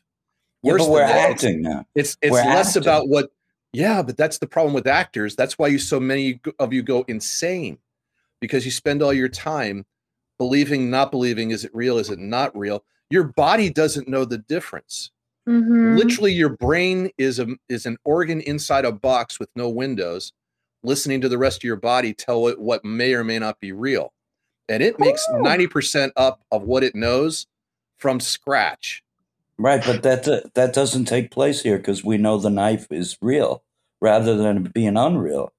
Yeah, 0.62 0.72
Worse 0.72 0.83
but 0.83 0.91
we're 0.91 1.07
that, 1.07 1.31
acting 1.31 1.62
now. 1.62 1.87
It's 1.95 2.18
it's 2.20 2.33
We're 2.33 2.45
less 2.45 2.76
acting. 2.76 2.83
about 2.83 3.09
what 3.09 3.31
yeah, 3.72 4.03
but 4.03 4.18
that's 4.18 4.37
the 4.39 4.47
problem 4.47 4.74
with 4.74 4.87
actors. 4.87 5.37
That's 5.37 5.59
why 5.59 5.68
you 5.68 5.79
so 5.79 5.99
many 5.99 6.41
of 6.59 6.74
you 6.74 6.83
go 6.83 7.07
insane 7.09 7.79
because 8.41 8.66
you 8.66 8.70
spend 8.70 9.03
all 9.03 9.14
your 9.14 9.29
time 9.31 9.87
believing, 10.39 10.91
not 10.91 11.11
believing, 11.11 11.51
is 11.51 11.64
it 11.64 11.70
real, 11.74 11.99
is 11.99 12.11
it 12.11 12.18
not 12.18 12.57
real? 12.57 12.84
Your 13.11 13.24
body 13.24 13.70
doesn't 13.70 14.09
know 14.09 14.24
the 14.24 14.39
difference. 14.39 15.11
Mhm. 15.49 15.97
Literally 15.97 16.32
your 16.32 16.51
brain 16.51 17.11
is 17.16 17.39
a 17.39 17.47
is 17.68 17.86
an 17.86 17.97
organ 18.05 18.41
inside 18.43 18.84
a 18.84 18.93
box 18.93 19.41
with 19.41 19.49
no 19.57 19.68
windows 19.68 20.32
listening 20.84 21.20
to 21.22 21.28
the 21.28 21.39
rest 21.39 21.59
of 21.59 21.64
your 21.64 21.76
body 21.76 22.12
tell 22.12 22.47
it 22.49 22.61
what 22.61 22.84
may 22.84 23.14
or 23.14 23.24
may 23.24 23.39
not 23.39 23.59
be 23.61 23.72
real. 23.72 24.12
And 24.68 24.82
it 24.82 24.99
makes 25.01 25.26
Oh. 25.30 25.39
90% 25.39 26.12
up 26.16 26.41
of 26.53 26.62
what 26.64 26.84
it 26.84 26.95
knows 26.95 27.47
from 27.97 28.20
scratch. 28.20 29.03
Right, 29.57 29.82
but 29.84 30.03
that 30.03 30.28
uh, 30.28 30.43
that 30.55 30.72
doesn't 30.74 31.07
take 31.07 31.30
place 31.32 31.62
here 31.62 31.78
because 31.78 32.05
we 32.05 32.16
know 32.18 32.36
the 32.39 32.51
knife 32.51 32.86
is 32.93 33.16
real 33.20 33.64
rather 34.01 34.36
than 34.36 34.64
being 34.64 34.97
unreal. 34.97 35.53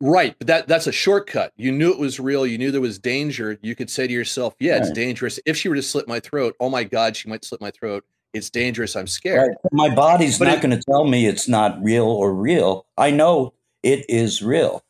Right, 0.00 0.34
but 0.38 0.46
that 0.48 0.68
that's 0.68 0.86
a 0.86 0.92
shortcut. 0.92 1.52
You 1.56 1.72
knew 1.72 1.90
it 1.92 1.98
was 1.98 2.20
real. 2.20 2.46
You 2.46 2.58
knew 2.58 2.70
there 2.70 2.80
was 2.80 2.98
danger. 2.98 3.58
You 3.62 3.74
could 3.74 3.88
say 3.90 4.06
to 4.06 4.12
yourself, 4.12 4.54
"Yeah, 4.60 4.76
it's 4.78 4.90
dangerous. 4.90 5.40
If 5.46 5.56
she 5.56 5.68
were 5.68 5.76
to 5.76 5.82
slit 5.82 6.08
my 6.08 6.20
throat, 6.20 6.54
oh 6.60 6.68
my 6.68 6.84
God, 6.84 7.16
she 7.16 7.28
might 7.28 7.44
slit 7.44 7.60
my 7.60 7.70
throat. 7.70 8.04
It's 8.34 8.50
dangerous. 8.50 8.96
I'm 8.96 9.06
scared." 9.06 9.48
Right. 9.48 9.72
My 9.72 9.94
body's 9.94 10.38
But 10.38 10.46
not 10.48 10.60
going 10.60 10.76
to 10.76 10.82
tell 10.90 11.04
me 11.06 11.26
it's 11.26 11.48
not 11.48 11.82
real 11.82 12.06
or 12.06 12.34
real. 12.34 12.86
I 12.98 13.10
know 13.12 13.54
it 13.82 14.04
is 14.08 14.42
real. 14.42 14.84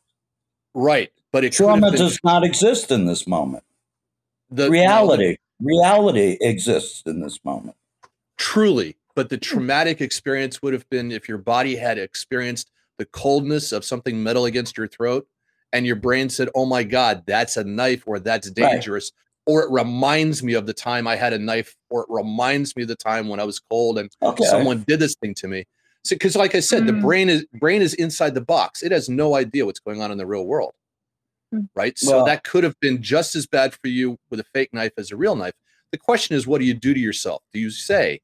Right, 0.73 1.11
but 1.31 1.43
it 1.45 1.53
Trauma 1.53 1.91
been 1.91 1.99
does 1.99 2.19
not 2.23 2.43
exist 2.43 2.91
in 2.91 3.05
this 3.05 3.25
moment. 3.27 3.63
the 4.49 4.69
reality, 4.69 5.37
reality 5.61 6.37
exists 6.41 7.03
in 7.05 7.21
this 7.21 7.39
moment. 7.45 7.77
truly, 8.37 8.97
but 9.15 9.29
the 9.29 9.37
traumatic 9.37 10.01
experience 10.01 10.61
would 10.61 10.73
have 10.73 10.89
been 10.89 11.11
if 11.11 11.29
your 11.29 11.37
body 11.37 11.75
had 11.77 11.97
experienced 11.97 12.71
the 12.97 13.05
coldness 13.05 13.71
of 13.71 13.83
something 13.85 14.21
metal 14.21 14.45
against 14.45 14.77
your 14.77 14.87
throat, 14.87 15.27
and 15.73 15.85
your 15.85 15.95
brain 15.95 16.29
said, 16.29 16.49
"Oh 16.55 16.65
my 16.65 16.83
God, 16.83 17.23
that's 17.25 17.57
a 17.57 17.63
knife," 17.63 18.03
or 18.05 18.19
"That's 18.19 18.47
Right. 18.49 18.55
dangerous," 18.71 19.11
or 19.45 19.63
it 19.63 19.71
reminds 19.71 20.41
me 20.43 20.53
of 20.53 20.65
the 20.65 20.73
time 20.73 21.07
I 21.07 21.15
had 21.15 21.33
a 21.33 21.39
knife, 21.39 21.75
or 21.89 22.01
it 22.03 22.07
reminds 22.09 22.75
me 22.75 22.83
of 22.83 22.87
the 22.87 22.95
time 22.95 23.27
when 23.27 23.39
I 23.39 23.43
was 23.43 23.59
cold 23.59 23.99
and 23.99 24.09
Okay. 24.21 24.45
someone 24.45 24.83
did 24.87 24.99
this 24.99 25.15
thing 25.15 25.33
to 25.35 25.47
me. 25.47 25.65
So, 26.03 26.15
because 26.15 26.35
like 26.35 26.55
I 26.55 26.59
said, 26.59 26.85
the 26.87 26.93
Mm. 26.93 27.01
brain 27.01 27.29
is 27.29 27.45
brain 27.53 27.81
is 27.81 27.93
inside 27.95 28.35
the 28.35 28.41
box. 28.41 28.83
It 28.83 28.91
has 28.91 29.09
no 29.09 29.35
idea 29.35 29.65
what's 29.65 29.79
going 29.79 30.01
on 30.01 30.11
in 30.11 30.17
the 30.17 30.25
real 30.25 30.45
world, 30.45 30.73
Mm. 31.53 31.67
right? 31.75 31.97
So 31.97 32.17
Well- 32.17 32.25
that 32.25 32.43
could 32.43 32.63
have 32.63 32.79
been 32.79 33.01
just 33.01 33.35
as 33.35 33.45
bad 33.47 33.73
for 33.73 33.87
you 33.87 34.17
with 34.29 34.39
a 34.39 34.45
fake 34.53 34.73
knife 34.73 34.93
as 34.97 35.11
a 35.11 35.17
real 35.17 35.35
knife. 35.35 35.55
The 35.91 35.97
question 35.97 36.35
is, 36.35 36.45
what 36.47 36.59
do 36.59 36.65
you 36.65 36.73
do 36.73 36.93
to 36.93 36.99
yourself? 36.99 37.41
Do 37.53 37.59
you 37.59 37.69
say, 37.71 38.21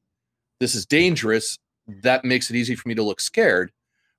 "This 0.60 0.74
is 0.74 0.86
dangerous"? 0.86 1.58
That 1.88 2.24
makes 2.24 2.50
it 2.50 2.56
easy 2.56 2.74
for 2.76 2.88
me 2.88 2.94
to 2.94 3.02
look 3.02 3.20
scared, 3.20 3.72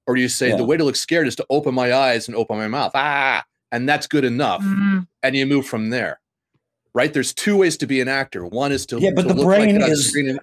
or 0.07 0.15
do 0.15 0.21
you 0.21 0.29
say, 0.29 0.49
Yeah. 0.49 0.57
"The 0.57 0.63
way 0.65 0.77
to 0.77 0.83
look 0.83 0.95
scared 0.95 1.27
is 1.27 1.35
to 1.37 1.45
open 1.49 1.73
my 1.73 1.93
eyes 1.93 2.27
and 2.27 2.35
open 2.35 2.57
my 2.57 2.67
mouth"? 2.67 2.91
Ah, 2.95 3.43
and 3.71 3.87
that's 3.87 4.07
good 4.07 4.23
enough, 4.25 4.61
Mhm. 4.61 5.07
and 5.21 5.35
you 5.35 5.45
move 5.45 5.65
from 5.65 5.89
there. 5.89 6.19
Right? 6.95 7.11
There's 7.13 7.33
two 7.33 7.57
ways 7.57 7.77
to 7.77 7.87
be 7.87 8.01
an 8.01 8.07
actor. 8.07 8.45
One 8.45 8.71
is 8.71 8.85
to 8.87 8.99
Yeah, 8.99 9.11
but 9.15 9.23
to 9.23 9.27
the 9.29 9.33
look 9.33 9.47
like 9.47 9.59
brain 9.61 9.75
it 9.81 9.81
is- 9.89 10.13
and- 10.15 10.39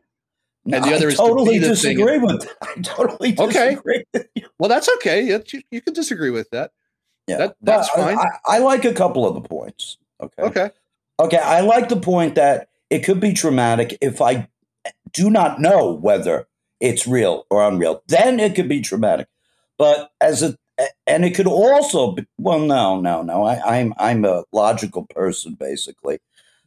No, 0.66 0.76
and 0.76 0.84
the 0.84 0.94
other 0.94 1.06
I 1.06 1.10
is 1.10 1.16
to 1.16 1.22
totally 1.22 1.52
be 1.58 1.58
the 1.58 1.76
thing 1.76 1.96
disagree 1.96 2.18
with. 2.18 2.46
I 2.62 2.80
totally 2.82 3.32
disagree. 3.32 4.04
with 4.12 4.26
you. 4.34 4.46
Well, 4.58 4.68
that's 4.68 4.88
okay. 4.96 5.22
Yeah, 5.22 5.38
You, 5.46 5.62
you 5.70 5.80
can 5.80 5.94
disagree 5.94 6.30
with 6.30 6.50
that. 6.50 6.72
Yeah, 7.26 7.38
That- 7.38 7.56
but 7.62 7.72
that's 7.72 7.88
fine. 7.90 8.18
I, 8.18 8.26
I 8.46 8.58
like 8.58 8.84
a 8.84 8.92
couple 8.92 9.26
of 9.26 9.34
the 9.34 9.40
points. 9.48 9.96
Okay. 10.20 10.42
Okay. 10.42 10.70
Okay, 11.18 11.38
I 11.38 11.60
like 11.60 11.88
the 11.88 11.96
point 11.96 12.34
that 12.34 12.68
it 12.90 13.00
could 13.04 13.20
be 13.20 13.32
traumatic 13.32 13.96
if 14.02 14.20
I 14.20 14.48
do 15.12 15.30
not 15.30 15.60
know 15.60 15.92
whether 15.92 16.46
it's 16.80 17.06
real 17.06 17.46
or 17.50 17.66
unreal. 17.66 18.02
Then 18.08 18.38
it 18.40 18.54
could 18.54 18.68
be 18.68 18.80
traumatic. 18.80 19.28
But 19.80 20.10
as 20.20 20.42
a 20.42 20.58
and 21.06 21.24
it 21.24 21.34
could 21.34 21.46
also 21.46 22.12
be 22.12 22.26
well, 22.36 22.58
no, 22.58 23.00
no, 23.00 23.22
no. 23.22 23.44
I, 23.44 23.78
I'm 23.80 23.94
I'm 23.96 24.26
a 24.26 24.44
logical 24.52 25.06
person 25.06 25.54
basically. 25.54 26.18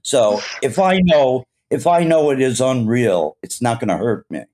So 0.02 0.42
if 0.64 0.80
I 0.80 0.98
know 1.04 1.46
if 1.70 1.86
I 1.86 2.04
know 2.04 2.32
it 2.32 2.42
is 2.42 2.60
unreal, 2.60 3.38
it's 3.44 3.62
not 3.62 3.80
going 3.80 3.90
to 3.90 3.98
hurt 3.98 4.26
me. 4.32 4.46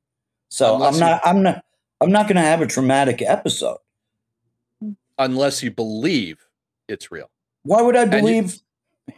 So 0.50 0.76
Unless 0.76 0.88
I'm 0.88 0.94
you- 0.96 1.00
not 1.00 1.22
I'm 1.24 1.42
not 1.44 1.64
I'm 2.02 2.12
not 2.12 2.26
going 2.28 2.36
to 2.36 2.42
have 2.42 2.62
a 2.62 2.68
traumatic 2.68 3.22
episode. 3.22 3.78
Unless 5.18 5.64
you 5.64 5.72
believe 5.72 6.46
it's 6.90 7.12
real. 7.12 7.30
Why 7.64 7.82
would 7.82 7.96
I 7.96 8.04
you- 8.04 8.10
believe 8.12 8.60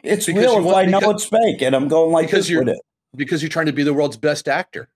it's 0.03 0.27
real 0.27 0.59
if 0.59 0.63
want- 0.65 0.77
I 0.77 0.85
know 0.85 0.99
because- 0.99 1.23
it's 1.23 1.25
fake 1.25 1.63
and 1.63 1.75
I'm 1.75 1.87
going 1.87 2.11
like 2.11 2.27
because 2.27 2.45
this 2.45 2.49
you're- 2.51 2.63
with 2.65 2.75
it? 2.75 2.81
Because 3.15 3.41
you're 3.41 3.49
trying 3.49 3.65
to 3.65 3.73
be 3.73 3.81
the 3.83 3.93
world's 3.93 4.17
best 4.17 4.47
actor. 4.47 4.87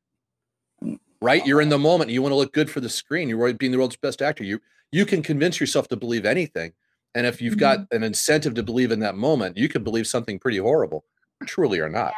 Mm. 0.83 0.99
Right? 1.21 1.45
You're 1.45 1.61
in 1.61 1.69
the 1.69 1.79
moment. 1.79 2.09
You 2.11 2.21
want 2.21 2.31
to 2.33 2.37
look 2.37 2.53
good 2.53 2.69
for 2.69 2.79
the 2.79 2.89
screen. 2.89 3.29
You're 3.29 3.53
being 3.53 3.71
the 3.71 3.77
world's 3.77 3.95
best 3.95 4.21
actor. 4.21 4.43
You 4.43 4.59
you 4.91 5.05
can 5.05 5.23
convince 5.23 5.59
yourself 5.59 5.87
to 5.89 5.95
believe 5.95 6.25
anything. 6.25 6.73
And 7.15 7.25
if 7.25 7.41
you've 7.41 7.57
got 7.57 7.79
mm-hmm. 7.79 7.95
an 7.95 8.03
incentive 8.03 8.53
to 8.55 8.63
believe 8.63 8.91
in 8.91 8.99
that 8.99 9.15
moment, 9.15 9.57
you 9.57 9.69
could 9.69 9.83
believe 9.83 10.05
something 10.05 10.37
pretty 10.37 10.57
horrible, 10.57 11.05
truly 11.45 11.79
or 11.79 11.89
not. 11.89 12.13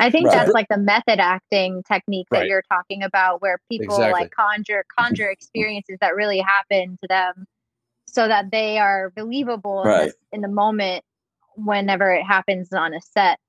I 0.00 0.10
think 0.10 0.26
Right. 0.26 0.34
that's 0.34 0.52
like 0.52 0.68
the 0.68 0.78
method 0.78 1.18
acting 1.18 1.82
technique 1.82 2.28
that 2.30 2.40
Right. 2.40 2.48
you're 2.48 2.62
talking 2.70 3.02
about, 3.02 3.42
where 3.42 3.58
people 3.70 3.96
Exactly. 3.96 4.20
like 4.22 4.30
conjure 4.30 4.84
mm-hmm. 4.84 5.02
conjure 5.02 5.30
experiences 5.30 5.96
that 6.00 6.14
really 6.14 6.38
happen 6.38 6.98
to 7.02 7.08
them, 7.08 7.46
so 8.06 8.28
that 8.28 8.50
they 8.52 8.78
are 8.78 9.10
believable 9.16 9.82
in, 9.82 9.88
Right. 9.88 10.04
this, 10.06 10.14
in 10.32 10.40
the 10.42 10.48
moment 10.48 11.04
whenever 11.56 12.12
it 12.12 12.22
happens 12.22 12.72
on 12.72 12.94
a 12.94 13.00
set. 13.00 13.40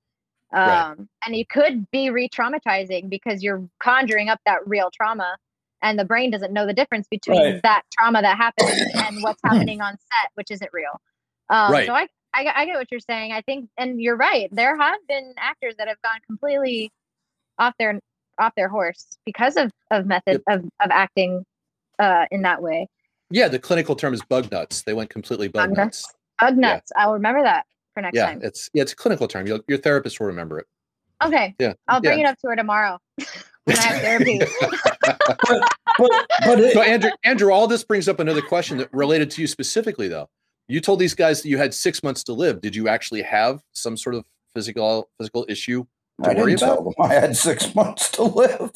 Um, 0.52 0.60
Right. 0.62 0.96
And 1.26 1.36
it 1.36 1.50
could 1.50 1.90
be 1.92 2.10
re-traumatizing 2.10 3.10
because 3.10 3.44
you're 3.44 3.68
conjuring 3.82 4.30
up 4.30 4.40
that 4.46 4.66
real 4.68 4.90
trauma, 4.92 5.38
and 5.82 5.98
the 6.00 6.06
brain 6.06 6.32
doesn't 6.32 6.52
know 6.52 6.66
the 6.66 6.74
difference 6.74 7.08
between 7.10 7.40
Right. 7.42 7.62
that 7.64 7.84
trauma 7.94 8.22
that 8.22 8.38
happened 8.38 8.70
and 9.06 9.22
what's 9.24 9.40
happening 9.44 9.82
on 9.82 9.94
set, 9.94 10.32
which 10.36 10.50
isn't 10.52 10.72
real. 10.74 11.00
Um, 11.50 11.72
Right. 11.72 11.86
So 11.88 11.94
I, 11.94 12.08
I, 12.34 12.44
get- 12.44 12.56
I 12.58 12.66
get 12.66 12.76
what 12.76 12.88
you're 12.92 13.00
saying. 13.00 13.32
I 13.32 13.42
think, 13.42 13.70
and 13.78 14.02
you're 14.02 14.18
right. 14.18 14.50
There 14.52 14.78
have 14.78 15.00
been 15.08 15.34
actors 15.38 15.76
that 15.78 15.88
have 15.88 16.02
gone 16.04 16.20
completely 16.28 16.92
off 17.58 17.74
their 17.78 18.00
off 18.40 18.54
their 18.56 18.70
horse 18.70 19.06
because 19.26 19.58
of 19.58 19.70
of 19.92 20.06
method 20.06 20.42
of 20.48 20.62
of 20.80 20.92
acting 20.92 21.44
uh, 22.00 22.26
in 22.32 22.42
that 22.44 22.62
way. 22.62 22.88
Yeah, 23.32 23.48
the 23.50 23.60
clinical 23.60 23.96
term 23.96 24.14
is 24.14 24.22
bug 24.24 24.50
nuts. 24.52 24.84
They 24.84 24.94
went 24.94 25.10
completely 25.10 25.48
bug 25.50 25.70
Bug 25.70 25.78
nuts. 25.78 26.14
Bug 26.40 26.56
nuts. 26.58 26.92
I'll 26.96 27.14
remember 27.14 27.44
that 27.44 27.66
for 28.00 28.04
next 28.04 28.16
Yeah, 28.16 28.26
time. 28.28 28.40
it's 28.44 28.70
yeah, 28.74 28.82
it's 28.84 28.94
a 28.94 28.96
clinical 28.96 29.28
term. 29.28 29.46
Your, 29.48 29.60
your 29.68 29.78
therapist 29.78 30.20
will 30.20 30.28
remember 30.28 30.60
it. 30.60 30.68
Okay, 31.24 31.54
Yeah, 31.60 31.74
I'll 31.88 32.00
bring 32.02 32.20
yeah. 32.20 32.28
it 32.28 32.32
up 32.32 32.38
to 32.40 32.48
her 32.48 32.56
tomorrow 32.56 32.98
when 33.66 33.78
I 33.78 33.82
have 33.82 34.02
therapy. 34.02 34.40
But 35.98 36.28
but 36.46 36.60
it, 36.62 36.74
So 36.74 36.82
Andrew, 36.82 37.10
Andrew, 37.26 37.52
all 37.52 37.68
this 37.68 37.84
brings 37.84 38.08
up 38.08 38.20
another 38.22 38.42
question 38.42 38.78
that 38.78 38.88
related 38.94 39.30
to 39.32 39.42
you 39.42 39.48
specifically, 39.48 40.08
though. 40.08 40.30
You 40.70 40.80
told 40.80 41.00
these 41.00 41.14
guys 41.14 41.42
that 41.42 41.50
you 41.50 41.58
had 41.58 41.74
six 41.74 42.04
months 42.04 42.24
to 42.26 42.34
live. 42.34 42.62
Did 42.62 42.74
you 42.74 42.88
actually 42.88 43.22
have 43.24 43.62
some 43.74 43.98
sort 43.98 44.16
of 44.16 44.24
physical 44.54 45.10
physical 45.18 45.46
issue 45.50 45.86
to 46.24 46.30
I 46.30 46.34
worry 46.36 46.52
didn't 46.52 46.64
about? 46.64 46.76
tell 46.76 46.84
them 46.86 46.94
I 47.02 47.14
had 47.16 47.36
six 47.36 47.76
months 47.76 48.12
to 48.12 48.24
live. 48.24 48.72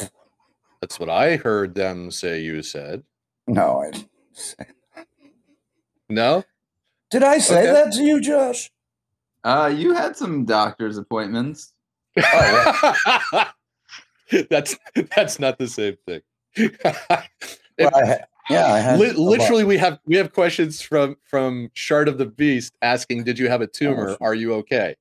That's 0.81 0.99
what 0.99 1.09
I 1.09 1.37
heard 1.37 1.75
them 1.75 2.11
say. 2.11 2.41
You 2.41 2.61
said 2.61 3.03
No, 3.47 3.79
I 3.83 3.91
didn't. 3.91 4.09
say- 4.33 4.65
no. 6.09 6.43
Did 7.09 7.23
I 7.23 7.37
say 7.37 7.61
Okay. 7.69 7.71
that 7.71 7.93
to 7.93 8.03
you, 8.03 8.19
Josh? 8.19 8.69
Uh, 9.43 9.73
you 9.75 9.93
had 9.93 10.15
some 10.15 10.45
doctor's 10.45 10.97
appointments. 10.97 11.73
that's 14.49 14.77
that's 15.15 15.39
not 15.39 15.57
the 15.57 15.67
same 15.67 15.97
thing. 16.07 16.21
Well, 17.79 17.89
I 17.95 18.19
yeah, 18.51 18.71
I 18.71 18.77
had 18.79 18.99
Li- 18.99 19.13
literally, 19.13 19.63
we 19.63 19.77
have 19.77 19.97
we 20.05 20.15
have 20.15 20.31
questions 20.31 20.79
from 20.79 21.17
from 21.23 21.71
Shard 21.73 22.07
of 22.07 22.19
the 22.19 22.27
Beast 22.27 22.75
asking, 22.83 23.23
"Did 23.23 23.39
you 23.39 23.49
have 23.49 23.61
a 23.61 23.67
tumor? 23.67 24.09
sure. 24.09 24.17
Are 24.21 24.35
you 24.35 24.53
okay?" 24.55 24.95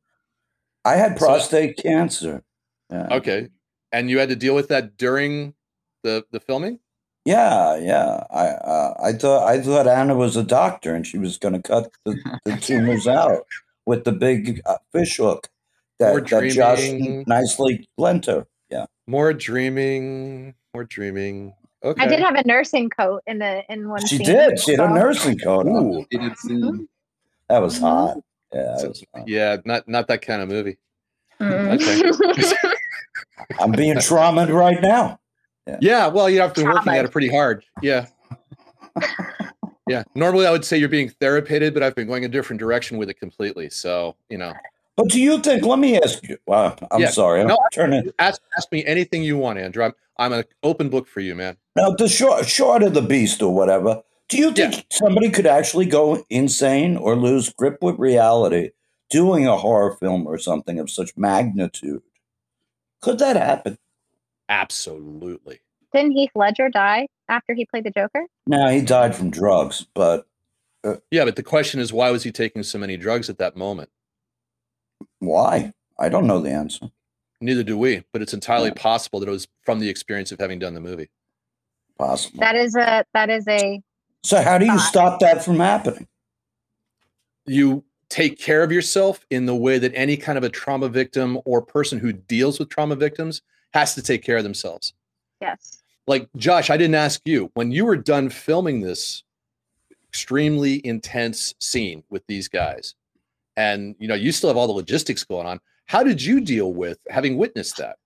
I 0.86 0.94
had 0.94 1.18
So- 1.18 1.26
prostate 1.26 1.76
cancer. 1.76 2.42
Yeah. 2.90 3.08
Okay, 3.10 3.48
and 3.92 4.08
you 4.08 4.18
had 4.18 4.30
to 4.30 4.36
deal 4.36 4.54
with 4.54 4.68
that 4.68 4.96
during 4.96 5.52
the 6.02 6.24
the 6.30 6.40
filming. 6.40 6.78
Yeah, 7.26 7.76
yeah. 7.76 8.24
I 8.30 8.46
uh, 8.48 8.94
I 9.02 9.12
thought 9.12 9.46
I 9.46 9.60
thought 9.60 9.86
Anna 9.86 10.14
was 10.14 10.34
a 10.34 10.42
doctor 10.42 10.94
and 10.94 11.06
she 11.06 11.18
was 11.18 11.36
going 11.36 11.52
to 11.54 11.60
cut 11.62 11.90
the, 12.06 12.16
the 12.46 12.56
tumors 12.60 13.06
out 13.06 13.46
with 13.86 14.04
the 14.04 14.12
big 14.12 14.60
uh, 14.66 14.76
fish 14.92 15.16
hook 15.16 15.48
that, 15.98 16.14
that 16.28 16.48
Josh 16.50 16.90
nicely 17.26 17.88
lent 17.98 18.26
her. 18.26 18.46
Yeah. 18.70 18.86
More 19.06 19.32
dreaming, 19.32 20.54
more 20.74 20.84
dreaming. 20.84 21.54
Okay. 21.84 22.02
I 22.02 22.06
did 22.06 22.20
have 22.20 22.34
a 22.36 22.46
nursing 22.46 22.88
coat 22.90 23.22
in 23.26 23.38
the 23.38 23.64
in 23.68 23.88
one. 23.88 24.06
She 24.06 24.16
scene, 24.18 24.26
did. 24.26 24.60
She 24.60 24.70
had 24.72 24.80
a 24.80 24.88
nursing 24.88 25.38
coat. 25.38 25.66
Ooh, 25.66 26.06
He 26.10 26.18
did. 26.18 26.32
That 27.48 27.60
was 27.60 27.78
Mhm. 27.78 27.80
hot. 27.80 28.16
Yeah, 28.52 28.76
So- 28.76 28.88
was 28.88 29.04
hot. 29.14 29.28
yeah, 29.28 29.56
not 29.64 29.88
not 29.88 30.06
that 30.08 30.22
kind 30.22 30.42
of 30.42 30.48
movie. 30.48 30.78
Mm. 31.40 32.56
I'm 33.58 33.72
being 33.72 33.94
traumatized 33.96 34.54
right 34.54 34.80
now. 34.80 35.18
Yeah, 35.66 35.78
yeah. 35.80 36.06
well, 36.06 36.30
you 36.30 36.40
have 36.40 36.54
been 36.54 36.66
working 36.66 36.92
at 36.92 37.04
it 37.04 37.10
pretty 37.10 37.28
hard. 37.30 37.64
Yeah. 37.82 38.06
Yeah. 39.88 40.04
Normally, 40.14 40.46
I 40.46 40.50
would 40.52 40.64
say 40.64 40.76
you're 40.76 40.88
being 40.88 41.08
therapeuted, 41.08 41.74
but 41.74 41.82
I've 41.82 41.94
been 41.94 42.06
going 42.06 42.24
a 42.24 42.28
different 42.28 42.60
direction 42.60 42.98
with 42.98 43.10
it 43.10 43.14
completely. 43.18 43.68
So, 43.70 44.14
you 44.28 44.38
know, 44.38 44.52
But 44.96 45.08
do 45.08 45.20
you 45.20 45.40
think? 45.40 45.64
Let 45.64 45.78
me 45.78 45.98
ask 46.00 46.22
you. 46.28 46.36
Well, 46.46 46.76
I'm 46.90 47.00
Yeah. 47.00 47.10
sorry. 47.10 47.40
I'm 47.40 47.48
No, 47.48 47.58
turning. 47.72 48.10
ask 48.18 48.42
ask 48.56 48.70
me 48.70 48.84
anything 48.84 49.22
you 49.22 49.38
want, 49.38 49.58
Andrew. 49.58 49.84
I'm 49.84 49.94
I'm 50.18 50.32
an 50.34 50.44
open 50.62 50.90
book 50.90 51.08
for 51.08 51.20
you, 51.20 51.34
man. 51.34 51.56
Now, 51.74 51.90
the 51.90 52.06
short, 52.08 52.46
short 52.46 52.82
of 52.82 52.92
the 52.92 53.00
beast 53.00 53.42
or 53.42 53.52
whatever. 53.52 54.02
Do 54.28 54.36
you 54.36 54.52
think 54.52 54.84
somebody 54.92 55.30
could 55.30 55.46
actually 55.46 55.86
go 55.86 56.24
insane 56.28 56.96
or 56.98 57.16
lose 57.16 57.48
grip 57.48 57.78
with 57.82 57.98
reality 57.98 58.70
doing 59.08 59.46
a 59.46 59.56
horror 59.56 59.96
film 59.96 60.26
or 60.26 60.36
something 60.38 60.78
of 60.78 60.90
such 60.90 61.16
magnitude? 61.16 62.02
Could 63.00 63.18
that 63.20 63.36
happen? 63.36 63.78
Absolutely. 64.50 65.60
Didn't 65.92 66.12
Heath 66.12 66.30
Ledger 66.34 66.68
die 66.68 67.06
after 67.28 67.54
he 67.54 67.66
played 67.66 67.84
the 67.84 67.90
Joker? 67.90 68.26
No, 68.46 68.68
he 68.68 68.80
died 68.80 69.14
from 69.14 69.30
drugs, 69.30 69.86
but 69.94 70.26
uh, 70.84 70.96
Yeah, 71.10 71.24
but 71.24 71.36
the 71.36 71.42
question 71.42 71.80
is, 71.80 71.92
why 71.92 72.10
was 72.10 72.22
he 72.24 72.32
taking 72.32 72.62
so 72.62 72.78
many 72.78 72.96
drugs 72.96 73.28
at 73.30 73.38
that 73.38 73.56
moment? 73.56 73.90
why? 75.18 75.72
I 75.98 76.08
don't 76.08 76.26
know 76.26 76.40
the 76.40 76.50
answer. 76.50 76.90
Neither 77.40 77.62
do 77.62 77.76
we, 77.76 78.04
but 78.12 78.22
it's 78.22 78.32
entirely 78.32 78.70
possible 78.70 79.20
that 79.20 79.28
it 79.28 79.32
was 79.32 79.48
from 79.62 79.80
the 79.80 79.88
experience 79.88 80.32
of 80.32 80.38
having 80.38 80.58
done 80.58 80.74
the 80.74 80.80
movie. 80.80 81.10
Possible. 81.98 82.40
That 82.40 82.56
is 82.56 82.76
a 82.76 83.04
that 83.14 83.30
is 83.30 83.46
a 83.48 83.82
so 84.22 84.40
how 84.40 84.58
do 84.58 84.64
you 84.64 84.72
thought. 84.72 84.88
stop 84.88 85.20
that 85.20 85.44
from 85.44 85.58
happening? 85.58 86.06
You 87.46 87.84
take 88.08 88.38
care 88.38 88.62
of 88.62 88.70
yourself 88.70 89.26
in 89.30 89.46
the 89.46 89.56
way 89.56 89.78
that 89.78 89.92
any 89.94 90.16
kind 90.16 90.38
of 90.38 90.44
a 90.44 90.48
trauma 90.48 90.88
victim 90.88 91.40
or 91.44 91.62
person 91.62 91.98
who 91.98 92.12
deals 92.12 92.58
with 92.58 92.68
trauma 92.68 92.94
victims 92.94 93.42
has 93.74 93.94
to 93.94 94.02
take 94.02 94.22
care 94.22 94.36
of 94.36 94.44
themselves. 94.44 94.92
yes. 95.40 95.81
Like 96.06 96.28
Josh, 96.36 96.70
I 96.70 96.76
didn't 96.76 96.94
ask 96.96 97.20
you 97.24 97.50
when 97.54 97.70
you 97.70 97.84
were 97.84 97.96
done 97.96 98.28
filming 98.28 98.80
this 98.80 99.22
extremely 100.08 100.84
intense 100.86 101.54
scene 101.58 102.02
with 102.10 102.26
these 102.26 102.48
guys, 102.48 102.94
and 103.56 103.94
you 103.98 104.08
know 104.08 104.14
you 104.14 104.32
still 104.32 104.50
have 104.50 104.56
all 104.56 104.66
the 104.66 104.72
logistics 104.72 105.24
going 105.24 105.46
on. 105.46 105.60
How 105.86 106.02
did 106.02 106.22
you 106.22 106.40
deal 106.40 106.72
with 106.72 106.98
having 107.08 107.36
witnessed 107.36 107.76
that? 107.78 107.96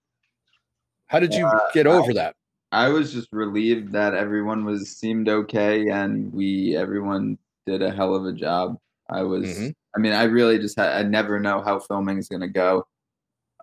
How 1.07 1.21
did 1.21 1.35
you 1.35 1.47
Uh, 1.47 1.61
get 1.73 1.87
over 1.87 2.13
that? 2.15 2.35
I 2.73 2.89
was 2.89 3.13
just 3.13 3.29
relieved 3.33 3.93
that 3.93 4.15
everyone 4.15 4.65
was 4.65 4.97
seemed 4.97 5.29
okay 5.29 5.89
and 5.89 6.33
we 6.33 6.77
everyone 6.77 7.39
did 7.65 7.81
a 7.81 7.93
hell 7.93 8.15
of 8.15 8.27
a 8.27 8.33
job. 8.33 8.77
I 9.09 9.23
was 9.23 9.47
Mhm. 9.47 9.75
I 9.97 10.01
mean 10.01 10.13
I 10.13 10.25
really 10.25 10.59
just 10.59 10.77
had 10.77 10.93
I 10.93 11.09
never 11.09 11.39
know 11.39 11.63
how 11.63 11.79
filming 11.79 12.19
is 12.19 12.29
going 12.29 12.41
to 12.41 12.49
go. 12.49 12.87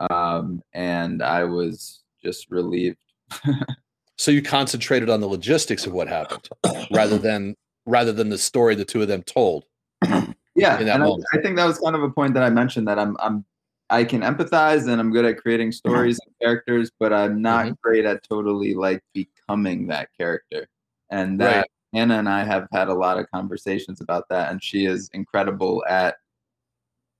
Um 0.09 0.61
and 0.73 1.21
I 1.21 1.43
was 1.43 2.01
just 2.23 2.49
relieved. 2.49 2.97
So 4.17 4.31
you 4.31 4.41
concentrated 4.41 5.09
on 5.09 5.21
the 5.21 5.27
logistics 5.27 5.85
of 5.85 5.93
what 5.93 6.07
happened 6.07 6.47
rather 6.91 7.17
than 7.17 7.55
rather 7.85 8.13
than 8.13 8.29
the 8.29 8.37
story 8.37 8.75
the 8.75 8.85
two 8.85 9.01
of 9.01 9.07
them 9.07 9.23
told. 9.23 9.65
Yeah, 10.55 10.77
and 10.79 11.03
I. 11.03 11.07
I 11.33 11.41
think 11.41 11.55
that 11.57 11.65
was 11.65 11.79
kind 11.79 11.95
of 11.95 12.03
a 12.03 12.11
point 12.11 12.35
that 12.35 12.43
I 12.43 12.49
mentioned 12.51 12.87
that 12.87 12.99
I'm 12.99 13.17
I'm 13.19 13.43
I 13.89 14.03
can 14.03 14.21
empathize 14.21 14.87
and 14.87 15.01
I'm 15.01 15.11
good 15.11 15.25
at 15.25 15.37
creating 15.41 15.71
stories 15.71 16.19
and 16.23 16.35
characters, 16.39 16.91
but 16.99 17.11
I'm 17.11 17.41
not 17.41 17.65
Mhm. 17.65 17.77
great 17.81 18.05
at 18.05 18.21
totally 18.21 18.75
like 18.75 19.01
becoming 19.15 19.87
that 19.87 20.09
character. 20.15 20.67
And 21.09 21.39
that 21.41 21.57
Right. 21.57 21.65
Anna 21.93 22.19
and 22.19 22.29
I 22.29 22.43
have 22.43 22.67
had 22.71 22.87
a 22.87 22.93
lot 22.93 23.17
of 23.17 23.25
conversations 23.31 23.99
about 23.99 24.29
that, 24.29 24.51
and 24.51 24.63
she 24.63 24.85
is 24.85 25.09
incredible 25.13 25.83
at 25.89 26.17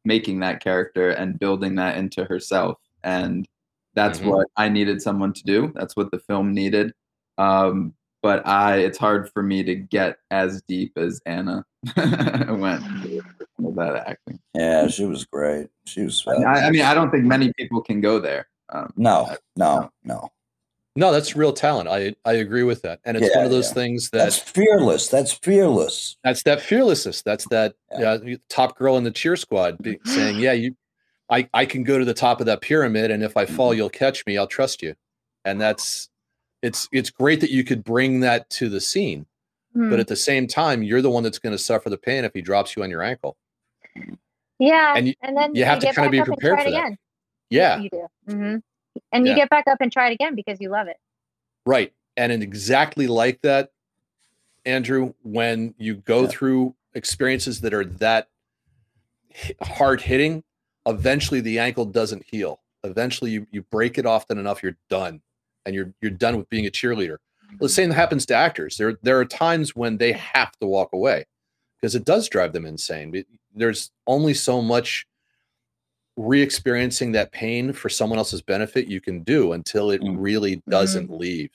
making 0.06 0.40
that 0.42 0.62
character 0.64 1.10
and 1.10 1.40
building 1.40 1.74
that 1.76 1.98
into 1.98 2.26
herself. 2.26 2.78
And 3.04 3.48
that's 3.96 4.20
Mhm. 4.20 4.26
what 4.26 4.48
I 4.58 4.70
needed 4.70 5.02
someone 5.02 5.34
to 5.34 5.44
do. 5.44 5.72
That's 5.76 5.96
what 5.96 6.12
the 6.12 6.20
film 6.20 6.54
needed. 6.54 6.94
Um, 7.38 7.94
but 8.22 8.46
I, 8.48 8.78
it's 8.78 8.98
hard 8.98 9.30
for 9.32 9.44
me 9.44 9.64
to 9.64 9.76
get 9.76 10.18
as 10.32 10.62
deep 10.68 10.94
as 10.98 11.22
Anna 11.26 11.66
went 11.98 12.84
with 13.60 13.76
that 13.76 14.04
acting. 14.08 14.40
Yeah, 14.56 14.88
she 14.88 15.06
was 15.06 15.26
great. 15.26 15.68
She 15.86 16.04
was. 16.04 16.24
I, 16.28 16.68
I 16.68 16.72
mean, 16.72 16.84
I 16.84 16.94
don't 16.94 17.12
think 17.12 17.26
many 17.26 17.52
people 17.58 17.82
can 17.82 18.02
go 18.02 18.20
there. 18.20 18.48
Um, 18.70 18.94
no, 18.96 19.36
no, 19.58 19.90
no. 20.04 20.30
No, 20.96 21.12
that's 21.12 21.36
real 21.36 21.54
talent. 21.54 21.90
I 21.90 22.16
I 22.24 22.34
agree 22.34 22.62
with 22.64 22.84
that, 22.84 23.00
and 23.04 23.18
it's 23.18 23.28
Yeah, 23.28 23.38
one 23.38 23.46
of 23.46 23.52
those 23.52 23.70
yeah. 23.70 23.74
things 23.74 24.10
That's 24.12 24.38
fearless. 24.38 25.08
That's 25.08 25.34
fearless. 25.34 26.18
that's 26.24 26.44
that 26.44 26.62
fearlessness. 26.62 27.24
That's 27.24 27.48
that 27.50 27.74
uh, 27.92 28.20
top 28.48 28.78
girl 28.78 28.98
in 28.98 29.04
the 29.04 29.10
cheer 29.12 29.36
squad 29.36 29.80
be, 29.82 29.98
saying, 30.06 30.38
"Yeah, 30.40 30.52
you, 30.54 30.76
I 31.34 31.50
I 31.54 31.66
can 31.66 31.84
go 31.84 31.98
to 31.98 32.06
the 32.06 32.14
top 32.14 32.40
of 32.40 32.46
that 32.46 32.62
pyramid, 32.62 33.10
and 33.12 33.24
if 33.24 33.36
I 33.36 33.46
Mm-hmm. 33.46 33.56
fall, 33.56 33.74
you'll 33.74 33.90
catch 33.90 34.26
me. 34.26 34.38
I'll 34.38 34.48
trust 34.48 34.82
you." 34.84 34.96
And 35.46 35.60
that's 35.60 36.10
it's 36.62 36.88
it's 36.92 37.10
great 37.10 37.42
that 37.42 37.50
you 37.52 37.64
could 37.64 37.84
bring 37.84 38.20
that 38.22 38.50
to 38.52 38.70
the 38.70 38.80
scene, 38.80 39.26
Hmm. 39.74 39.90
but 39.90 40.00
at 40.00 40.08
the 40.08 40.16
same 40.16 40.48
time, 40.48 40.84
you're 40.84 41.02
the 41.02 41.10
one 41.10 41.24
that's 41.24 41.40
going 41.40 41.52
to 41.54 41.58
suffer 41.58 41.90
the 41.90 41.98
pain 41.98 42.24
if 42.24 42.34
he 42.34 42.42
drops 42.42 42.76
you 42.76 42.84
on 42.84 42.90
your 42.90 43.02
ankle. 43.02 43.36
yeah, 44.60 44.94
and 44.96 45.08
you- 45.10 45.16
then 45.22 45.56
you 45.56 45.66
have 45.66 45.80
to 45.80 45.92
kinda 45.92 46.10
be 46.10 46.22
prepared 46.22 46.60
for 46.62 46.68
it 46.68 46.72
that. 46.72 46.92
Yeah, 47.50 47.80
you 47.80 47.90
do. 47.90 48.08
hmm 48.28 48.56
And 49.12 49.26
you 49.26 49.32
Yeah. 49.32 49.36
get 49.36 49.50
back 49.50 49.68
up 49.68 49.80
and 49.82 49.92
try 49.92 50.10
it 50.10 50.14
again 50.14 50.36
because 50.36 50.62
you 50.62 50.70
love 50.70 50.88
it. 50.88 50.98
Right. 51.66 51.94
And 52.16 52.32
in 52.32 52.42
exactly 52.44 53.08
like 53.08 53.42
that, 53.42 53.72
Andrew, 54.66 55.14
when 55.24 55.74
you 55.78 55.96
go 55.96 56.22
Yeah. 56.24 56.28
through 56.30 56.76
experiences 56.94 57.62
that 57.62 57.74
are 57.74 57.84
that 57.84 58.30
hard 59.62 60.02
hitting, 60.02 60.44
eventually 60.86 61.40
the 61.42 61.60
ankle 61.60 61.86
doesn't 61.86 62.24
heal. 62.30 62.60
Eventually 62.84 63.32
you, 63.32 63.48
you 63.52 63.62
break 63.64 63.98
it 63.98 64.06
often 64.06 64.38
enough, 64.38 64.62
you're 64.64 64.78
done. 64.90 65.22
And 65.66 65.74
you're 65.74 65.94
you're 66.02 66.12
done 66.12 66.36
with 66.38 66.50
being 66.50 66.66
a 66.66 66.70
cheerleader. 66.70 67.18
Well, 67.52 67.68
the 67.68 67.70
same 67.70 67.90
happens 67.90 68.26
to 68.26 68.34
actors. 68.36 68.76
There 68.76 68.98
there 69.02 69.18
are 69.20 69.26
times 69.26 69.76
when 69.76 69.98
they 69.98 70.12
have 70.12 70.52
to 70.60 70.68
walk 70.68 70.90
away 70.92 71.26
because 71.80 71.96
it 71.96 72.04
does 72.04 72.28
drive 72.28 72.52
them 72.52 72.66
insane. 72.66 73.12
But 73.12 73.26
There's 73.56 73.92
only 74.06 74.34
so 74.34 74.62
much 74.62 75.08
re-experiencing 76.18 77.12
that 77.14 77.32
pain 77.32 77.74
for 77.74 77.90
someone 77.90 78.20
else's 78.20 78.42
benefit 78.42 78.88
you 78.88 79.02
can 79.02 79.24
do 79.24 79.54
until 79.54 79.90
it 79.90 80.02
Mm. 80.02 80.16
really 80.20 80.62
doesn't 80.70 81.10
leave 81.10 81.50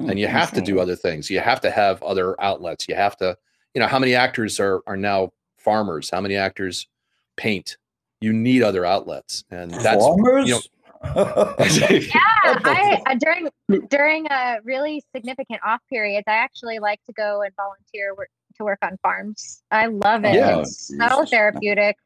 Mm, 0.00 0.10
and 0.10 0.18
you 0.20 0.26
have 0.28 0.52
to 0.52 0.60
do 0.60 0.78
other 0.80 0.96
things 0.96 1.28
you 1.30 1.38
have 1.40 1.60
to 1.60 1.70
have 1.70 2.02
other 2.02 2.40
outlets 2.40 2.88
you 2.88 2.94
have 2.96 3.16
to 3.18 3.36
you 3.74 3.80
know 3.80 3.86
how 3.86 3.98
many 4.00 4.14
actors 4.14 4.58
are 4.58 4.80
are 4.86 4.96
now 4.96 5.32
farmers 5.58 6.10
how 6.10 6.20
many 6.20 6.34
actors 6.36 6.88
paint 7.36 7.76
you 8.20 8.32
need 8.32 8.62
other 8.62 8.84
outlets 8.84 9.44
and 9.50 9.70
that's 9.70 10.04
Farmers? 10.04 10.48
you 10.48 10.54
know 10.54 10.60
Yeah, 11.04 11.54
I 12.64 13.00
uh, 13.06 13.14
during 13.14 13.48
during 13.88 14.26
uh, 14.26 14.56
really 14.64 15.02
significant 15.14 15.60
off 15.64 15.80
periods, 15.88 16.24
I 16.26 16.32
actually 16.32 16.80
like 16.80 17.00
to 17.06 17.12
go 17.12 17.42
and 17.42 17.54
volunteer 17.56 18.14
work 18.16 18.30
to 18.56 18.64
work 18.64 18.78
on 18.82 18.98
farms. 19.02 19.62
I 19.70 19.86
love 19.86 20.24
it. 20.24 20.34
Yeah. 20.34 20.60
It's 20.60 20.88
so 20.88 21.24
therapeutic. 21.24 21.96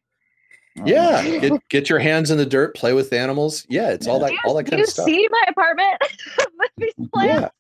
Yeah, 0.85 1.39
get, 1.39 1.69
get 1.69 1.89
your 1.91 1.99
hands 1.99 2.31
in 2.31 2.39
the 2.39 2.47
dirt, 2.47 2.75
play 2.75 2.93
with 2.95 3.13
animals. 3.13 3.67
Yeah, 3.69 3.91
it's 3.91 4.07
all 4.07 4.19
that 4.21 4.29
Do 4.29 4.35
you, 4.35 4.41
all 4.47 4.55
that 4.55 4.65
kind 4.65 4.79
you 4.79 4.85
of 4.85 4.91
stuff. 4.91 5.05
see 5.07 5.29
my 5.31 5.45
apartment 5.49 5.99
with 6.59 6.71
these 6.79 7.09
plants? 7.15 7.51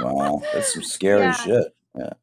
Yeah, 0.00 0.12
Wow, 0.12 0.42
that's 0.52 0.72
some 0.74 0.82
scary 0.82 1.22
Yeah. 1.22 1.32
shit. 1.32 1.74
Plants. 1.94 2.14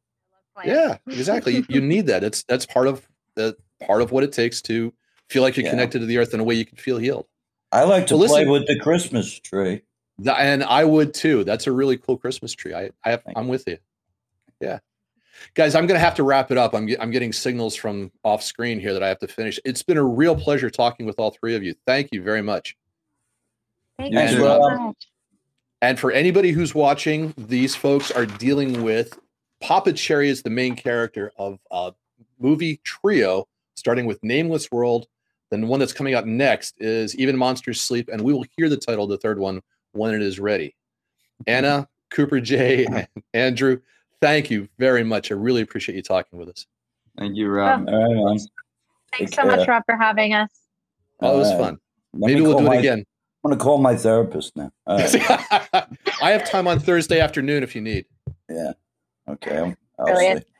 yeah, 0.64 0.96
exactly. 1.08 1.56
You, 1.56 1.66
you 1.68 1.80
need 1.82 2.06
that. 2.08 2.22
It's 2.24 2.42
that's 2.44 2.64
part 2.66 2.86
of 2.86 3.06
the 3.34 3.56
part 3.86 4.00
of 4.02 4.12
what 4.12 4.24
it 4.24 4.32
takes 4.32 4.60
to 4.62 4.92
feel 5.28 5.42
like 5.42 5.56
you're 5.56 5.64
Yeah. 5.64 5.70
connected 5.70 6.00
to 6.00 6.06
the 6.06 6.18
earth 6.18 6.34
in 6.34 6.40
a 6.40 6.44
way 6.44 6.54
you 6.54 6.64
can 6.64 6.76
feel 6.78 6.98
healed. 6.98 7.26
I 7.72 7.82
like 7.84 8.06
to 8.08 8.16
Well, 8.16 8.28
play 8.28 8.40
listen- 8.44 8.52
with 8.52 8.66
the 8.66 8.78
Christmas 8.78 9.38
tree. 9.40 9.82
Th- 10.22 10.36
And 10.38 10.64
I 10.64 10.84
would 10.84 11.12
too. 11.14 11.44
That's 11.44 11.66
a 11.66 11.72
really 11.72 11.96
cool 11.98 12.16
Christmas 12.16 12.52
tree. 12.52 12.72
I, 12.74 12.90
I 13.04 13.10
have, 13.10 13.22
Thank 13.24 13.36
I'm 13.36 13.48
with 13.48 13.64
you. 13.66 13.78
Yeah, 14.60 14.78
guys, 15.54 15.74
I'm 15.74 15.86
going 15.86 15.96
to 15.98 16.04
have 16.04 16.14
to 16.14 16.22
wrap 16.22 16.50
it 16.50 16.56
up. 16.56 16.74
I'm, 16.74 16.88
I'm 16.98 17.10
getting 17.10 17.32
signals 17.32 17.74
from 17.74 18.10
off 18.24 18.42
screen 18.42 18.80
here 18.80 18.94
that 18.94 19.02
I 19.02 19.08
have 19.08 19.18
to 19.18 19.28
finish. 19.28 19.60
It's 19.66 19.82
been 19.82 19.98
a 19.98 20.02
real 20.04 20.34
pleasure 20.34 20.70
talking 20.70 21.04
with 21.04 21.18
all 21.18 21.30
three 21.32 21.54
of 21.54 21.62
you. 21.62 21.74
Thank 21.86 22.08
you 22.12 22.22
very 22.22 22.40
much. 22.40 22.76
Thank 23.98 24.14
You 24.14 24.20
you 24.20 24.28
so 24.28 24.42
Well, 24.42 24.64
uh, 24.64 24.78
much. 24.78 25.08
And 25.82 25.98
for 25.98 26.10
anybody 26.10 26.52
who's 26.52 26.74
watching, 26.74 27.34
these 27.36 27.74
folks 27.76 28.10
are 28.10 28.24
dealing 28.24 28.82
with 28.82 29.18
Papa 29.60 29.92
Cherry 29.92 30.30
is 30.30 30.42
the 30.42 30.50
main 30.50 30.74
character 30.76 31.32
of 31.36 31.58
a 31.70 31.92
movie 32.38 32.80
trio, 32.84 33.46
starting 33.74 34.06
with 34.06 34.22
Nameless 34.24 34.70
World. 34.70 35.06
Then 35.50 35.60
the 35.62 35.66
one 35.66 35.80
that's 35.80 35.92
coming 35.92 36.14
out 36.14 36.26
next 36.26 36.74
is 36.78 37.14
Even 37.16 37.36
Monsters 37.36 37.80
Sleep, 37.80 38.08
and 38.12 38.20
we 38.20 38.32
will 38.32 38.44
hear 38.56 38.68
the 38.68 38.76
title 38.76 39.04
of 39.04 39.10
the 39.10 39.18
third 39.18 39.38
one 39.38 39.60
when 39.92 40.14
it 40.14 40.22
is 40.22 40.40
ready. 40.40 40.74
Anna, 41.46 41.68
mm-hmm. 41.68 41.82
Cooper 42.10 42.40
J, 42.40 42.84
and 42.86 43.06
Andrew, 43.34 43.80
thank 44.20 44.50
you 44.50 44.68
very 44.78 45.04
much. 45.04 45.30
I 45.30 45.34
really 45.34 45.62
appreciate 45.62 45.94
you 45.94 46.02
talking 46.02 46.38
with 46.38 46.48
us. 46.48 46.66
Thank 47.18 47.36
you, 47.36 47.48
Rob. 47.48 47.86
Oh. 47.88 47.92
All 47.92 48.02
right, 48.02 48.14
man. 48.14 48.38
Thanks 49.12 49.32
Take 49.32 49.34
so 49.34 49.46
much. 49.46 49.68
Rob, 49.68 49.82
for 49.86 49.96
having 49.96 50.34
us. 50.34 50.50
Oh, 51.20 51.36
it 51.36 51.38
was 51.38 51.48
All 51.48 51.58
right. 51.58 51.64
fun. 51.64 51.78
Let 52.14 52.28
Maybe 52.28 52.40
we'll 52.40 52.58
do 52.58 52.64
my- 52.64 52.76
it 52.76 52.78
again. 52.80 53.04
I'm 53.44 53.50
going 53.50 53.58
to 53.58 53.62
call 53.64 53.78
my 53.78 53.94
therapist 53.94 54.56
now. 54.56 54.72
All 54.88 54.98
right. 54.98 55.14
I 56.20 56.30
have 56.32 56.50
time 56.50 56.66
on 56.66 56.80
Thursday 56.80 57.20
afternoon 57.20 57.62
if 57.62 57.76
you 57.76 57.80
need. 57.80 58.06
Yeah. 58.50 58.72
Okay, 59.28 59.56
I'll, 59.58 59.76
I'll 60.00 60.06
Brilliant. 60.06 60.40
see. 60.40 60.52